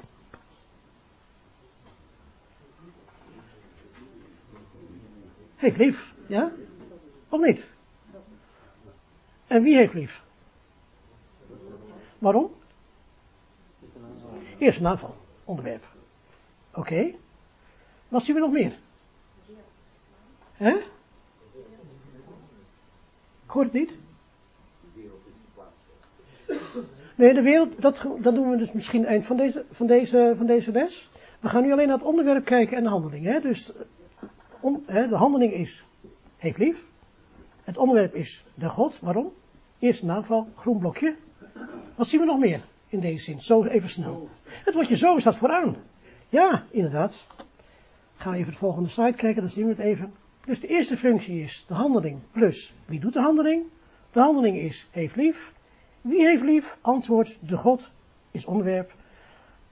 Heeft 5.56 5.76
lief, 5.76 6.14
ja? 6.26 6.52
Of 7.28 7.40
niet? 7.40 7.70
En 9.46 9.62
wie 9.62 9.76
heeft 9.76 9.94
lief? 9.94 10.22
Waarom? 12.18 12.50
Eerst 14.58 14.80
een 14.80 14.86
aanval, 14.86 15.16
onderwerp. 15.44 15.84
Oké. 16.74 17.14
Wat 18.14 18.22
zien 18.22 18.34
we 18.34 18.40
nog 18.40 18.52
meer? 18.52 18.72
Hè? 20.52 20.70
Ik 23.44 23.50
hoor 23.50 23.62
het 23.62 23.72
niet. 23.72 23.90
Nee, 27.14 27.34
de 27.34 27.42
wereld, 27.42 27.82
dat, 27.82 28.06
dat 28.20 28.34
doen 28.34 28.50
we 28.50 28.56
dus 28.56 28.72
misschien 28.72 29.04
eind 29.04 29.26
van 29.26 29.36
deze, 29.36 29.64
van, 29.70 29.86
deze, 29.86 30.34
van 30.36 30.46
deze 30.46 30.72
les. 30.72 31.10
We 31.40 31.48
gaan 31.48 31.62
nu 31.62 31.72
alleen 31.72 31.86
naar 31.86 31.96
het 31.96 32.06
onderwerp 32.06 32.44
kijken 32.44 32.76
en 32.76 32.82
de 32.82 32.88
handeling. 32.88 33.24
Hè? 33.24 33.40
Dus 33.40 33.72
om, 34.60 34.82
hè, 34.86 35.08
de 35.08 35.16
handeling 35.16 35.52
is, 35.52 35.84
heeft 36.36 36.58
lief. 36.58 36.84
Het 37.62 37.76
onderwerp 37.76 38.14
is 38.14 38.44
de 38.54 38.68
God. 38.68 38.98
Waarom? 39.00 39.32
Eerste 39.78 40.06
naamval, 40.06 40.48
groen 40.56 40.78
blokje. 40.78 41.16
Wat 41.94 42.08
zien 42.08 42.20
we 42.20 42.26
nog 42.26 42.38
meer 42.38 42.64
in 42.88 43.00
deze 43.00 43.24
zin? 43.24 43.40
Zo 43.40 43.64
even 43.64 43.90
snel. 43.90 44.28
Het 44.42 44.74
woordje 44.74 44.96
zo 44.96 45.18
staat 45.18 45.36
vooraan. 45.36 45.76
Ja, 46.28 46.64
inderdaad. 46.70 47.26
Gaan 48.24 48.34
even 48.34 48.52
de 48.52 48.58
volgende 48.58 48.88
slide 48.88 49.16
kijken, 49.16 49.42
dan 49.42 49.50
zien 49.50 49.64
we 49.64 49.70
het 49.70 49.78
even. 49.78 50.14
Dus 50.44 50.60
de 50.60 50.66
eerste 50.66 50.96
functie 50.96 51.42
is 51.42 51.64
de 51.68 51.74
handeling 51.74 52.20
plus 52.32 52.74
wie 52.84 53.00
doet 53.00 53.12
de 53.12 53.20
handeling? 53.20 53.64
De 54.12 54.20
handeling 54.20 54.56
is 54.56 54.88
heeft 54.90 55.16
lief. 55.16 55.52
Wie 56.00 56.26
heeft 56.26 56.42
lief? 56.42 56.78
Antwoord, 56.80 57.38
de 57.40 57.56
God 57.56 57.90
is 58.30 58.44
onderwerp. 58.44 58.94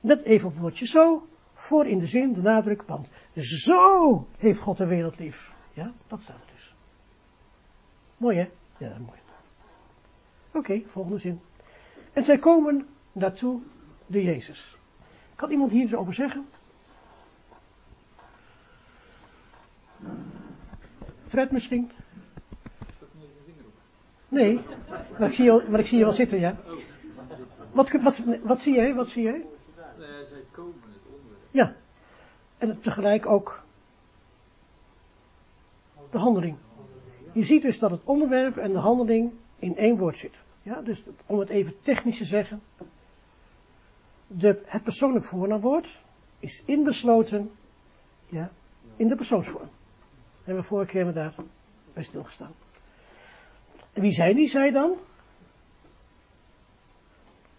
Net 0.01 0.23
even 0.23 0.47
op 0.47 0.53
het 0.53 0.63
woordje 0.63 0.87
zo, 0.87 1.27
voor 1.55 1.87
in 1.87 1.99
de 1.99 2.07
zin, 2.07 2.33
de 2.33 2.43
nadruk, 2.43 2.83
want 2.83 3.09
zo 3.35 4.27
heeft 4.37 4.61
God 4.61 4.77
de 4.77 4.87
wereld 4.87 5.19
lief. 5.19 5.53
Ja, 5.73 5.93
dat 6.07 6.21
staat 6.21 6.37
er 6.37 6.53
dus. 6.53 6.75
Mooi 8.17 8.37
hè? 8.37 8.49
Ja, 8.77 8.99
mooi. 8.99 9.19
Oké, 10.53 10.83
volgende 10.87 11.19
zin. 11.19 11.41
En 12.13 12.25
zij 12.25 12.39
komen 12.39 12.87
naartoe 13.13 13.61
de 14.07 14.23
Jezus. 14.23 14.77
Kan 15.37 15.51
iemand 15.51 15.71
hier 15.71 15.83
iets 15.83 15.95
over 15.95 16.15
zeggen? 16.15 16.47
Fred 21.33 21.51
misschien? 21.51 21.91
Nee, 24.29 24.61
maar 25.19 25.29
ik 25.29 25.35
zie 25.35 25.45
je, 25.45 25.67
maar 25.69 25.81
ik 25.81 25.87
zie 25.87 25.99
je 25.99 26.05
wel 26.05 26.13
zitten, 26.13 26.41
ja. 26.41 26.57
Wat, 27.71 27.91
wat, 27.91 28.23
wat 28.43 28.61
zie 28.61 28.75
jij? 28.75 28.95
Wat 28.95 29.09
zie 29.09 29.23
jij? 29.23 29.45
Zij 29.99 30.45
komen 30.51 30.75
het 30.83 31.03
onderwerp. 31.15 31.43
Ja. 31.51 31.75
En 32.59 32.81
tegelijk 32.81 33.27
ook 33.27 33.65
de 36.11 36.19
handeling. 36.19 36.57
Je 37.33 37.45
ziet 37.45 37.63
dus 37.63 37.79
dat 37.79 37.91
het 37.91 38.01
onderwerp 38.05 38.57
en 38.57 38.73
de 38.73 38.79
handeling 38.79 39.33
in 39.59 39.77
één 39.77 39.99
woord 39.99 40.17
zit. 40.17 40.43
Ja, 40.63 40.81
dus 40.81 41.03
om 41.27 41.39
het 41.39 41.49
even 41.49 41.75
technisch 41.83 42.19
te 42.19 42.25
zeggen. 42.25 42.63
De, 44.27 44.63
het 44.65 44.83
persoonlijk 44.83 45.25
voornaamwoord 45.25 46.03
is 46.39 46.63
inbesloten 46.65 47.51
ja, 48.27 48.51
in 48.97 49.09
de 49.09 49.17
persoonsvorm. 49.17 49.71
Hebben 50.45 50.63
we 50.63 50.69
vorige 50.69 50.91
keer 50.91 51.13
daar 51.13 51.35
bij 51.93 52.03
stilgestaan. 52.03 52.53
En 53.93 54.03
wie 54.03 54.13
zijn 54.13 54.37
die 54.37 54.49
zij 54.49 54.71
dan? 54.71 54.97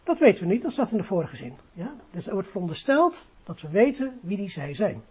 Dat 0.03 0.19
weten 0.19 0.47
we 0.47 0.53
niet, 0.53 0.61
dat 0.61 0.71
staat 0.71 0.91
in 0.91 0.97
de 0.97 1.03
vorige 1.03 1.35
zin. 1.35 1.53
Ja? 1.73 1.95
Dus 2.11 2.27
er 2.27 2.33
wordt 2.33 2.49
verondersteld 2.49 3.25
dat 3.43 3.61
we 3.61 3.69
weten 3.69 4.19
wie 4.21 4.37
die 4.37 4.49
zij 4.49 4.73
zijn. 4.73 5.03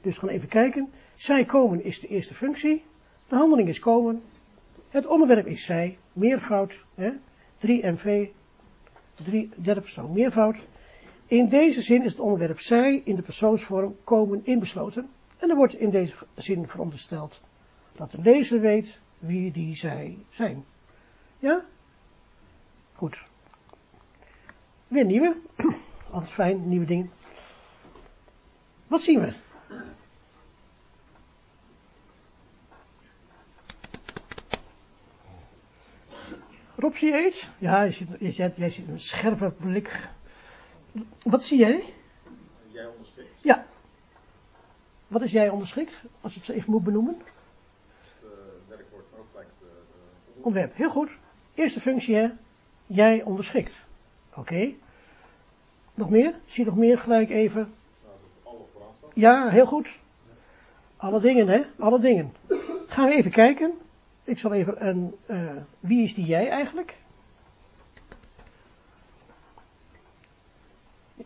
Dus 0.00 0.14
we 0.14 0.20
gaan 0.20 0.36
even 0.36 0.48
kijken. 0.48 0.92
Zij 1.14 1.44
komen 1.44 1.84
is 1.84 2.00
de 2.00 2.06
eerste 2.06 2.34
functie. 2.34 2.84
De 3.28 3.34
handeling 3.34 3.68
is 3.68 3.78
komen. 3.78 4.22
Het 4.88 5.06
onderwerp 5.06 5.46
is 5.46 5.64
zij, 5.64 5.98
meervoud. 6.12 6.84
Hè? 6.94 7.10
3MV, 7.66 8.28
drie, 9.14 9.50
derde 9.56 9.80
persoon, 9.80 10.12
meervoud. 10.12 10.56
In 11.26 11.48
deze 11.48 11.82
zin 11.82 12.04
is 12.04 12.10
het 12.10 12.20
onderwerp 12.20 12.60
zij 12.60 13.02
in 13.04 13.16
de 13.16 13.22
persoonsvorm 13.22 13.96
komen 14.04 14.40
inbesloten. 14.44 15.08
En 15.42 15.50
er 15.50 15.56
wordt 15.56 15.74
in 15.74 15.90
deze 15.90 16.14
zin 16.34 16.68
verondersteld 16.68 17.40
dat 17.92 18.10
de 18.10 18.18
lezer 18.20 18.60
weet 18.60 19.00
wie 19.18 19.50
die 19.50 19.76
zij 19.76 20.18
zijn. 20.30 20.64
Ja? 21.38 21.64
Goed. 22.92 23.24
Weer 24.88 25.04
nieuwe. 25.04 25.36
Altijd 26.10 26.32
fijn, 26.32 26.68
nieuwe 26.68 26.86
dingen. 26.86 27.10
Wat 28.86 29.02
zien 29.02 29.20
we? 29.20 29.34
Rob, 36.76 36.94
zie 36.94 37.12
je 37.12 37.26
iets? 37.26 37.50
Ja, 37.58 37.82
je 37.82 37.90
ziet, 37.90 38.08
je 38.18 38.52
jij 38.56 38.70
ziet 38.70 38.88
een 38.88 39.00
scherpe 39.00 39.50
blik. 39.50 40.08
Wat 41.22 41.44
zie 41.44 41.58
jij? 41.58 41.94
Jij 42.70 42.86
onderschikt. 42.86 43.28
Ja. 43.40 43.64
Wat 45.12 45.22
is 45.22 45.32
jij 45.32 45.48
onderschikt? 45.48 46.02
Als 46.20 46.32
ik 46.32 46.36
het 46.38 46.46
zo 46.46 46.52
even 46.52 46.72
moet 46.72 46.84
benoemen. 46.84 47.16
Het 47.16 48.68
werkwoord, 48.68 49.04
maar 49.10 49.20
ook 49.20 49.32
de, 49.32 49.66
de 50.34 50.42
Onderwerp, 50.42 50.76
heel 50.76 50.90
goed. 50.90 51.18
Eerste 51.54 51.80
functie, 51.80 52.16
hè? 52.16 52.28
Jij 52.86 53.22
onderschikt. 53.22 53.72
Oké. 54.34 54.72
Nog 55.94 56.10
meer? 56.10 56.34
Zie 56.44 56.64
je 56.64 56.70
nog 56.70 56.78
meer 56.78 56.98
gelijk 56.98 57.30
even? 57.30 57.74
nou. 58.44 58.56
Ja, 59.14 59.48
heel 59.48 59.66
goed. 59.66 60.00
Alle 60.96 61.20
dingen, 61.20 61.48
hè? 61.48 61.62
Alle 61.78 62.00
dingen. 62.00 62.32
Gaan 62.86 63.08
we 63.08 63.14
even 63.14 63.30
kijken. 63.30 63.72
Ik 64.24 64.38
zal 64.38 64.52
even 64.52 64.86
een, 64.86 65.14
eh, 65.26 65.56
wie 65.80 66.02
is 66.02 66.14
die 66.14 66.26
jij 66.26 66.48
eigenlijk? 66.48 66.96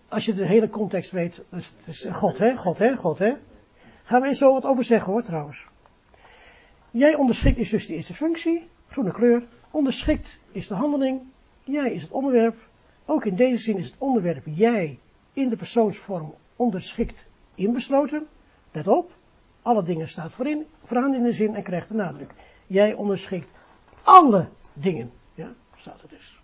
Als 0.08 0.24
je 0.24 0.34
de 0.34 0.46
hele 0.46 0.70
context 0.70 1.10
weet, 1.10 1.44
dus 1.48 1.72
het 1.76 1.86
is 1.86 2.04
God, 2.12 2.38
hè? 2.38 2.56
God, 2.56 2.78
hè? 2.78 2.96
God, 2.96 3.18
hè? 3.18 3.34
Gaan 4.06 4.24
eens 4.24 4.38
zo 4.38 4.52
wat 4.52 4.64
over 4.64 4.84
zeggen, 4.84 5.12
hoor, 5.12 5.22
trouwens. 5.22 5.66
Jij 6.90 7.14
onderschikt 7.14 7.58
is 7.58 7.70
dus 7.70 7.86
de 7.86 7.94
eerste 7.94 8.14
functie, 8.14 8.68
groene 8.88 9.12
kleur. 9.12 9.46
Onderschikt 9.70 10.38
is 10.52 10.66
de 10.66 10.74
handeling. 10.74 11.22
Jij 11.64 11.92
is 11.92 12.02
het 12.02 12.10
onderwerp. 12.10 12.56
Ook 13.04 13.24
in 13.24 13.36
deze 13.36 13.62
zin 13.62 13.76
is 13.76 13.86
het 13.86 13.94
onderwerp 13.98 14.42
jij 14.46 14.98
in 15.32 15.48
de 15.48 15.56
persoonsvorm 15.56 16.34
onderschikt 16.56 17.26
inbesloten. 17.54 18.26
Let 18.72 18.86
op, 18.88 19.16
alle 19.62 19.82
dingen 19.82 20.08
staat 20.08 20.32
voorin, 20.32 20.66
vooraan 20.84 21.14
in 21.14 21.22
de 21.22 21.32
zin 21.32 21.54
en 21.54 21.62
krijgt 21.62 21.88
de 21.88 21.94
nadruk. 21.94 22.30
Jij 22.66 22.94
onderschikt 22.94 23.52
alle 24.02 24.48
dingen. 24.72 25.10
Ja, 25.34 25.54
staat 25.76 26.02
er 26.02 26.08
dus. 26.08 26.40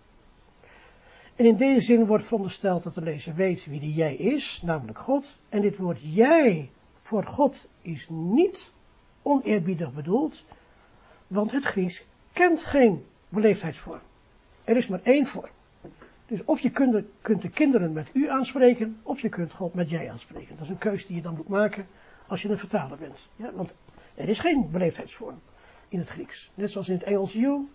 En 1.35 1.45
in 1.45 1.57
deze 1.57 1.81
zin 1.81 2.05
wordt 2.05 2.23
verondersteld 2.23 2.83
dat 2.83 2.93
de 2.93 3.01
lezer 3.01 3.35
weet 3.35 3.65
wie 3.65 3.79
die 3.79 3.93
jij 3.93 4.15
is, 4.15 4.61
namelijk 4.63 4.99
God. 4.99 5.37
En 5.49 5.61
dit 5.61 5.77
woord 5.77 5.99
jij 6.01 6.71
voor 7.03 7.23
God 7.23 7.67
is 7.81 8.09
niet 8.09 8.71
oneerbiedig 9.21 9.93
bedoeld, 9.93 10.43
want 11.27 11.51
het 11.51 11.63
Grieks 11.63 12.05
kent 12.33 12.63
geen 12.63 13.05
beleefdheidsvorm. 13.29 13.99
Er 14.63 14.77
is 14.77 14.87
maar 14.87 15.01
één 15.03 15.27
vorm. 15.27 15.51
Dus 16.25 16.43
of 16.45 16.59
je 16.59 16.69
kunt 16.69 16.91
de, 16.91 17.05
kunt 17.21 17.41
de 17.41 17.49
kinderen 17.49 17.93
met 17.93 18.09
u 18.13 18.29
aanspreken, 18.29 18.99
of 19.03 19.19
je 19.19 19.29
kunt 19.29 19.53
God 19.53 19.73
met 19.73 19.89
jij 19.89 20.11
aanspreken. 20.11 20.55
Dat 20.55 20.63
is 20.63 20.69
een 20.69 20.77
keuze 20.77 21.07
die 21.07 21.15
je 21.15 21.21
dan 21.21 21.35
moet 21.35 21.47
maken 21.47 21.87
als 22.27 22.41
je 22.41 22.49
een 22.49 22.57
vertaler 22.57 22.97
bent. 22.97 23.17
Ja, 23.35 23.51
want 23.53 23.75
er 24.15 24.29
is 24.29 24.39
geen 24.39 24.71
beleefdheidsvorm 24.71 25.39
in 25.87 25.99
het 25.99 26.09
Grieks. 26.09 26.51
Net 26.53 26.71
zoals 26.71 26.89
in 26.89 26.95
het 26.95 27.03
Engels 27.03 27.33
you, 27.33 27.67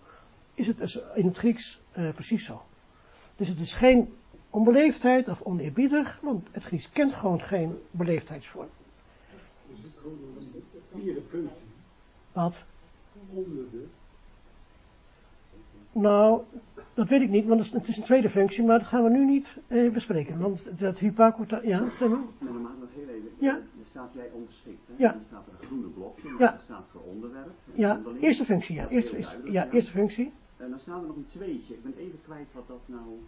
is 0.55 0.67
het 0.67 0.79
dus 0.79 1.01
in 1.15 1.27
het 1.27 1.37
Grieks 1.37 1.81
uh, 1.99 2.13
precies 2.13 2.45
zo. 2.45 2.63
Dus 3.37 3.49
het 3.49 3.61
is 3.61 3.73
geen 3.73 4.15
onbeleefdheid 4.51 5.29
of 5.29 5.43
oneerbiedig, 5.43 6.19
want 6.23 6.49
het 6.51 6.65
Grieks 6.65 6.91
kent 6.91 7.15
gewoon 7.15 7.43
geen 7.43 7.79
beleefdheidsvorm. 7.91 8.69
Is 8.69 8.71
het 8.71 9.39
gewoon 9.39 9.58
een 9.58 9.58
vierde 10.95 11.23
functie? 11.29 11.63
Wat? 12.33 12.55
Onder 13.31 13.71
de. 13.71 13.87
Nou, 15.93 16.43
dat 16.95 17.09
weet 17.09 17.21
ik 17.21 17.29
niet, 17.31 17.47
want 17.47 17.73
het 17.73 17.89
is 17.89 17.97
een 17.97 18.03
tweede 18.03 18.31
functie, 18.31 18.65
maar 18.65 18.79
dat 18.79 18.89
gaan 18.89 19.03
we 19.05 19.11
nu 19.11 19.25
niet 19.25 19.59
eh, 19.67 19.93
bespreken. 19.93 20.39
Want 20.39 20.79
dat 20.79 20.99
hypacota, 20.99 21.61
ja, 21.63 21.89
stem 21.93 22.11
maar. 22.11 22.21
Dan 22.39 22.49
ik 22.49 22.63
nog 22.81 22.89
heel 22.95 23.09
even. 23.09 23.31
Ja. 23.39 23.55
Er 23.55 23.87
staat 23.91 24.13
jij 24.15 24.31
onderschikt, 24.33 24.87
hè? 24.87 24.95
Ja. 24.97 25.13
Dan 25.13 25.23
staat 25.23 25.47
er 25.47 25.53
een 25.61 25.67
groene 25.67 25.87
blokje, 25.87 26.29
Ja. 26.39 26.51
dat 26.51 26.61
staat 26.61 26.87
voor 26.91 27.01
onderwerp. 27.01 27.51
Ja, 27.75 28.01
eerste 28.21 28.45
functie, 28.45 28.75
ja. 28.75 28.89
Eerste, 28.89 29.19
ja, 29.45 29.71
eerste 29.71 29.91
functie. 29.91 30.33
En 30.57 30.71
dan 30.71 30.79
staat 30.79 31.01
er 31.01 31.07
nog 31.07 31.17
een 31.17 31.27
tweetje. 31.27 31.75
Ik 31.75 31.83
ben 31.83 31.95
even 31.97 32.21
kwijt 32.25 32.47
wat 32.53 32.69
dat 32.69 32.81
nou 32.87 33.19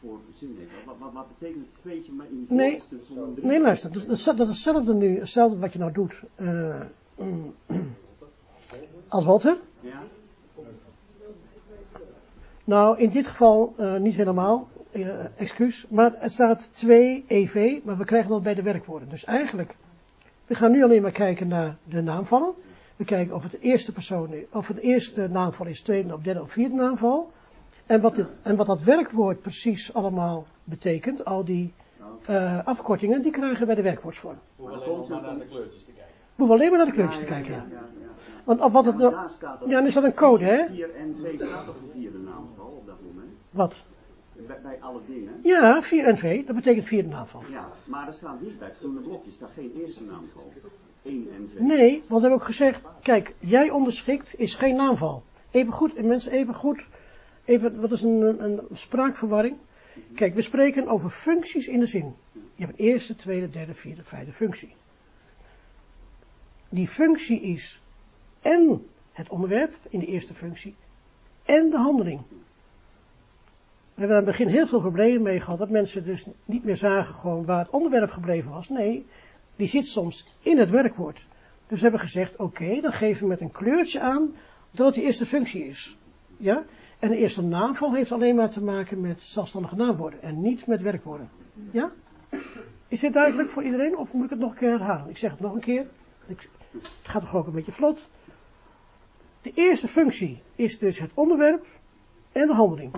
voor 0.00 0.18
zin 0.32 0.56
heeft. 0.58 0.84
Wat, 0.84 0.94
wat, 0.98 1.12
wat 1.12 1.28
betekent 1.28 1.66
het 1.66 1.76
tweetje 1.80 2.12
maar 2.12 2.26
in 2.26 2.44
die 2.46 2.56
Nee. 2.56 2.70
voorste 2.70 2.98
zonder 2.98 3.34
drie? 3.34 3.46
Nee, 3.46 3.60
luister, 3.60 3.92
dat 3.92 4.08
is, 4.08 4.24
dat 4.24 4.40
is 4.40 4.46
hetzelfde 4.46 4.94
nu, 4.94 5.18
hetzelfde 5.18 5.58
wat 5.58 5.72
je 5.72 5.78
nou 5.78 5.92
doet. 5.92 6.22
mm, 7.16 7.54
als 9.08 9.24
Walter. 9.24 9.58
Ja? 9.80 10.02
Nou, 12.64 12.98
in 12.98 13.10
dit 13.10 13.26
geval 13.26 13.74
eh, 13.76 13.96
niet 13.96 14.14
helemaal, 14.14 14.68
eh, 14.90 15.40
excuus, 15.40 15.86
maar 15.88 16.14
het 16.18 16.32
staat 16.32 16.68
2 16.72 17.24
EV, 17.28 17.78
maar 17.84 17.96
we 17.96 18.04
krijgen 18.04 18.30
dat 18.30 18.42
bij 18.42 18.54
de 18.54 18.62
werkwoorden. 18.62 19.08
Dus 19.08 19.24
eigenlijk, 19.24 19.76
we 20.46 20.54
gaan 20.54 20.70
nu 20.70 20.82
alleen 20.82 21.02
maar 21.02 21.12
kijken 21.12 21.48
naar 21.48 21.76
de 21.84 22.00
naamvallen. 22.02 22.54
We 22.96 23.04
kijken 23.04 23.34
of 23.34 23.42
het 23.42 23.52
de 23.52 23.58
eerste 23.58 23.92
persoon 23.92 24.34
of 24.52 24.68
het 24.68 24.78
eerste 24.78 25.28
naamval 25.28 25.66
is, 25.66 25.80
tweede 25.80 26.14
of 26.14 26.20
derde 26.22 26.42
of 26.42 26.50
vierde 26.52 26.74
naamval. 26.74 27.32
En 27.88 28.00
wat, 28.00 28.24
en 28.42 28.56
wat 28.56 28.66
dat 28.66 28.82
werkwoord 28.82 29.40
precies 29.40 29.94
allemaal 29.94 30.46
betekent, 30.64 31.24
al 31.24 31.44
die 31.44 31.72
eh, 32.26 32.66
afkortingen, 32.66 33.22
die 33.22 33.32
krijgen 33.32 33.58
we 33.58 33.66
bij 33.66 33.74
de 33.74 33.82
werkwoordsvorm. 33.82 34.38
Maar 34.56 34.72
alleen 34.72 35.08
maar 35.08 35.22
naar 35.22 35.38
de 35.38 35.46
kleurtjes 35.46 35.84
te 35.84 35.92
kijken. 35.92 36.14
We 36.34 36.44
hoeven 36.44 36.56
alleen 36.56 36.68
maar 36.68 36.78
naar 36.78 36.86
de 36.86 36.92
kleurtjes 36.92 37.20
te 37.20 37.26
kijken. 37.26 37.52
ja, 37.52 37.66
ja. 37.70 37.88
Want 38.44 38.72
wat 38.72 38.84
Ja, 38.84 38.90
het 38.90 38.98
nou, 38.98 39.70
ja, 39.70 39.76
dan 39.76 39.86
is 39.86 39.94
dat 39.94 40.04
een 40.04 40.14
code, 40.14 40.44
hè? 40.44 40.66
4 40.68 40.94
en 40.94 41.14
2 41.14 41.34
staat 41.36 41.66
toch 41.66 41.76
een 41.76 41.90
vierde 42.00 42.18
naamval 42.18 42.66
op 42.66 42.86
dat 42.86 42.96
moment? 43.06 43.36
Wat? 43.50 43.74
Bij, 44.46 44.60
bij 44.62 44.78
alle 44.80 45.00
dingen. 45.06 45.40
Ja, 45.42 45.82
4 45.82 46.12
NV, 46.12 46.46
dat 46.46 46.54
betekent 46.54 46.86
vierde 46.86 47.08
naamval. 47.08 47.42
Ja, 47.50 47.68
maar 47.84 48.06
er 48.06 48.12
staat 48.12 48.40
niet 48.40 48.58
bij 48.58 48.68
het 48.68 48.76
groene 48.76 49.00
blokje, 49.00 49.30
staat 49.30 49.50
geen 49.54 49.72
eerste 49.80 50.04
naamval. 50.04 50.52
1 51.02 51.28
en 51.36 51.48
2. 51.50 51.62
Nee, 51.62 51.90
want 51.90 52.06
we 52.08 52.20
hebben 52.20 52.32
ook 52.32 52.44
gezegd, 52.44 52.80
kijk, 53.02 53.34
jij 53.38 53.70
onderschikt 53.70 54.38
is 54.38 54.54
geen 54.54 54.76
naamval. 54.76 55.22
Even 55.50 55.72
goed, 55.72 55.94
en 55.94 56.06
mensen 56.06 56.32
even 56.32 56.54
goed, 56.54 56.84
even, 57.48 57.80
wat 57.80 57.92
is 57.92 58.02
een, 58.02 58.44
een, 58.44 58.60
spraakverwarring? 58.72 59.56
Kijk, 60.14 60.34
we 60.34 60.42
spreken 60.42 60.88
over 60.88 61.10
functies 61.10 61.68
in 61.68 61.80
de 61.80 61.86
zin. 61.86 62.14
Je 62.32 62.64
hebt 62.64 62.78
een 62.78 62.84
eerste, 62.84 63.14
tweede, 63.14 63.50
derde, 63.50 63.74
vierde, 63.74 64.02
vijfde 64.04 64.32
functie. 64.32 64.74
Die 66.68 66.88
functie 66.88 67.40
is 67.40 67.80
en 68.40 68.86
het 69.12 69.28
onderwerp 69.28 69.78
in 69.88 69.98
de 69.98 70.06
eerste 70.06 70.34
functie 70.34 70.74
en 71.44 71.70
de 71.70 71.76
handeling. 71.76 72.20
We 73.94 74.04
hebben 74.04 74.16
aan 74.16 74.24
het 74.24 74.36
begin 74.36 74.48
heel 74.48 74.66
veel 74.66 74.80
problemen 74.80 75.22
mee 75.22 75.40
gehad, 75.40 75.58
dat 75.58 75.70
mensen 75.70 76.04
dus 76.04 76.28
niet 76.44 76.64
meer 76.64 76.76
zagen 76.76 77.14
gewoon 77.14 77.44
waar 77.44 77.58
het 77.58 77.70
onderwerp 77.70 78.10
gebleven 78.10 78.50
was. 78.50 78.68
Nee, 78.68 79.06
die 79.56 79.68
zit 79.68 79.86
soms 79.86 80.34
in 80.42 80.58
het 80.58 80.70
werkwoord. 80.70 81.26
Dus 81.66 81.76
we 81.76 81.82
hebben 81.82 82.00
gezegd, 82.00 82.36
oké, 82.36 82.80
dan 82.80 82.92
geven 82.92 83.22
we 83.22 83.28
met 83.28 83.40
een 83.40 83.52
kleurtje 83.52 84.00
aan 84.00 84.34
dat 84.70 84.86
het 84.86 84.94
de 84.94 85.02
eerste 85.02 85.26
functie 85.26 85.64
is. 85.64 85.96
Ja? 86.36 86.64
En 86.98 87.08
de 87.08 87.16
eerste 87.16 87.42
naamval 87.42 87.94
heeft 87.94 88.12
alleen 88.12 88.36
maar 88.36 88.50
te 88.50 88.64
maken 88.64 89.00
met 89.00 89.20
zelfstandige 89.20 89.76
naamwoorden 89.76 90.22
en 90.22 90.40
niet 90.40 90.66
met 90.66 90.82
werkwoorden. 90.82 91.30
Ja? 91.70 91.92
Is 92.88 93.00
dit 93.00 93.12
duidelijk 93.12 93.48
voor 93.48 93.62
iedereen 93.62 93.96
of 93.96 94.12
moet 94.12 94.24
ik 94.24 94.30
het 94.30 94.38
nog 94.38 94.50
een 94.50 94.58
keer 94.58 94.70
herhalen? 94.70 95.10
Ik 95.10 95.18
zeg 95.18 95.30
het 95.30 95.40
nog 95.40 95.54
een 95.54 95.60
keer. 95.60 95.86
Ik, 96.26 96.48
het 96.72 96.90
gaat 97.02 97.22
toch 97.22 97.34
ook 97.34 97.46
een 97.46 97.52
beetje 97.52 97.72
vlot. 97.72 98.08
De 99.42 99.52
eerste 99.54 99.88
functie 99.88 100.42
is 100.54 100.78
dus 100.78 100.98
het 100.98 101.10
onderwerp 101.14 101.66
en 102.32 102.46
de 102.46 102.54
handeling. 102.54 102.94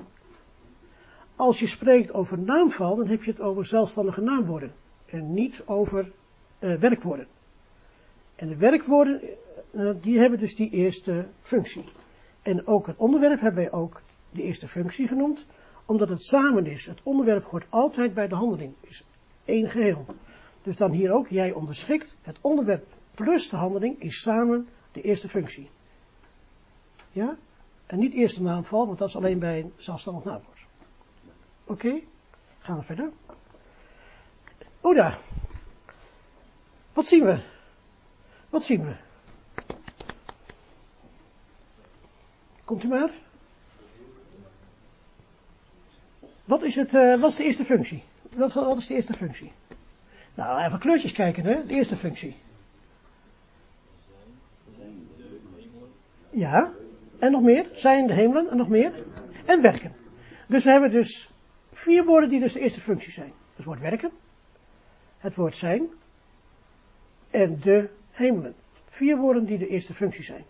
Als 1.37 1.59
je 1.59 1.67
spreekt 1.67 2.13
over 2.13 2.39
naamval, 2.39 2.97
dan 2.97 3.07
heb 3.07 3.23
je 3.23 3.31
het 3.31 3.41
over 3.41 3.67
zelfstandige 3.67 4.21
naamwoorden 4.21 4.73
en 5.07 5.35
niet 5.35 5.63
over 5.67 6.13
eh, 6.59 6.75
werkwoorden. 6.75 7.27
En 8.37 8.49
de 8.49 8.57
werkwoorden, 8.57 9.21
eh, 9.71 9.91
die 10.01 10.19
hebben 10.19 10.39
dus 10.39 10.55
die 10.55 10.71
eerste 10.71 11.27
functie. 11.41 11.85
En 12.43 12.67
ook 12.67 12.87
het 12.87 12.97
onderwerp 12.97 13.41
hebben 13.41 13.63
wij 13.63 13.73
ook 13.73 14.01
de 14.31 14.43
eerste 14.43 14.69
functie 14.69 15.09
genoemd, 15.09 15.47
omdat 15.85 16.09
het 16.09 16.23
samen 16.23 16.67
is. 16.67 16.87
Het 16.87 17.01
onderwerp 17.03 17.45
hoort 17.45 17.67
altijd 17.69 18.15
bij 18.15 18.29
de 18.29 18.35
handeling, 18.35 18.75
is 18.81 19.05
één 19.45 19.71
geheel. 19.71 20.07
Dus 20.63 20.77
dan 20.77 20.91
hier 20.91 21.13
ook, 21.13 21.29
jij 21.29 21.53
onderschikt, 21.53 22.17
het 22.23 22.39
onderwerp 22.41 22.87
plus 23.15 23.49
de 23.49 23.57
handeling 23.57 24.01
is 24.01 24.21
samen 24.21 24.69
de 24.93 25.01
eerste 25.01 25.29
functie. 25.29 25.71
Ja? 27.13 27.37
En 27.87 27.99
niet 27.99 28.13
eerste 28.13 28.43
naamval, 28.43 28.87
want 28.87 28.99
dat 28.99 29.09
is 29.09 29.17
alleen 29.17 29.39
bij 29.39 29.61
een 29.61 29.73
zelfstandig 29.77 30.25
naamwoord. 30.25 30.67
Oké? 31.65 32.01
Gaan 32.59 32.79
we 32.79 32.83
verder. 32.83 33.11
Oda. 34.81 35.19
Wat 36.93 37.07
zien 37.07 37.25
we? 37.25 37.43
Wat 38.49 38.65
zien 38.65 38.85
we? 38.85 38.97
Komt 42.71 42.85
u 42.85 42.89
maar. 42.89 43.11
Wat 46.45 46.63
is, 46.63 46.75
het, 46.75 46.95
eh, 46.95 47.21
wat 47.21 47.31
is 47.31 47.37
de 47.37 47.45
eerste 47.45 47.65
functie? 47.65 48.03
Wat, 48.37 48.53
wat 48.53 48.79
is 48.79 48.87
de 48.87 48.95
eerste 48.95 49.15
functie? 49.15 49.53
Nou, 50.35 50.65
even 50.65 50.79
kleurtjes 50.79 51.13
kijken, 51.13 51.45
hè? 51.45 51.67
De 51.67 51.75
eerste 51.75 51.97
functie. 51.97 52.37
Ja. 56.31 56.73
En 57.19 57.33
nog 57.33 57.43
meer? 57.43 57.69
Zijn 57.73 58.07
de 58.07 58.13
hemelen 58.13 58.51
en 58.51 58.57
nog 58.57 58.69
meer? 58.69 59.05
En 59.45 59.63
werken. 59.63 59.95
Dus 60.49 60.65
we 60.65 60.71
hebben 60.71 60.91
dus 60.91 61.31
vier 61.73 62.05
woorden 62.05 62.29
die 62.29 62.41
dus 62.41 62.53
de 62.53 62.61
eerste 62.61 62.81
functie 62.81 63.13
zijn. 63.13 63.33
Het 63.57 63.65
woord 63.65 63.81
werken, 63.81 64.11
het 65.19 65.35
woord 65.35 65.57
zijn 65.57 65.89
en 67.31 67.61
de 67.61 67.91
hemelen. 68.11 68.55
Vier 68.89 69.17
woorden 69.17 69.45
die 69.45 69.59
de 69.59 69.67
eerste 69.67 69.95
functie 69.95 70.25
zijn. 70.25 70.45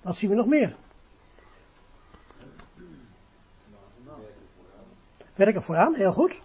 Wat 0.00 0.16
zien 0.16 0.30
we 0.30 0.36
nog 0.36 0.46
meer? 0.46 0.76
Werken 5.36 5.62
vooraan, 5.62 5.94
heel 5.94 6.12
goed. 6.12 6.42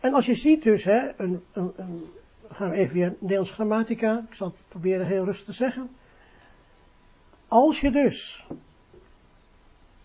En 0.00 0.14
als 0.14 0.26
je 0.26 0.34
ziet 0.34 0.62
dus, 0.62 0.84
hè, 0.84 1.12
een, 1.16 1.44
een, 1.52 1.72
een, 1.76 2.10
gaan 2.50 2.70
we 2.70 2.76
even 2.76 2.94
weer 2.94 3.14
Nederlands 3.18 3.50
grammatica, 3.50 4.24
ik 4.28 4.34
zal 4.34 4.46
het 4.46 4.56
proberen 4.68 5.06
heel 5.06 5.24
rustig 5.24 5.46
te 5.46 5.52
zeggen. 5.52 5.90
Als 7.48 7.80
je 7.80 7.90
dus 7.90 8.46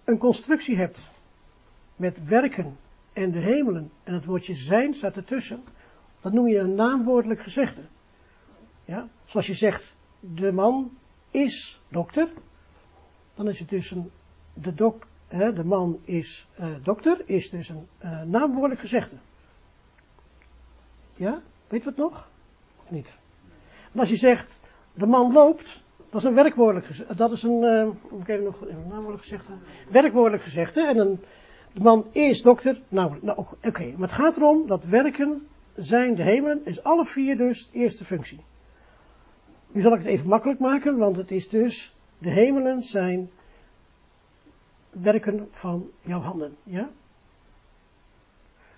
een 0.03 0.17
constructie 0.17 0.77
hebt 0.77 1.09
met 1.95 2.28
werken 2.28 2.78
en 3.13 3.32
de 3.32 3.39
hemelen 3.39 3.91
en 4.03 4.13
het 4.13 4.25
woordje 4.25 4.53
zijn 4.53 4.93
staat 4.93 5.15
ertussen, 5.15 5.63
dat 6.21 6.34
noem 6.34 6.47
je 6.47 6.59
een 6.59 6.75
naamwoordelijk 6.75 7.39
gezegde. 7.39 7.82
Ja? 8.86 9.07
Zoals 9.25 9.47
je 9.47 9.53
zegt, 9.53 9.93
de 10.19 10.51
man 10.51 10.97
is 11.32 11.82
dokter, 11.88 12.30
dan 13.36 13.47
is 13.47 13.59
het 13.59 13.69
dus 13.69 13.91
een, 13.91 14.11
de, 14.53 14.73
dok, 14.73 15.07
de 15.38 15.63
man 15.65 15.99
is 16.03 16.47
eh, 16.55 16.67
dokter, 16.84 17.21
is 17.25 17.49
dus 17.49 17.69
een 17.69 17.88
eh, 17.97 18.21
naamwoordelijk 18.21 18.79
gezegde. 18.79 19.15
Ja, 21.15 21.41
weet 21.67 21.86
het 21.86 21.97
nog? 21.97 22.29
Of 22.84 22.91
niet? 22.91 23.17
En 23.91 23.99
als 23.99 24.09
je 24.09 24.15
zegt, 24.15 24.59
de 24.93 25.07
man 25.07 25.34
loopt, 25.34 25.84
dat 26.09 26.21
is 26.21 26.27
een 26.27 26.34
werkwoordelijk 26.34 26.86
gezegde, 26.86 27.15
dat 27.15 27.31
is 27.31 27.43
een, 27.43 27.61
uh, 27.61 28.19
ik 28.19 28.27
even 28.27 28.43
nog 28.43 28.61
een 28.61 28.77
naamwoordelijk 28.77 29.21
gezegde, 29.21 29.53
werkwoordelijk 29.89 30.43
gezegde, 30.43 30.88
en 30.88 30.97
een, 30.97 31.19
de 31.73 31.81
man 31.81 32.05
is 32.11 32.41
dokter, 32.41 32.81
nou, 32.88 33.17
nou 33.21 33.45
oké, 33.63 33.84
maar 33.84 34.09
het 34.09 34.11
gaat 34.11 34.38
erom 34.38 34.67
dat 34.67 34.86
werken 34.86 35.47
zijn 35.75 36.15
de 36.15 36.23
hemelen, 36.23 36.61
is 36.65 36.84
alle 36.84 37.05
vier 37.05 37.38
dus 37.38 37.69
de 37.71 37.79
eerste 37.79 38.05
functie. 38.05 38.43
Nu 39.71 39.81
zal 39.81 39.93
ik 39.93 39.97
het 39.97 40.07
even 40.07 40.27
makkelijk 40.27 40.59
maken, 40.59 40.97
want 40.97 41.15
het 41.15 41.31
is 41.31 41.49
dus, 41.49 41.95
de 42.17 42.29
hemelen 42.29 42.81
zijn 42.81 43.29
werken 45.01 45.47
van 45.51 45.89
jouw 46.01 46.19
handen, 46.19 46.55
ja? 46.63 46.89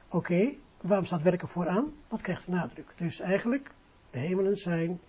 Oké, 0.09 0.53
waarom 0.81 1.05
staat 1.05 1.21
werken 1.21 1.47
vooraan? 1.47 1.93
Dat 2.07 2.21
krijgt 2.21 2.45
de 2.45 2.51
nadruk. 2.51 2.93
Dus 2.97 3.19
eigenlijk, 3.19 3.71
de 4.11 4.19
hemelen 4.19 4.57
zijn 4.57 4.99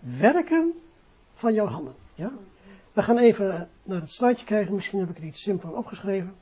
werken 0.00 0.72
van 1.34 1.54
jouw 1.54 1.66
handen. 1.66 1.94
Ja? 2.14 2.32
We 2.92 3.02
gaan 3.02 3.18
even 3.18 3.68
naar 3.82 4.00
het 4.00 4.10
slideje 4.10 4.44
kijken. 4.44 4.74
Misschien 4.74 4.98
heb 5.00 5.10
ik 5.10 5.16
er 5.16 5.24
iets 5.24 5.42
simpel 5.42 5.70
opgeschreven. 5.70 6.34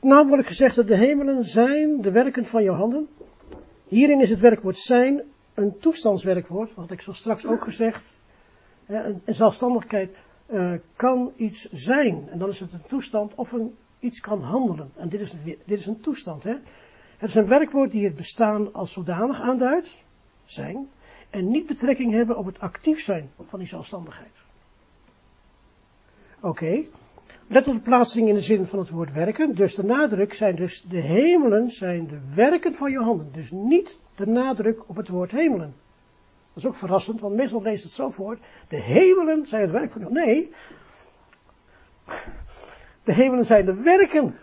Nou 0.00 0.28
wordt 0.28 0.46
gezegd 0.46 0.76
dat 0.76 0.86
de 0.86 0.96
hemelen 0.96 1.44
zijn 1.44 2.00
de 2.00 2.10
werken 2.10 2.44
van 2.44 2.62
jouw 2.62 2.74
handen. 2.74 3.08
Hierin 3.88 4.20
is 4.20 4.30
het 4.30 4.40
werkwoord 4.40 4.78
zijn 4.78 5.22
een 5.54 5.78
toestandswerkwoord. 5.78 6.74
Wat 6.74 6.90
ik 6.90 7.00
zo 7.00 7.12
straks 7.12 7.46
ook 7.46 7.62
gezegd. 7.62 8.18
Een 8.86 9.22
zelfstandigheid 9.26 10.16
uh, 10.50 10.74
kan 10.96 11.32
iets 11.36 11.70
zijn. 11.70 12.28
En 12.28 12.38
dan 12.38 12.48
is 12.48 12.60
het 12.60 12.72
een 12.72 12.86
toestand 12.86 13.34
of 13.34 13.52
een, 13.52 13.76
iets 13.98 14.20
kan 14.20 14.42
handelen. 14.42 14.90
En 14.96 15.08
dit 15.08 15.20
is, 15.20 15.34
dit 15.44 15.78
is 15.78 15.86
een 15.86 16.00
toestand. 16.00 16.42
Hè? 16.42 16.54
Het 17.16 17.28
is 17.28 17.34
een 17.34 17.46
werkwoord 17.46 17.90
die 17.90 18.04
het 18.04 18.14
bestaan 18.14 18.72
als 18.72 18.92
zodanig 18.92 19.40
aanduidt. 19.40 20.02
Zijn. 20.44 20.88
En 21.30 21.50
niet 21.50 21.66
betrekking 21.66 22.12
hebben 22.12 22.36
op 22.36 22.46
het 22.46 22.60
actief 22.60 23.02
zijn 23.02 23.30
van 23.46 23.58
die 23.58 23.68
zelfstandigheid. 23.68 24.32
Oké. 26.40 26.84
Let 27.46 27.68
op 27.68 27.74
de 27.74 27.80
plaatsing 27.80 28.28
in 28.28 28.34
de 28.34 28.40
zin 28.40 28.66
van 28.66 28.78
het 28.78 28.90
woord 28.90 29.12
werken. 29.12 29.54
Dus 29.54 29.74
de 29.74 29.84
nadruk 29.84 30.34
zijn 30.34 30.56
dus 30.56 30.82
de 30.82 31.00
hemelen 31.00 31.68
zijn 31.68 32.06
de 32.06 32.20
werken 32.34 32.74
van 32.74 32.90
je 32.90 32.98
handen. 32.98 33.28
Dus 33.32 33.50
niet 33.50 34.00
de 34.16 34.26
nadruk 34.26 34.88
op 34.88 34.96
het 34.96 35.08
woord 35.08 35.30
hemelen. 35.30 35.74
Dat 36.58 36.66
is 36.66 36.72
ook 36.72 36.82
verrassend, 36.82 37.20
want 37.20 37.34
meestal 37.34 37.62
leest 37.62 37.82
het 37.82 37.92
zo 37.92 38.10
voor. 38.10 38.38
De 38.68 38.76
hemelen 38.76 39.46
zijn 39.46 39.62
het 39.62 39.70
werk 39.70 39.90
van 39.90 40.02
handen. 40.02 40.24
Nee. 40.24 40.52
De 43.02 43.12
hemelen 43.12 43.46
zijn 43.46 43.64
de 43.64 43.74
werken 43.74 44.38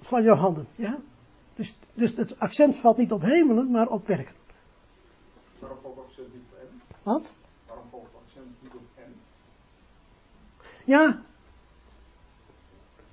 van 0.00 0.22
je 0.22 0.30
handen. 0.30 0.68
Ja? 0.74 0.98
Dus, 1.54 1.78
dus 1.94 2.16
het 2.16 2.38
accent 2.40 2.78
valt 2.78 2.96
niet 2.96 3.12
op 3.12 3.22
hemelen, 3.22 3.70
maar 3.70 3.88
op 3.88 4.06
werken. 4.06 4.34
Waarom 5.58 5.78
valt 5.82 5.98
accent 5.98 6.34
niet 6.34 6.42
op? 6.50 6.68
Wat? 7.02 7.30
Waarom 7.66 7.86
valt 7.90 8.08
accent 8.24 8.46
niet 8.60 8.72
op 8.74 8.82
N? 8.96 9.20
Ja, 10.84 11.20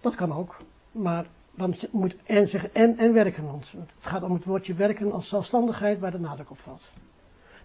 dat 0.01 0.15
kan 0.15 0.33
ook. 0.33 0.55
Maar 0.91 1.25
dan 1.51 1.75
moet 1.91 2.15
en 2.23 2.47
zeggen 2.47 2.73
en 2.73 2.97
en 2.97 3.13
werken. 3.13 3.45
Want 3.45 3.71
het 3.71 3.91
gaat 3.99 4.23
om 4.23 4.33
het 4.33 4.45
woordje 4.45 4.73
werken 4.73 5.11
als 5.11 5.27
zelfstandigheid 5.27 5.99
waar 5.99 6.11
de 6.11 6.19
nadruk 6.19 6.49
op 6.49 6.59
valt. 6.59 6.83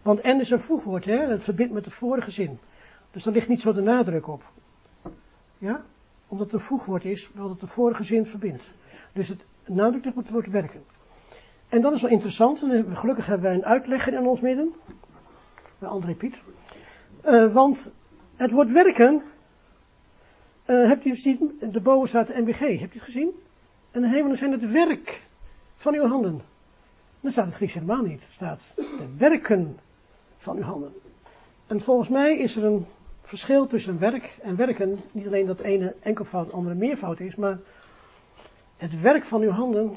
Want 0.02 0.20
en 0.20 0.40
is 0.40 0.50
een 0.50 0.60
voegwoord, 0.60 1.04
hè? 1.04 1.16
Het 1.16 1.42
verbindt 1.42 1.72
met 1.72 1.84
de 1.84 1.90
vorige 1.90 2.30
zin. 2.30 2.58
Dus 3.10 3.22
dan 3.22 3.32
ligt 3.32 3.48
niet 3.48 3.60
zo 3.60 3.72
de 3.72 3.80
nadruk 3.80 4.28
op. 4.28 4.42
Ja? 5.58 5.84
Omdat 6.28 6.46
het 6.46 6.54
een 6.54 6.66
voegwoord 6.66 7.04
is, 7.04 7.30
wat 7.34 7.50
het 7.50 7.60
de 7.60 7.66
vorige 7.66 8.04
zin 8.04 8.26
verbindt. 8.26 8.70
Dus 9.12 9.28
het 9.28 9.44
nadruk 9.66 10.04
ligt 10.04 10.16
op 10.16 10.22
het 10.22 10.32
woord 10.32 10.46
werken. 10.46 10.82
En 11.68 11.80
dat 11.80 11.92
is 11.92 12.02
wel 12.02 12.10
interessant. 12.10 12.62
En 12.62 12.96
gelukkig 12.96 13.26
hebben 13.26 13.46
wij 13.46 13.54
een 13.54 13.64
uitlegger 13.64 14.12
in 14.12 14.26
ons 14.26 14.40
midden. 14.40 14.72
Bij 15.78 15.88
André 15.88 16.14
Piet. 16.14 16.40
Uh, 17.24 17.52
want 17.52 17.92
het 18.36 18.50
woord 18.50 18.70
werken 18.70 19.22
uh, 20.66 20.88
hebt 20.88 21.04
u 21.04 21.10
gezien, 21.10 21.58
de 21.70 21.80
boven 21.80 22.08
staat 22.08 22.26
de 22.26 22.42
MBG, 22.42 22.58
hebt 22.58 22.94
u 22.94 22.98
het 22.98 23.02
gezien? 23.02 23.30
En 23.90 24.00
de 24.02 24.08
hemelen 24.08 24.36
zijn 24.36 24.52
het 24.52 24.70
werk 24.70 25.26
van 25.76 25.94
uw 25.94 26.06
handen. 26.06 26.40
Dan 27.20 27.30
staat 27.30 27.46
het 27.46 27.54
Grieks 27.54 27.74
helemaal 27.74 28.02
niet. 28.02 28.22
Er 28.22 28.32
staat 28.32 28.74
werken 29.16 29.78
van 30.40 30.56
uw 30.56 30.62
handen. 30.62 30.92
En 31.66 31.80
volgens 31.80 32.08
mij 32.08 32.38
is 32.38 32.56
er 32.56 32.64
een 32.64 32.86
verschil 33.22 33.66
tussen 33.66 33.98
werk 33.98 34.38
en 34.42 34.56
werken. 34.56 34.98
Niet 35.12 35.26
alleen 35.26 35.46
dat 35.46 35.60
ene 35.60 35.94
enkelvoud, 36.00 36.52
andere 36.52 36.74
meervoud 36.74 37.20
is, 37.20 37.36
maar 37.36 37.58
het 38.76 39.00
werk 39.00 39.24
van 39.24 39.40
uw 39.40 39.50
handen 39.50 39.96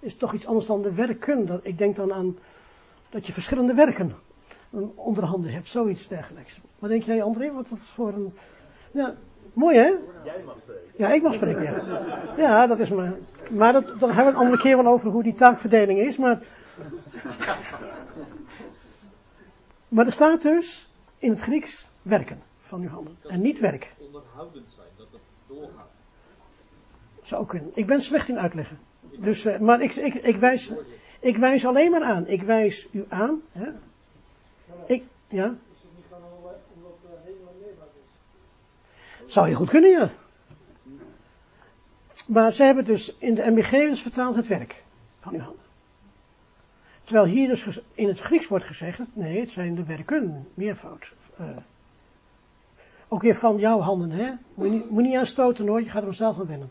is 0.00 0.16
toch 0.16 0.32
iets 0.32 0.46
anders 0.46 0.66
dan 0.66 0.82
de 0.82 0.92
werken. 0.92 1.46
Dat, 1.46 1.60
ik 1.62 1.78
denk 1.78 1.96
dan 1.96 2.12
aan 2.12 2.38
dat 3.10 3.26
je 3.26 3.32
verschillende 3.32 3.74
werken 3.74 4.14
onder 4.94 5.24
handen 5.24 5.52
hebt, 5.52 5.68
zoiets 5.68 6.08
dergelijks. 6.08 6.60
Wat 6.78 6.90
denk 6.90 7.02
jij, 7.02 7.22
André? 7.22 7.52
Wat 7.52 7.64
is 7.64 7.70
dat 7.70 7.78
voor 7.78 8.12
een. 8.12 8.32
Ja, 8.92 9.14
Mooi 9.52 9.76
hè? 9.76 9.90
Jij 10.24 10.42
mag 10.44 10.56
spreken. 10.58 10.90
Ja, 10.96 11.12
ik 11.12 11.22
mag 11.22 11.34
spreken, 11.34 11.62
ja. 11.62 11.80
Ja, 12.36 12.66
dat 12.66 12.78
is 12.78 12.90
maar. 12.90 13.12
Maar 13.50 13.72
dat, 13.72 13.84
daar 13.86 14.14
hebben 14.14 14.24
we 14.24 14.30
een 14.30 14.44
andere 14.44 14.62
keer 14.62 14.76
wel 14.76 14.92
over 14.92 15.10
hoe 15.10 15.22
die 15.22 15.32
taakverdeling 15.32 15.98
is. 15.98 16.16
Maar, 16.16 16.38
maar 19.92 20.06
er 20.06 20.12
staat 20.12 20.42
dus 20.42 20.90
in 21.18 21.30
het 21.30 21.40
Grieks 21.40 21.88
werken 22.02 22.42
van 22.60 22.82
uw 22.82 22.88
handen. 22.88 23.16
En 23.28 23.40
niet 23.40 23.58
werk. 23.58 23.94
Onderhoudend 23.98 24.72
zijn, 24.74 24.86
dat 24.96 25.06
het 25.10 25.20
doorgaat. 25.46 25.90
Zou 27.22 27.46
kunnen. 27.46 27.70
Ik 27.74 27.86
ben 27.86 28.02
slecht 28.02 28.28
in 28.28 28.38
uitleggen. 28.38 28.78
Dus, 29.18 29.44
uh, 29.44 29.58
maar 29.58 29.80
ik, 29.80 29.94
ik, 29.94 30.14
ik, 30.14 30.36
wijs, 30.36 30.72
ik 31.20 31.36
wijs 31.36 31.66
alleen 31.66 31.90
maar 31.90 32.02
aan. 32.02 32.26
Ik 32.26 32.42
wijs 32.42 32.88
u 32.92 33.04
aan. 33.08 33.42
Hè? 33.52 33.68
Ik, 34.86 35.04
ja. 35.28 35.54
Zou 39.26 39.48
je 39.48 39.54
goed 39.54 39.70
kunnen, 39.70 39.90
ja. 39.90 40.10
Maar 42.26 42.52
ze 42.52 42.64
hebben 42.64 42.84
dus 42.84 43.16
in 43.18 43.34
de 43.34 43.50
MBG 43.50 43.70
dus 43.70 44.02
vertaald 44.02 44.36
het 44.36 44.46
werk 44.46 44.84
van 45.20 45.34
uw 45.34 45.40
handen. 45.40 45.61
Terwijl 47.12 47.32
hier 47.32 47.48
dus 47.48 47.80
in 47.94 48.08
het 48.08 48.18
Grieks 48.18 48.48
wordt 48.48 48.64
gezegd, 48.64 49.00
nee, 49.12 49.40
het 49.40 49.50
zijn 49.50 49.74
de 49.74 49.84
werken, 49.84 50.48
meervoud. 50.54 51.12
Uh, 51.40 51.46
ook 53.08 53.22
weer 53.22 53.34
van 53.34 53.58
jouw 53.58 53.80
handen, 53.80 54.10
hè. 54.10 54.32
Moet 54.54 54.70
je 54.70 55.02
niet 55.02 55.16
aanstoten 55.16 55.66
hoor, 55.66 55.82
je 55.82 55.90
gaat 55.90 56.02
er 56.02 56.14
zelf 56.14 56.38
aan 56.38 56.46
wennen. 56.46 56.70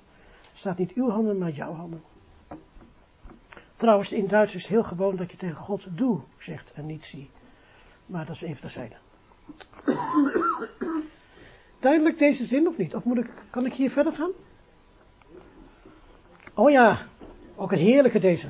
Het 0.50 0.58
staat 0.60 0.78
niet 0.78 0.94
uw 0.94 1.10
handen, 1.10 1.38
maar 1.38 1.50
jouw 1.50 1.74
handen. 1.74 2.02
Trouwens, 3.76 4.12
in 4.12 4.28
Duits 4.28 4.56
is 4.56 4.62
het 4.62 4.72
heel 4.72 4.84
gewoon 4.84 5.16
dat 5.16 5.32
je 5.32 5.38
tegen 5.38 5.56
God 5.56 5.88
doe 5.90 6.20
zegt 6.38 6.72
en 6.72 6.86
niet 6.86 7.06
zie. 7.06 7.30
Maar 8.06 8.26
dat 8.26 8.36
is 8.36 8.42
even 8.42 8.62
terzijde. 8.62 8.96
Duidelijk 11.80 12.18
deze 12.18 12.46
zin 12.46 12.68
of 12.68 12.78
niet? 12.78 12.96
Of 12.96 13.04
moet 13.04 13.18
ik, 13.18 13.30
kan 13.50 13.66
ik 13.66 13.74
hier 13.74 13.92
verder 13.92 14.14
gaan? 14.14 14.32
Oh 16.54 16.72
ja, 16.72 17.00
ook 17.56 17.72
een 17.72 17.78
heerlijke 17.78 18.20
deze. 18.20 18.48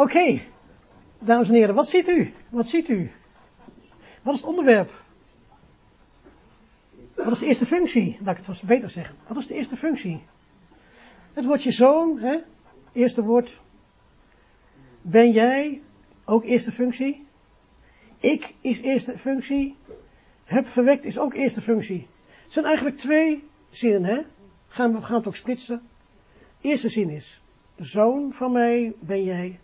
Oké, 0.00 0.42
dames 1.18 1.48
en 1.48 1.54
heren, 1.54 1.74
wat 1.74 1.88
ziet 1.88 2.08
u? 2.08 2.32
Wat 2.48 2.68
ziet 2.68 2.88
u? 2.88 3.10
Wat 4.22 4.34
is 4.34 4.40
het 4.40 4.48
onderwerp? 4.48 5.02
Wat 7.14 7.32
is 7.32 7.38
de 7.38 7.46
eerste 7.46 7.66
functie? 7.66 8.18
Laat 8.22 8.38
ik 8.38 8.46
het 8.46 8.62
beter 8.66 8.90
zeggen. 8.90 9.16
Wat 9.26 9.36
is 9.36 9.46
de 9.46 9.54
eerste 9.54 9.76
functie? 9.76 10.22
Het 11.32 11.44
woordje 11.44 11.70
zoon, 11.70 12.18
hè? 12.18 12.38
Eerste 12.92 13.22
woord. 13.22 13.60
Ben 15.02 15.30
jij 15.30 15.82
ook 16.24 16.44
eerste 16.44 16.72
functie? 16.72 17.26
Ik 18.18 18.54
is 18.60 18.80
eerste 18.80 19.18
functie 19.18 19.76
heb 20.44 20.66
verwekt 20.66 21.04
is 21.04 21.18
ook 21.18 21.34
eerste 21.34 21.60
functie. 21.60 22.06
Het 22.42 22.52
zijn 22.52 22.64
eigenlijk 22.64 22.96
twee 22.96 23.44
zinnen, 23.68 24.04
hè? 24.04 24.22
Gaan 24.68 24.92
we 24.92 25.02
gaan 25.02 25.16
het 25.16 25.26
ook 25.26 25.36
splitsen. 25.36 25.82
eerste 26.60 26.88
zin 26.88 27.10
is, 27.10 27.42
zoon 27.76 28.32
van 28.32 28.52
mij 28.52 28.92
ben 29.00 29.24
jij. 29.24 29.60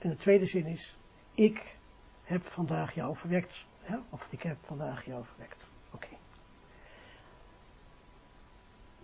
En 0.00 0.08
de 0.08 0.16
tweede 0.16 0.46
zin 0.46 0.66
is, 0.66 0.96
ik 1.34 1.76
heb 2.22 2.46
vandaag 2.46 2.94
jou 2.94 3.16
verwekt. 3.16 3.64
Of 4.10 4.28
ik 4.30 4.42
heb 4.42 4.56
vandaag 4.62 5.04
jou 5.04 5.24
verwekt. 5.24 5.68
Oké. 5.90 6.06
Okay. 6.06 6.18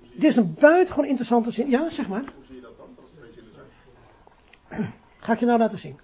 Dit 0.01 0.30
is 0.30 0.36
een 0.36 0.55
buitengewoon 0.55 1.09
interessante 1.09 1.51
zin. 1.51 1.70
Ja, 1.70 1.90
zeg 1.90 2.09
maar. 2.09 2.24
Hoe 2.34 2.44
zie 2.44 2.55
je 2.55 2.61
dat 2.61 2.76
dan? 2.76 2.88
Dat 2.97 3.05
is 3.05 3.11
twee 3.18 3.32
zinnen 3.32 3.53
zijn. 4.68 4.92
Ga 5.18 5.32
ik 5.32 5.38
je 5.38 5.47
nou 5.47 5.59
laten 5.59 5.78
zien? 5.78 5.99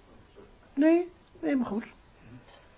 Nee, 0.73 1.09
nee, 1.39 1.55
maar 1.55 1.65
goed. 1.65 1.85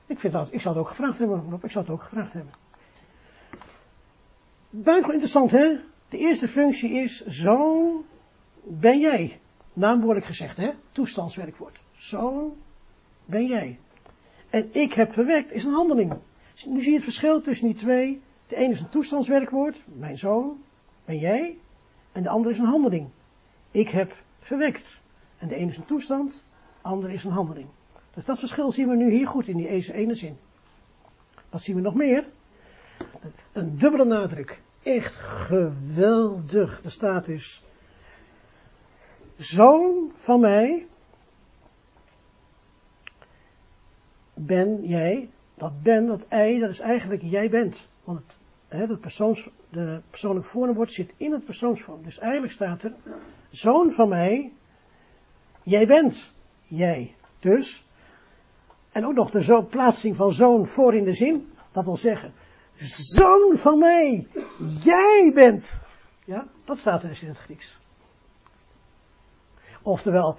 Ik, 0.05 0.19
vind 0.19 0.33
dat, 0.33 0.53
ik 0.53 0.61
zou 0.61 0.75
het 0.75 0.83
ook 0.83 0.89
gevraagd 0.89 1.17
hebben, 1.17 1.59
ik 1.61 1.71
zou 1.71 1.85
het 1.85 1.93
ook 1.93 2.01
gevraagd 2.01 2.33
hebben. 2.33 2.53
Buitengewoon 4.69 5.13
interessant, 5.13 5.51
hè? 5.51 5.79
De 6.09 6.17
eerste 6.17 6.47
functie 6.47 6.91
is, 6.91 7.25
zoon 7.25 8.05
ben 8.63 8.99
jij. 8.99 9.39
Naamwoordelijk 9.73 10.25
gezegd, 10.25 10.57
hè? 10.57 10.71
Toestandswerkwoord. 10.91 11.83
Zoon 12.07 12.55
ben 13.25 13.45
jij. 13.45 13.79
En 14.49 14.69
ik 14.71 14.93
heb 14.93 15.13
verwekt 15.13 15.51
is 15.51 15.63
een 15.63 15.73
handeling. 15.73 16.13
Nu 16.65 16.81
zie 16.81 16.89
je 16.89 16.95
het 16.95 17.03
verschil 17.03 17.41
tussen 17.41 17.67
die 17.67 17.75
twee. 17.75 18.21
De 18.47 18.55
ene 18.55 18.73
is 18.73 18.79
een 18.79 18.89
toestandswerkwoord, 18.89 19.83
mijn 19.85 20.17
zoon, 20.17 20.61
ben 21.05 21.17
jij. 21.17 21.57
En 22.11 22.23
de 22.23 22.29
andere 22.29 22.53
is 22.53 22.59
een 22.59 22.65
handeling. 22.65 23.07
Ik 23.71 23.89
heb 23.89 24.15
verwekt. 24.39 24.99
En 25.37 25.47
de 25.47 25.55
ene 25.55 25.69
is 25.69 25.77
een 25.77 25.85
toestand, 25.85 26.31
de 26.31 26.89
andere 26.89 27.13
is 27.13 27.23
een 27.23 27.31
handeling. 27.31 27.67
Dus 28.13 28.25
dat 28.25 28.39
verschil 28.39 28.71
zien 28.71 28.89
we 28.89 28.95
nu 28.95 29.11
hier 29.11 29.27
goed 29.27 29.47
in 29.47 29.57
die 29.57 29.93
ene 29.93 30.15
zin. 30.15 30.37
Wat 31.49 31.61
zien 31.61 31.75
we 31.75 31.81
nog 31.81 31.95
meer? 31.95 32.25
Een 33.51 33.77
dubbele 33.77 34.05
nadruk. 34.05 34.61
Echt 34.83 35.13
geweldig. 35.15 36.83
Er 36.83 36.91
staat 36.91 37.25
dus, 37.25 37.63
zoon 39.35 40.11
van 40.15 40.39
mij, 40.39 40.87
ben 44.35 44.87
jij, 44.87 45.29
dat 45.55 45.81
ben, 45.81 46.07
dat 46.07 46.25
ei, 46.27 46.59
dat 46.59 46.69
is 46.69 46.79
eigenlijk 46.79 47.21
jij 47.23 47.49
bent. 47.49 47.87
Want 48.03 48.19
het, 48.19 48.37
hè, 48.67 48.97
persoons, 48.97 49.49
de 49.69 50.01
persoonlijke 50.09 50.49
voornaamwoord 50.49 50.91
zit 50.91 51.13
in 51.17 51.31
het 51.31 51.45
persoonsvorm. 51.45 52.03
Dus 52.03 52.19
eigenlijk 52.19 52.53
staat 52.53 52.83
er, 52.83 52.93
zoon 53.49 53.91
van 53.91 54.09
mij, 54.09 54.53
jij 55.63 55.87
bent 55.87 56.33
jij. 56.63 57.15
Dus, 57.39 57.85
en 58.91 59.05
ook 59.05 59.13
nog 59.13 59.31
de 59.31 59.43
zo, 59.43 59.61
plaatsing 59.61 60.15
van 60.15 60.33
zoon 60.33 60.67
voor 60.67 60.95
in 60.95 61.03
de 61.03 61.13
zin, 61.13 61.53
dat 61.71 61.85
wil 61.85 61.97
zeggen, 61.97 62.33
zoon 62.75 63.57
van 63.57 63.79
mij, 63.79 64.27
jij 64.83 65.31
bent. 65.33 65.77
Ja, 66.25 66.47
dat 66.65 66.79
staat 66.79 67.03
er 67.03 67.09
dus 67.09 67.21
in 67.21 67.27
het 67.27 67.37
Grieks. 67.37 67.77
Oftewel, 69.81 70.37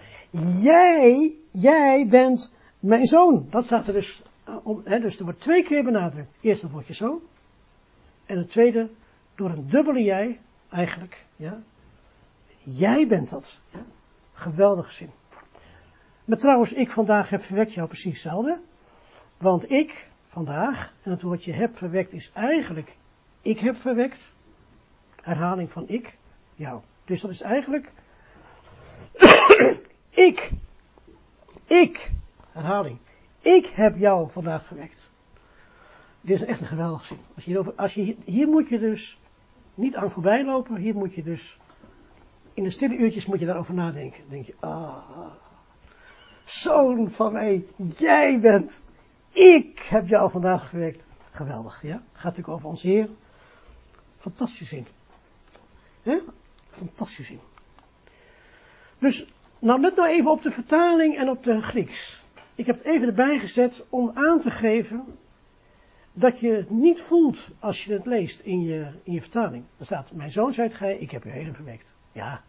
jij, 0.58 1.36
jij 1.50 2.06
bent 2.08 2.52
mijn 2.80 3.06
zoon. 3.06 3.46
Dat 3.50 3.64
staat 3.64 3.86
er 3.86 3.92
dus, 3.92 4.22
om, 4.62 4.82
hè, 4.84 5.00
dus 5.00 5.18
er 5.18 5.24
wordt 5.24 5.40
twee 5.40 5.64
keer 5.64 5.84
benadrukt. 5.84 6.36
Eerst 6.40 6.62
het 6.62 6.70
woordje 6.70 6.94
zoon. 6.94 7.20
En 8.26 8.38
het 8.38 8.50
tweede, 8.50 8.90
door 9.34 9.50
een 9.50 9.68
dubbele 9.68 10.02
jij, 10.02 10.40
eigenlijk, 10.70 11.24
ja. 11.36 11.62
Jij 12.58 13.06
bent 13.08 13.30
dat. 13.30 13.58
Ja? 13.70 13.84
Geweldige 14.32 14.92
zin. 14.92 15.10
Maar 16.24 16.38
trouwens, 16.38 16.72
ik 16.72 16.90
vandaag 16.90 17.30
heb 17.30 17.42
verwekt 17.42 17.74
jou 17.74 17.88
precies 17.88 18.12
hetzelfde. 18.12 18.60
Want 19.36 19.70
ik, 19.70 20.10
vandaag, 20.28 20.94
en 21.02 21.10
het 21.10 21.22
woordje 21.22 21.52
heb 21.52 21.76
verwekt 21.76 22.12
is 22.12 22.30
eigenlijk, 22.34 22.96
ik 23.42 23.58
heb 23.58 23.76
verwekt. 23.76 24.32
Herhaling 25.22 25.72
van 25.72 25.88
ik, 25.88 26.16
jou. 26.54 26.80
Dus 27.04 27.20
dat 27.20 27.30
is 27.30 27.40
eigenlijk, 27.40 27.92
ik, 30.10 30.52
ik, 31.64 32.10
ik 33.40 33.66
heb 33.66 33.96
jou 33.96 34.30
vandaag 34.30 34.64
verwekt. 34.64 35.10
Dit 36.20 36.40
is 36.40 36.46
echt 36.46 36.60
een 36.60 36.66
geweldig 36.66 37.04
zin. 37.04 37.18
Als 37.34 37.44
je 37.44 37.74
als 37.76 37.94
je, 37.94 38.16
hier 38.24 38.48
moet 38.48 38.68
je 38.68 38.78
dus 38.78 39.18
niet 39.74 39.96
aan 39.96 40.10
voorbij 40.10 40.44
lopen, 40.44 40.76
hier 40.76 40.94
moet 40.94 41.14
je 41.14 41.22
dus, 41.22 41.58
in 42.54 42.62
de 42.62 42.70
stille 42.70 42.96
uurtjes 42.96 43.26
moet 43.26 43.40
je 43.40 43.46
daarover 43.46 43.74
nadenken. 43.74 44.24
Denk 44.28 44.46
je, 44.46 44.54
ah, 44.60 45.32
zoon 46.44 47.10
van 47.10 47.32
mij, 47.32 47.66
jij 47.96 48.40
bent, 48.40 48.80
ik 49.32 49.78
heb 49.88 50.08
jou 50.08 50.30
vandaag 50.30 50.68
verwekt. 50.68 51.04
Geweldig, 51.30 51.82
ja. 51.82 52.02
Gaat 52.12 52.22
natuurlijk 52.22 52.48
over 52.48 52.68
ons 52.68 52.82
Heer. 52.82 53.08
Fantastisch 54.18 54.68
zin. 54.68 54.86
Ja? 56.02 56.20
Fantastisch 56.70 57.26
zin. 57.26 57.40
Dus, 58.98 59.26
nou 59.58 59.80
let 59.80 59.96
nou 59.96 60.08
even 60.08 60.30
op 60.30 60.42
de 60.42 60.50
vertaling 60.50 61.16
en 61.16 61.28
op 61.28 61.44
de 61.44 61.62
Grieks. 61.62 62.24
Ik 62.56 62.66
heb 62.66 62.76
het 62.76 62.84
even 62.84 63.06
erbij 63.06 63.38
gezet 63.38 63.86
om 63.88 64.10
aan 64.14 64.40
te 64.40 64.50
geven 64.50 65.04
dat 66.12 66.40
je 66.40 66.50
het 66.50 66.70
niet 66.70 67.02
voelt 67.02 67.48
als 67.58 67.84
je 67.84 67.92
het 67.92 68.06
leest 68.06 68.40
in 68.40 68.62
je, 68.62 68.92
in 69.02 69.12
je 69.12 69.20
vertaling. 69.20 69.64
Er 69.78 69.84
staat, 69.84 70.12
mijn 70.12 70.30
zoon 70.30 70.52
zijt 70.52 70.74
gij, 70.74 70.96
ik 70.96 71.10
heb 71.10 71.24
u 71.24 71.30
heden 71.30 71.54
verwekt. 71.54 71.86
Ja. 72.12 72.42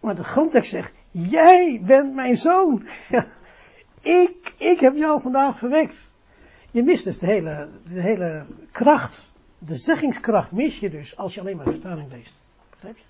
Maar 0.00 0.14
de 0.14 0.24
grondtekst 0.24 0.70
zegt, 0.70 0.94
jij 1.10 1.82
bent 1.84 2.14
mijn 2.14 2.36
zoon. 2.36 2.86
Ik, 4.02 4.54
ik 4.56 4.80
heb 4.80 4.94
jou 4.96 5.20
vandaag 5.20 5.58
verwekt. 5.58 6.10
Je 6.70 6.82
mist 6.82 7.04
dus 7.04 7.18
de 7.18 7.26
hele, 7.26 7.68
de 7.86 8.00
hele 8.00 8.46
kracht, 8.70 9.30
de 9.58 9.76
zeggingskracht 9.76 10.52
mis 10.52 10.80
je 10.80 10.90
dus 10.90 11.16
als 11.16 11.34
je 11.34 11.40
alleen 11.40 11.56
maar 11.56 11.64
de 11.64 11.70
vertaling 11.70 12.10
leest. 12.10 12.36
Begrijp 12.70 12.96
je? 12.96 13.04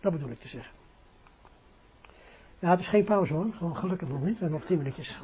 Dat 0.00 0.12
bedoel 0.12 0.30
ik 0.30 0.38
te 0.38 0.48
zeggen. 0.48 0.77
Ja, 2.58 2.70
het 2.70 2.80
is 2.80 2.88
geen 2.88 3.04
pauze 3.04 3.34
hoor, 3.34 3.46
gewoon 3.46 3.76
gelukkig 3.76 4.08
nog 4.08 4.22
niet, 4.22 4.32
we 4.32 4.40
hebben 4.40 4.58
nog 4.58 4.68
tien 4.68 4.78
minuutjes. 4.78 5.18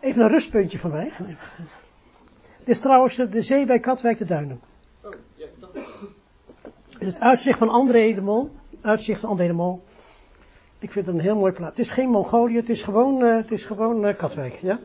Even 0.00 0.22
een 0.22 0.28
rustpuntje 0.28 0.78
van 0.78 0.90
mij. 0.90 1.12
Dit 2.58 2.68
is 2.68 2.80
trouwens 2.80 3.16
de 3.16 3.42
zee 3.42 3.66
bij 3.66 3.78
Katwijk 3.78 4.18
de 4.18 4.24
Duinen. 4.24 4.60
Is 6.98 7.06
het 7.06 7.20
uitzicht 7.20 7.58
van 7.58 7.68
André. 7.68 8.14
Uitzicht 8.80 9.20
van 9.20 9.28
André 9.28 9.46
de. 9.46 9.82
Ik 10.78 10.90
vind 10.90 11.06
het 11.06 11.14
een 11.14 11.20
heel 11.20 11.36
mooi 11.36 11.52
plaats. 11.52 11.76
Het 11.76 11.86
is 11.86 11.92
geen 11.92 12.08
Mongolië, 12.08 12.56
het 12.56 12.68
is 12.68 12.82
gewoon, 12.82 13.22
uh, 13.22 13.36
het 13.36 13.50
is 13.50 13.64
gewoon 13.64 14.06
uh, 14.06 14.16
Katwijk, 14.16 14.54
ja? 14.54 14.78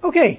Oké, 0.00 0.38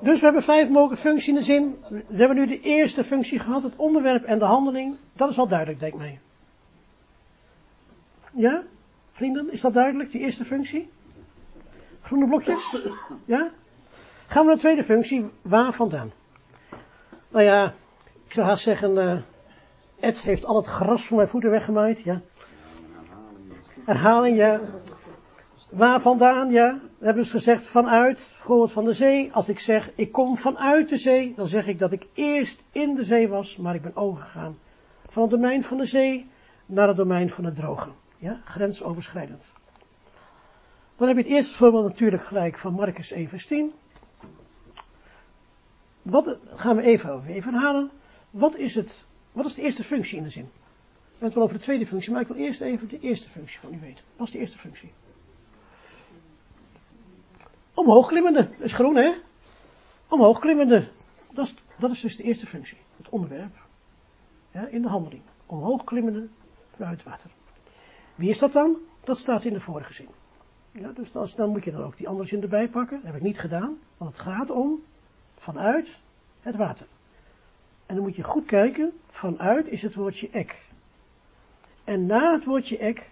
dus 0.00 0.18
we 0.18 0.24
hebben 0.24 0.42
vijf 0.42 0.68
mogelijke 0.68 1.02
functies 1.02 1.28
in 1.28 1.34
de 1.34 1.42
zin. 1.42 1.76
We 1.88 2.16
hebben 2.16 2.36
nu 2.36 2.46
de 2.46 2.60
eerste 2.60 3.04
functie 3.04 3.38
gehad, 3.38 3.62
het 3.62 3.76
onderwerp 3.76 4.24
en 4.24 4.38
de 4.38 4.44
handeling. 4.44 4.96
Dat 5.12 5.30
is 5.30 5.36
wel 5.36 5.48
duidelijk, 5.48 5.80
denk 5.80 5.92
ik 5.92 5.98
mij. 5.98 6.20
Ja? 8.34 8.62
Vrienden, 9.10 9.52
is 9.52 9.60
dat 9.60 9.74
duidelijk, 9.74 10.10
die 10.10 10.20
eerste 10.20 10.44
functie? 10.44 10.90
Groene 12.00 12.26
blokjes? 12.26 12.76
Ja? 13.24 13.50
Gaan 14.26 14.42
we 14.42 14.46
naar 14.46 14.54
de 14.54 14.60
tweede 14.60 14.84
functie, 14.84 15.30
waar 15.42 15.72
vandaan? 15.72 16.12
Nou 17.28 17.44
ja, 17.44 17.72
ik 18.26 18.32
zou 18.32 18.46
haast 18.46 18.62
zeggen, 18.62 18.96
uh, 18.96 19.16
Ed 20.00 20.20
heeft 20.20 20.44
al 20.44 20.56
het 20.56 20.66
gras 20.66 21.06
van 21.06 21.16
mijn 21.16 21.28
voeten 21.28 21.50
weggemaaid, 21.50 22.00
ja. 22.00 22.20
Herhaling, 23.84 24.36
ja. 24.36 24.60
Waar 25.70 26.00
vandaan, 26.00 26.50
ja. 26.50 26.80
We 26.98 27.04
hebben 27.04 27.22
dus 27.22 27.32
gezegd 27.32 27.66
vanuit, 27.66 28.20
voorbeeld 28.20 28.72
van 28.72 28.84
de 28.84 28.92
zee. 28.92 29.32
Als 29.32 29.48
ik 29.48 29.60
zeg, 29.60 29.90
ik 29.94 30.12
kom 30.12 30.36
vanuit 30.36 30.88
de 30.88 30.98
zee, 30.98 31.34
dan 31.36 31.46
zeg 31.46 31.66
ik 31.66 31.78
dat 31.78 31.92
ik 31.92 32.06
eerst 32.14 32.62
in 32.70 32.94
de 32.94 33.04
zee 33.04 33.28
was, 33.28 33.56
maar 33.56 33.74
ik 33.74 33.82
ben 33.82 33.96
overgegaan. 33.96 34.58
Van 35.10 35.22
het 35.22 35.30
domein 35.30 35.64
van 35.64 35.76
de 35.76 35.86
zee 35.86 36.30
naar 36.66 36.88
het 36.88 36.96
domein 36.96 37.30
van 37.30 37.44
het 37.44 37.54
droge. 37.54 37.88
Ja, 38.22 38.40
grensoverschrijdend. 38.44 39.52
Dan 40.96 41.08
heb 41.08 41.16
je 41.16 41.22
het 41.22 41.32
eerste 41.32 41.54
voorbeeld 41.54 41.84
natuurlijk 41.84 42.24
gelijk 42.24 42.58
van 42.58 42.72
Marcus 42.72 43.10
1 43.10 43.28
vers 43.28 43.46
10. 43.46 43.72
Wat 46.02 46.38
gaan 46.54 46.76
we 46.76 46.82
even, 46.82 47.24
even 47.26 47.52
herhalen. 47.52 47.90
Wat 48.30 48.56
is, 48.56 48.74
het, 48.74 49.04
wat 49.32 49.44
is 49.44 49.54
de 49.54 49.62
eerste 49.62 49.84
functie 49.84 50.16
in 50.16 50.22
de 50.22 50.30
zin? 50.30 50.50
We 50.52 50.58
hebben 51.08 51.26
het 51.26 51.34
wel 51.34 51.42
over 51.42 51.56
de 51.56 51.62
tweede 51.62 51.86
functie, 51.86 52.12
maar 52.12 52.20
ik 52.20 52.26
wil 52.26 52.36
eerst 52.36 52.60
even 52.60 52.88
de 52.88 52.98
eerste 53.00 53.30
functie 53.30 53.60
van 53.60 53.74
u 53.74 53.80
weten. 53.80 54.04
Wat 54.16 54.26
is 54.26 54.32
de 54.32 54.38
eerste 54.38 54.58
functie? 54.58 54.92
Omhoog 57.74 58.06
klimmende, 58.06 58.44
dat 58.44 58.60
is 58.60 58.72
groen 58.72 58.96
hè? 58.96 59.14
Omhoog 60.08 60.38
klimmende, 60.38 60.88
dat 61.34 61.46
is, 61.46 61.54
dat 61.78 61.90
is 61.90 62.00
dus 62.00 62.16
de 62.16 62.22
eerste 62.22 62.46
functie, 62.46 62.78
het 62.96 63.08
onderwerp. 63.08 63.56
In 64.70 64.82
de 64.82 64.88
handeling. 64.88 65.22
Omhoog 65.46 65.84
klimmende 65.84 66.28
vanuit 66.76 67.02
water. 67.02 67.30
Wie 68.14 68.30
is 68.30 68.38
dat 68.38 68.52
dan? 68.52 68.76
Dat 69.04 69.18
staat 69.18 69.44
in 69.44 69.52
de 69.52 69.60
vorige 69.60 69.92
zin. 69.92 70.08
Ja, 70.72 70.92
dus 70.92 71.34
dan, 71.34 71.48
moet 71.50 71.64
je 71.64 71.72
dan 71.72 71.82
ook 71.82 71.96
die 71.96 72.08
andere 72.08 72.28
zin 72.28 72.42
erbij 72.42 72.68
pakken. 72.68 72.96
Dat 72.96 73.06
heb 73.06 73.14
ik 73.14 73.22
niet 73.22 73.38
gedaan, 73.38 73.78
want 73.96 74.10
het 74.10 74.20
gaat 74.20 74.50
om 74.50 74.82
vanuit 75.36 76.00
het 76.40 76.56
water. 76.56 76.86
En 77.86 77.94
dan 77.94 78.04
moet 78.04 78.16
je 78.16 78.22
goed 78.22 78.46
kijken, 78.46 78.92
vanuit 79.08 79.68
is 79.68 79.82
het 79.82 79.94
woordje 79.94 80.28
ek. 80.30 80.62
En 81.84 82.06
na 82.06 82.32
het 82.32 82.44
woordje 82.44 82.78
ek 82.78 83.10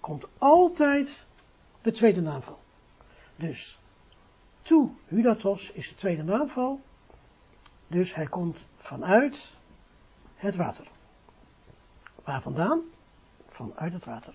komt 0.00 0.24
altijd 0.38 1.26
de 1.82 1.90
tweede 1.90 2.20
naamval. 2.20 2.58
Dus, 3.36 3.78
toe 4.62 4.90
hudatos 5.06 5.72
is 5.72 5.88
de 5.88 5.94
tweede 5.94 6.22
naamval. 6.22 6.80
Dus 7.86 8.14
hij 8.14 8.26
komt 8.26 8.58
vanuit 8.76 9.54
het 10.34 10.56
water. 10.56 10.86
Waar 12.24 12.42
vandaan? 12.42 12.80
Vanuit 13.54 13.92
het 13.92 14.04
water. 14.04 14.34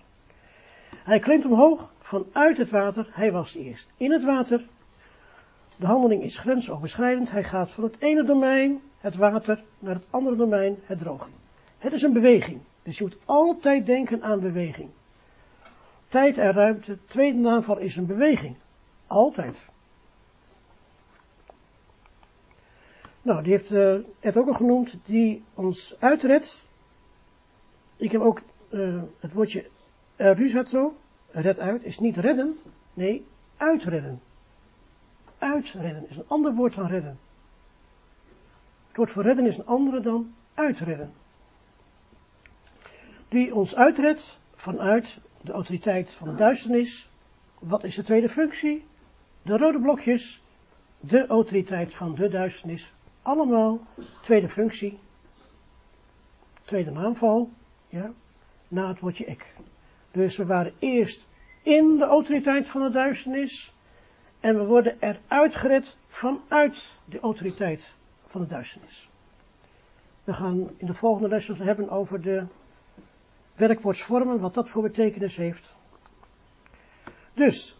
Hij 0.94 1.18
klimt 1.18 1.44
omhoog 1.44 1.92
vanuit 1.98 2.56
het 2.56 2.70
water. 2.70 3.08
Hij 3.12 3.32
was 3.32 3.54
eerst 3.54 3.90
in 3.96 4.12
het 4.12 4.24
water. 4.24 4.66
De 5.76 5.86
handeling 5.86 6.22
is 6.22 6.38
grensoverschrijdend. 6.38 7.30
Hij 7.30 7.44
gaat 7.44 7.70
van 7.70 7.84
het 7.84 7.96
ene 7.98 8.24
domein, 8.24 8.80
het 8.98 9.16
water, 9.16 9.62
naar 9.78 9.94
het 9.94 10.06
andere 10.10 10.36
domein, 10.36 10.78
het 10.84 10.98
droge. 10.98 11.28
Het 11.78 11.92
is 11.92 12.02
een 12.02 12.12
beweging. 12.12 12.60
Dus 12.82 12.98
je 12.98 13.04
moet 13.04 13.18
altijd 13.24 13.86
denken 13.86 14.22
aan 14.22 14.40
beweging. 14.40 14.90
Tijd 16.08 16.38
en 16.38 16.52
ruimte, 16.52 16.98
tweede 17.04 17.38
naamval 17.38 17.78
is 17.78 17.96
een 17.96 18.06
beweging. 18.06 18.56
Altijd. 19.06 19.68
Nou, 23.22 23.42
die 23.42 23.52
heeft 23.52 23.70
het 24.20 24.36
ook 24.36 24.48
al 24.48 24.54
genoemd, 24.54 24.98
die 25.04 25.44
ons 25.54 25.96
uitredt. 25.98 26.64
Ik 27.96 28.12
heb 28.12 28.20
ook 28.20 28.40
uh, 28.70 29.02
het 29.18 29.32
woordje 29.32 29.68
uh, 30.16 30.32
ruzato, 30.32 30.96
red 31.30 31.60
uit, 31.60 31.84
is 31.84 31.98
niet 31.98 32.16
redden, 32.16 32.58
nee, 32.94 33.26
uitredden. 33.56 34.20
Uitredden 35.38 36.08
is 36.08 36.16
een 36.16 36.28
ander 36.28 36.54
woord 36.54 36.74
dan 36.74 36.86
redden. 36.86 37.18
Het 38.88 38.96
woord 38.96 39.10
voor 39.10 39.22
redden 39.22 39.46
is 39.46 39.58
een 39.58 39.66
andere 39.66 40.00
dan 40.00 40.34
uitredden. 40.54 41.12
Die 43.28 43.54
ons 43.54 43.76
uitredt 43.76 44.38
vanuit 44.54 45.18
de 45.40 45.52
autoriteit 45.52 46.12
van 46.12 46.28
de 46.28 46.34
duisternis. 46.34 47.10
Wat 47.58 47.84
is 47.84 47.94
de 47.94 48.02
tweede 48.02 48.28
functie? 48.28 48.84
De 49.42 49.56
rode 49.56 49.80
blokjes, 49.80 50.42
de 51.00 51.26
autoriteit 51.26 51.94
van 51.94 52.14
de 52.14 52.28
duisternis. 52.28 52.92
Allemaal 53.22 53.80
tweede 54.20 54.48
functie, 54.48 54.98
tweede 56.62 56.90
naamval, 56.90 57.50
ja, 57.88 58.12
na 58.70 58.88
het 58.88 59.00
woordje 59.00 59.24
ik. 59.24 59.54
Dus 60.10 60.36
we 60.36 60.46
waren 60.46 60.72
eerst 60.78 61.28
in 61.62 61.96
de 61.96 62.04
autoriteit 62.04 62.68
van 62.68 62.82
de 62.82 62.90
duisternis 62.90 63.74
en 64.40 64.58
we 64.58 64.64
worden 64.64 64.96
eruit 65.00 65.56
gered 65.56 65.96
vanuit 66.06 66.98
de 67.04 67.20
autoriteit 67.20 67.94
van 68.26 68.40
de 68.40 68.46
duisternis. 68.46 69.10
We 70.24 70.32
gaan 70.32 70.70
in 70.76 70.86
de 70.86 70.94
volgende 70.94 71.28
lessen 71.28 71.56
hebben 71.56 71.90
over 71.90 72.22
de 72.22 72.46
werkwoordsvormen, 73.54 74.40
wat 74.40 74.54
dat 74.54 74.68
voor 74.68 74.82
betekenis 74.82 75.36
heeft. 75.36 75.76
Dus, 77.34 77.78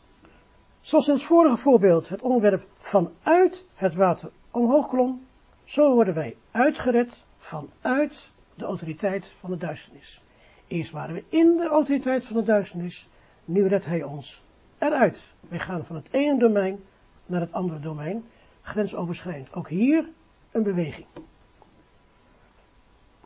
zoals 0.81 1.09
in 1.09 1.15
het 1.15 1.23
vorige 1.23 1.57
voorbeeld 1.57 2.09
het 2.09 2.23
onderwerp 2.23 2.67
vanuit 2.79 3.67
het 3.75 3.95
water 3.95 4.31
omhoog 4.51 4.89
klom, 4.89 5.27
zo 5.65 5.95
worden 5.95 6.15
wij 6.15 6.37
uitgered 6.51 7.25
vanuit 7.37 8.31
de 8.55 8.65
autoriteit 8.65 9.33
van 9.41 9.51
de 9.51 9.57
duisternis. 9.57 10.23
Eerst 10.71 10.91
waren 10.91 11.15
we 11.15 11.25
in 11.29 11.57
de 11.57 11.69
autoriteit 11.69 12.27
van 12.27 12.37
de 12.37 12.43
duisternis, 12.43 13.09
nu 13.45 13.67
redt 13.67 13.85
hij 13.85 14.03
ons 14.03 14.43
eruit. 14.79 15.21
Wij 15.49 15.59
gaan 15.59 15.85
van 15.85 15.97
het 15.97 16.09
ene 16.11 16.39
domein 16.39 16.85
naar 17.27 17.41
het 17.41 17.53
andere 17.53 17.81
domein, 17.81 18.25
grensoverschrijdend. 18.63 19.55
Ook 19.55 19.69
hier 19.69 20.09
een 20.51 20.63
beweging. 20.63 21.07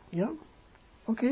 Ja? 0.09 0.29
Oké. 1.03 1.31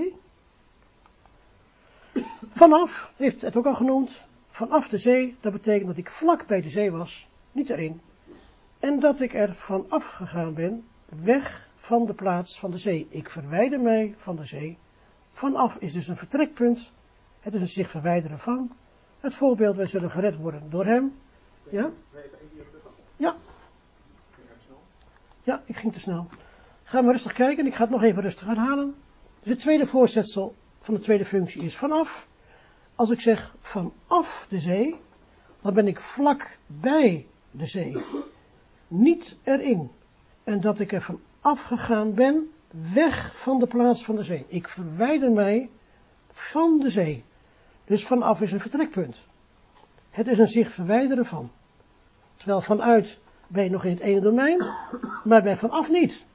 Vanaf, 2.52 3.14
heeft 3.18 3.42
het 3.42 3.58
ook 3.58 3.66
al 3.66 3.76
genoemd, 3.76 4.26
vanaf 4.50 4.90
de 4.90 4.98
zee, 4.98 5.36
dat 5.42 5.52
betekent 5.52 5.88
dat 5.88 5.98
ik 5.98 6.10
vlak 6.10 6.48
bij 6.48 6.62
de 6.62 6.70
zee 6.70 6.92
was, 6.92 7.28
niet 7.52 7.70
erin. 7.70 8.02
En 8.80 9.00
dat 9.00 9.20
ik 9.20 9.34
er 9.34 9.56
vanaf 9.56 10.08
gegaan 10.08 10.54
ben, 10.54 10.86
weg 11.06 11.70
van 11.76 12.06
de 12.06 12.14
plaats 12.14 12.60
van 12.60 12.72
de 12.72 12.78
zee. 12.78 13.08
Ik 13.10 13.30
verwijder 13.30 13.80
mij 13.80 14.14
van 14.18 14.36
de 14.36 14.46
zee. 14.46 14.78
Vanaf 15.34 15.78
is 15.78 15.94
dus 15.94 16.08
een 16.08 16.18
vertrekpunt. 16.18 16.94
Het 17.40 17.54
is 17.54 17.62
een 17.62 17.68
zich 17.68 17.90
verwijderen 17.90 18.40
van. 18.40 18.72
Het 19.20 19.36
voorbeeld, 19.36 19.76
wij 19.76 19.88
zullen 19.88 20.12
gered 20.12 20.36
worden 20.36 20.70
door 20.70 20.86
hem. 20.86 21.14
Ja? 21.70 21.90
Ja. 23.16 23.36
Ja, 25.44 25.62
ik 25.66 25.76
ging 25.76 25.94
te 25.94 26.00
snel. 26.00 26.28
Ga 26.84 27.02
maar 27.02 27.12
rustig 27.12 27.34
kijken, 27.34 27.66
ik 27.66 27.76
ga 27.76 27.82
het 27.82 27.92
nog 27.92 28.04
even 28.04 28.22
rustig 28.22 28.48
herhalen. 28.48 28.96
Dus 29.40 29.50
het 29.50 29.60
tweede 29.60 29.86
voorzetsel 29.86 30.56
van 30.80 30.94
de 30.94 31.00
tweede 31.00 31.26
functie 31.26 31.64
is 31.64 31.78
vanaf. 31.78 32.28
Als 32.96 33.10
ik 33.10 33.20
zeg 33.20 33.56
vanaf 33.60 34.46
de 34.50 34.60
zee, 34.60 34.96
dan 35.62 35.74
ben 35.74 35.88
ik 35.88 36.00
vlak 36.00 36.58
bij 36.68 37.28
de 37.52 37.66
zee. 37.66 37.98
Niet 38.88 39.40
erin. 39.44 39.92
En 40.44 40.62
dat 40.62 40.80
ik 40.80 40.92
er 40.92 41.02
van 41.02 41.22
afgegaan 41.42 42.14
ben, 42.14 42.52
weg 42.94 43.40
van 43.42 43.60
de 43.60 43.68
plaats 43.68 44.06
van 44.06 44.16
de 44.16 44.24
zee. 44.24 44.46
Ik 44.48 44.68
verwijder 44.68 45.32
mij 45.32 45.70
van 46.32 46.80
de 46.80 46.90
zee. 46.90 47.24
Dus 47.86 48.06
vanaf 48.06 48.42
is 48.42 48.52
een 48.52 48.60
vertrekpunt. 48.60 49.22
Het 50.10 50.28
is 50.28 50.38
een 50.38 50.48
zich 50.48 50.72
verwijderen 50.72 51.26
van. 51.26 51.52
Terwijl 52.36 52.62
vanuit 52.62 53.20
ben 53.48 53.64
je 53.64 53.70
nog 53.70 53.84
in 53.84 53.92
het 53.92 54.00
ene 54.00 54.22
domein, 54.22 54.66
maar 55.24 55.44
bij 55.44 55.58
vanaf 55.58 55.90
niet. 55.90 56.26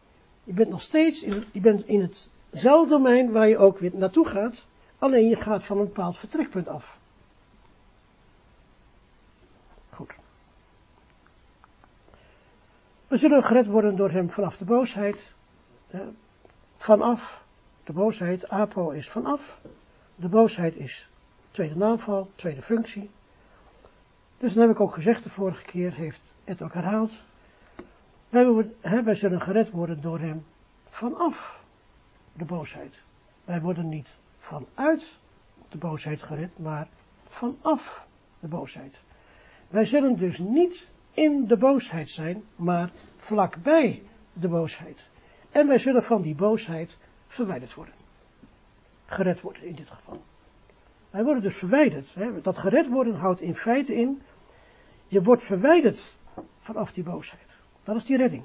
Je 0.45 0.53
bent 0.53 0.69
nog 0.69 0.83
steeds 0.83 1.23
in, 1.23 1.45
je 1.53 1.61
bent 1.61 1.87
in 1.87 2.01
hetzelfde 2.51 2.95
domein 2.95 3.31
waar 3.33 3.49
je 3.49 3.59
ook 3.59 3.79
weer 3.79 3.91
naartoe 3.95 4.27
gaat, 4.27 4.67
alleen 4.99 5.29
je 5.29 5.37
gaat 5.37 5.65
van 5.65 5.79
een 5.79 5.85
bepaald 5.85 6.19
vertrekpunt 6.19 6.69
af. 6.69 6.99
Goed. 9.91 10.19
We 13.07 13.17
zullen 13.17 13.45
gered 13.45 13.67
worden 13.67 13.97
door 13.97 14.11
hem 14.11 14.31
vanaf 14.31 14.57
de 14.57 14.65
boosheid. 14.65 15.35
Vanaf 16.79 17.45
de 17.85 17.93
boosheid, 17.93 18.49
apo 18.49 18.91
is 18.91 19.09
vanaf. 19.09 19.61
De 20.15 20.29
boosheid 20.29 20.77
is 20.77 21.09
tweede 21.51 21.77
naamval, 21.77 22.31
tweede 22.35 22.63
functie. 22.63 23.11
Dus 24.39 24.53
dan 24.53 24.63
heb 24.63 24.71
ik 24.71 24.81
ook 24.81 24.95
gezegd, 24.95 25.23
de 25.23 25.31
vorige 25.31 25.65
keer 25.65 25.93
heeft 25.93 26.21
het 26.45 26.63
ook 26.63 26.75
herhaald. 26.75 27.23
Wij, 28.29 28.73
wij 29.05 29.15
zullen 29.15 29.41
gered 29.41 29.71
worden 29.71 30.01
door 30.01 30.19
hem 30.19 30.45
vanaf 30.89 31.63
de 32.33 32.45
boosheid. 32.45 33.03
Wij 33.45 33.61
worden 33.61 33.89
niet 33.89 34.17
vanuit 34.39 35.19
de 35.69 35.79
boosheid 35.79 36.23
gered, 36.23 36.59
maar 36.59 36.89
vanaf 37.29 38.07
de 38.41 38.49
boosheid. 38.49 39.03
Wij 39.69 39.85
zullen 39.85 40.17
dus 40.17 40.39
niet 40.39 40.91
in 41.13 41.47
de 41.47 41.57
boosheid 41.57 42.11
zijn, 42.11 42.43
maar 42.57 42.91
vlakbij 43.17 44.03
de 44.33 44.49
boosheid. 44.49 45.11
En 45.51 45.67
wij 45.67 45.79
zullen 45.79 46.05
van 46.05 46.23
die 46.23 46.35
boosheid 46.35 46.99
verwijderd 47.27 47.75
worden. 47.75 47.95
Gered 49.07 49.41
worden 49.41 49.63
in 49.63 49.75
dit 49.75 49.91
geval. 49.91 50.23
Wij 51.11 51.25
worden 51.25 51.43
dus 51.43 51.57
verwijderd. 51.57 52.15
Hè. 52.15 52.41
Dat 52.41 52.59
gered 52.59 52.89
worden 52.89 53.15
houdt 53.15 53.41
in 53.41 53.55
feite 53.55 53.95
in, 53.95 54.23
je 55.07 55.23
wordt 55.23 55.45
verwijderd 55.45 56.13
vanaf 56.59 56.93
die 56.93 57.05
boosheid. 57.05 57.57
Dat 57.85 57.97
is 57.97 58.05
die 58.05 58.17
redding. 58.17 58.43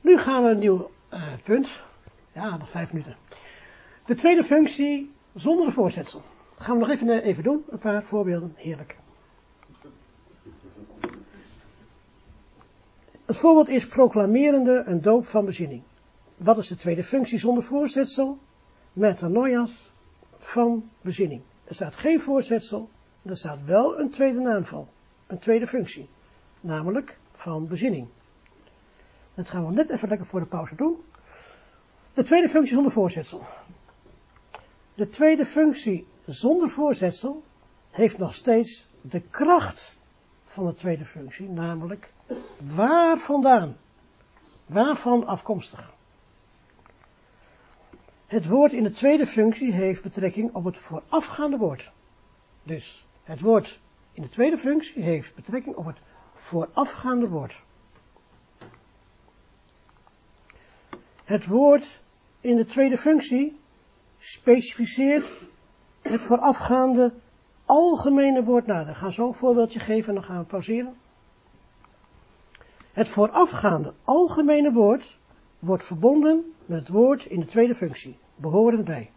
Nu 0.00 0.18
gaan 0.18 0.44
we 0.44 0.50
een 0.50 0.58
nieuw 0.58 0.90
uh, 1.12 1.32
punt. 1.44 1.68
Ja, 2.32 2.56
nog 2.56 2.70
vijf 2.70 2.92
minuten. 2.92 3.16
De 4.06 4.14
tweede 4.14 4.44
functie 4.44 5.12
zonder 5.34 5.66
een 5.66 5.72
voorzetsel. 5.72 6.22
Gaan 6.58 6.74
we 6.74 6.80
nog 6.80 6.90
even, 6.90 7.08
eh, 7.08 7.26
even 7.26 7.42
doen. 7.42 7.64
Een 7.70 7.78
paar 7.78 8.02
voorbeelden. 8.02 8.52
Heerlijk. 8.56 8.96
Het 13.28 13.36
voorbeeld 13.36 13.68
is 13.68 13.86
proclamerende 13.86 14.82
een 14.86 15.02
doop 15.02 15.26
van 15.26 15.44
bezinning. 15.44 15.82
Wat 16.36 16.58
is 16.58 16.68
de 16.68 16.76
tweede 16.76 17.04
functie 17.04 17.38
zonder 17.38 17.62
voorzetsel? 17.62 18.38
Metanoias 18.92 19.92
van 20.38 20.90
bezinning. 21.00 21.42
Er 21.64 21.74
staat 21.74 21.94
geen 21.94 22.20
voorzetsel, 22.20 22.88
er 23.22 23.36
staat 23.36 23.64
wel 23.64 23.98
een 23.98 24.10
tweede 24.10 24.40
naamval, 24.40 24.88
een 25.26 25.38
tweede 25.38 25.66
functie, 25.66 26.08
namelijk 26.60 27.18
van 27.32 27.66
bezinning. 27.66 28.08
Dat 29.34 29.50
gaan 29.50 29.66
we 29.66 29.72
net 29.72 29.90
even 29.90 30.08
lekker 30.08 30.26
voor 30.26 30.40
de 30.40 30.46
pauze 30.46 30.74
doen. 30.74 30.96
De 32.14 32.22
tweede 32.22 32.48
functie 32.48 32.74
zonder 32.74 32.92
voorzetsel. 32.92 33.42
De 34.94 35.08
tweede 35.08 35.46
functie 35.46 36.06
zonder 36.26 36.70
voorzetsel 36.70 37.42
heeft 37.90 38.18
nog 38.18 38.34
steeds 38.34 38.88
de 39.00 39.20
kracht 39.20 39.98
van 40.44 40.66
de 40.66 40.74
tweede 40.74 41.04
functie, 41.04 41.48
namelijk 41.48 42.10
waar 42.74 43.18
vandaan, 43.18 43.76
waarvan 44.66 45.26
afkomstig. 45.26 45.92
Het 48.26 48.46
woord 48.46 48.72
in 48.72 48.82
de 48.82 48.90
tweede 48.90 49.26
functie 49.26 49.72
heeft 49.72 50.02
betrekking 50.02 50.54
op 50.54 50.64
het 50.64 50.78
voorafgaande 50.78 51.56
woord. 51.56 51.92
Dus 52.62 53.06
het 53.22 53.40
woord 53.40 53.80
in 54.12 54.22
de 54.22 54.28
tweede 54.28 54.58
functie 54.58 55.02
heeft 55.02 55.34
betrekking 55.34 55.76
op 55.76 55.86
het 55.86 55.98
voorafgaande 56.34 57.28
woord. 57.28 57.62
Het 61.24 61.46
woord 61.46 62.00
in 62.40 62.56
de 62.56 62.64
tweede 62.64 62.98
functie 62.98 63.60
specificeert 64.18 65.44
het 66.02 66.20
voorafgaande 66.20 67.14
algemene 67.64 68.44
woord 68.44 68.66
nader. 68.66 68.88
Ik 68.88 68.96
ga 68.96 69.10
zo 69.10 69.26
een 69.26 69.34
voorbeeldje 69.34 69.78
geven 69.78 70.08
en 70.08 70.14
dan 70.14 70.24
gaan 70.24 70.38
we 70.38 70.44
pauzeren. 70.44 70.96
Het 72.98 73.08
voorafgaande 73.08 73.94
algemene 74.04 74.72
woord 74.72 75.18
wordt 75.58 75.84
verbonden 75.84 76.54
met 76.66 76.78
het 76.78 76.88
woord 76.88 77.24
in 77.24 77.40
de 77.40 77.46
tweede 77.46 77.74
functie, 77.74 78.18
behorend 78.36 78.84
bij. 78.84 79.10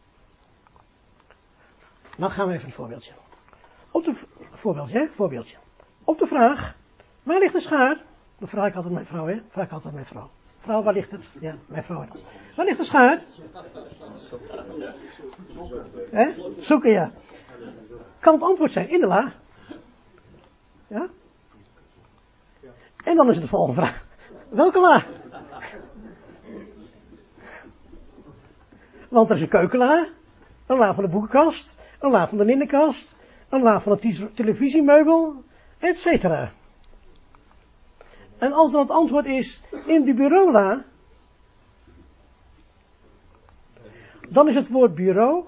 Dan 2.18 2.32
gaan 2.32 2.48
we 2.48 2.54
even 2.54 2.66
een 2.66 2.74
voorbeeldje. 2.74 3.12
Op 3.92 4.04
de, 4.04 4.14
voorbeeldje? 4.52 5.08
Voorbeeldje. 5.12 5.58
Op 6.04 6.18
de 6.18 6.28
vraag, 6.28 6.78
waar 7.24 7.40
ligt 7.40 7.54
de 7.54 7.60
schaar? 7.60 7.98
Dat 8.40 8.50
vraag 8.50 8.68
ik 8.68 8.76
altijd 8.76 8.94
mijn 8.94 9.06
vrouw, 9.06 9.26
hè? 9.26 9.42
Vraag 9.50 9.66
ik 9.66 9.72
altijd 9.72 9.94
mijn 9.94 10.06
vrouw. 10.06 10.30
Vrouw, 10.56 10.84
waar 10.84 10.94
ligt 10.94 11.12
het? 11.12 11.30
Ja, 11.40 11.56
mijn 11.66 11.84
vrouw. 11.84 12.06
Waar 12.56 12.66
ligt 12.66 12.78
de 12.78 12.84
schaar? 12.84 13.20
Hè? 16.12 16.32
Zoeken, 16.58 16.92
ja. 16.92 17.12
Kan 18.20 18.34
het 18.34 18.44
antwoord 18.44 18.72
zijn? 18.72 18.90
In 18.90 19.00
de 19.00 19.08
la. 19.08 19.34
Ja? 20.88 21.10
En 23.04 23.16
dan 23.16 23.30
is 23.30 23.40
de 23.40 23.48
volgende 23.48 23.76
vraag. 23.76 24.06
Welke 24.50 24.80
la? 24.80 25.04
Want 29.10 29.30
er 29.30 29.36
is 29.36 29.42
een 29.42 29.48
keukenla, 29.48 30.08
een 30.66 30.78
la 30.78 30.94
van 30.94 31.04
de 31.04 31.10
boekenkast, 31.10 31.80
een 32.00 32.12
la 32.12 32.28
van 32.28 32.38
de 32.38 32.46
linnenkast, 32.46 33.18
een 33.50 33.62
la 33.62 33.82
van 33.82 33.92
het 33.92 34.36
televisiemeubel, 34.36 35.44
etc. 35.78 36.24
En 38.38 38.54
als 38.54 38.72
dan 38.72 38.82
het 38.82 38.90
antwoord 38.90 39.26
is 39.26 39.62
in 39.86 40.06
de 40.06 40.14
bureaula, 40.14 40.84
dan 44.30 44.48
is 44.48 44.56
het 44.56 44.68
woord 44.68 44.96
bureau 44.96 45.44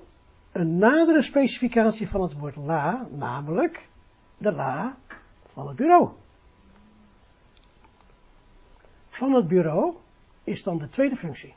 een 0.51 0.77
nadere 0.77 1.21
specificatie 1.21 2.09
van 2.09 2.21
het 2.21 2.39
woord 2.39 2.55
la, 2.55 3.07
namelijk 3.09 3.89
de 4.37 4.51
la 4.51 4.97
van 5.47 5.67
het 5.67 5.75
bureau. 5.75 6.09
Van 9.13 9.33
het 9.33 9.47
bureau 9.47 9.93
is 10.43 10.63
dan 10.63 10.77
de 10.77 10.89
tweede 10.89 11.15
functie. 11.15 11.53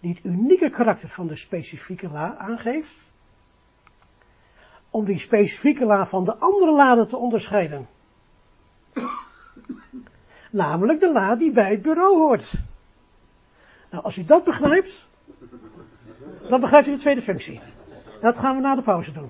Die 0.00 0.14
het 0.14 0.24
unieke 0.24 0.70
karakter 0.70 1.08
van 1.08 1.26
de 1.26 1.36
specifieke 1.36 2.08
la 2.08 2.36
aangeeft. 2.36 2.94
Om 4.90 5.04
die 5.04 5.18
specifieke 5.18 5.84
la 5.84 6.06
van 6.06 6.24
de 6.24 6.36
andere 6.36 6.72
laden 6.72 7.08
te 7.08 7.16
onderscheiden. 7.16 7.88
Namelijk 10.50 11.00
de 11.00 11.12
la 11.12 11.36
die 11.36 11.52
bij 11.52 11.70
het 11.70 11.82
bureau 11.82 12.16
hoort. 12.16 12.52
Nou, 13.90 14.04
als 14.04 14.16
u 14.16 14.24
dat 14.24 14.44
begrijpt, 14.44 15.08
dan 16.48 16.60
begrijpt 16.60 16.86
u 16.86 16.90
de 16.90 16.98
tweede 16.98 17.22
functie. 17.22 17.60
Dat 18.20 18.38
gaan 18.38 18.54
we 18.54 18.60
na 18.60 18.74
de 18.74 18.82
pauze 18.82 19.12
doen. 19.12 19.26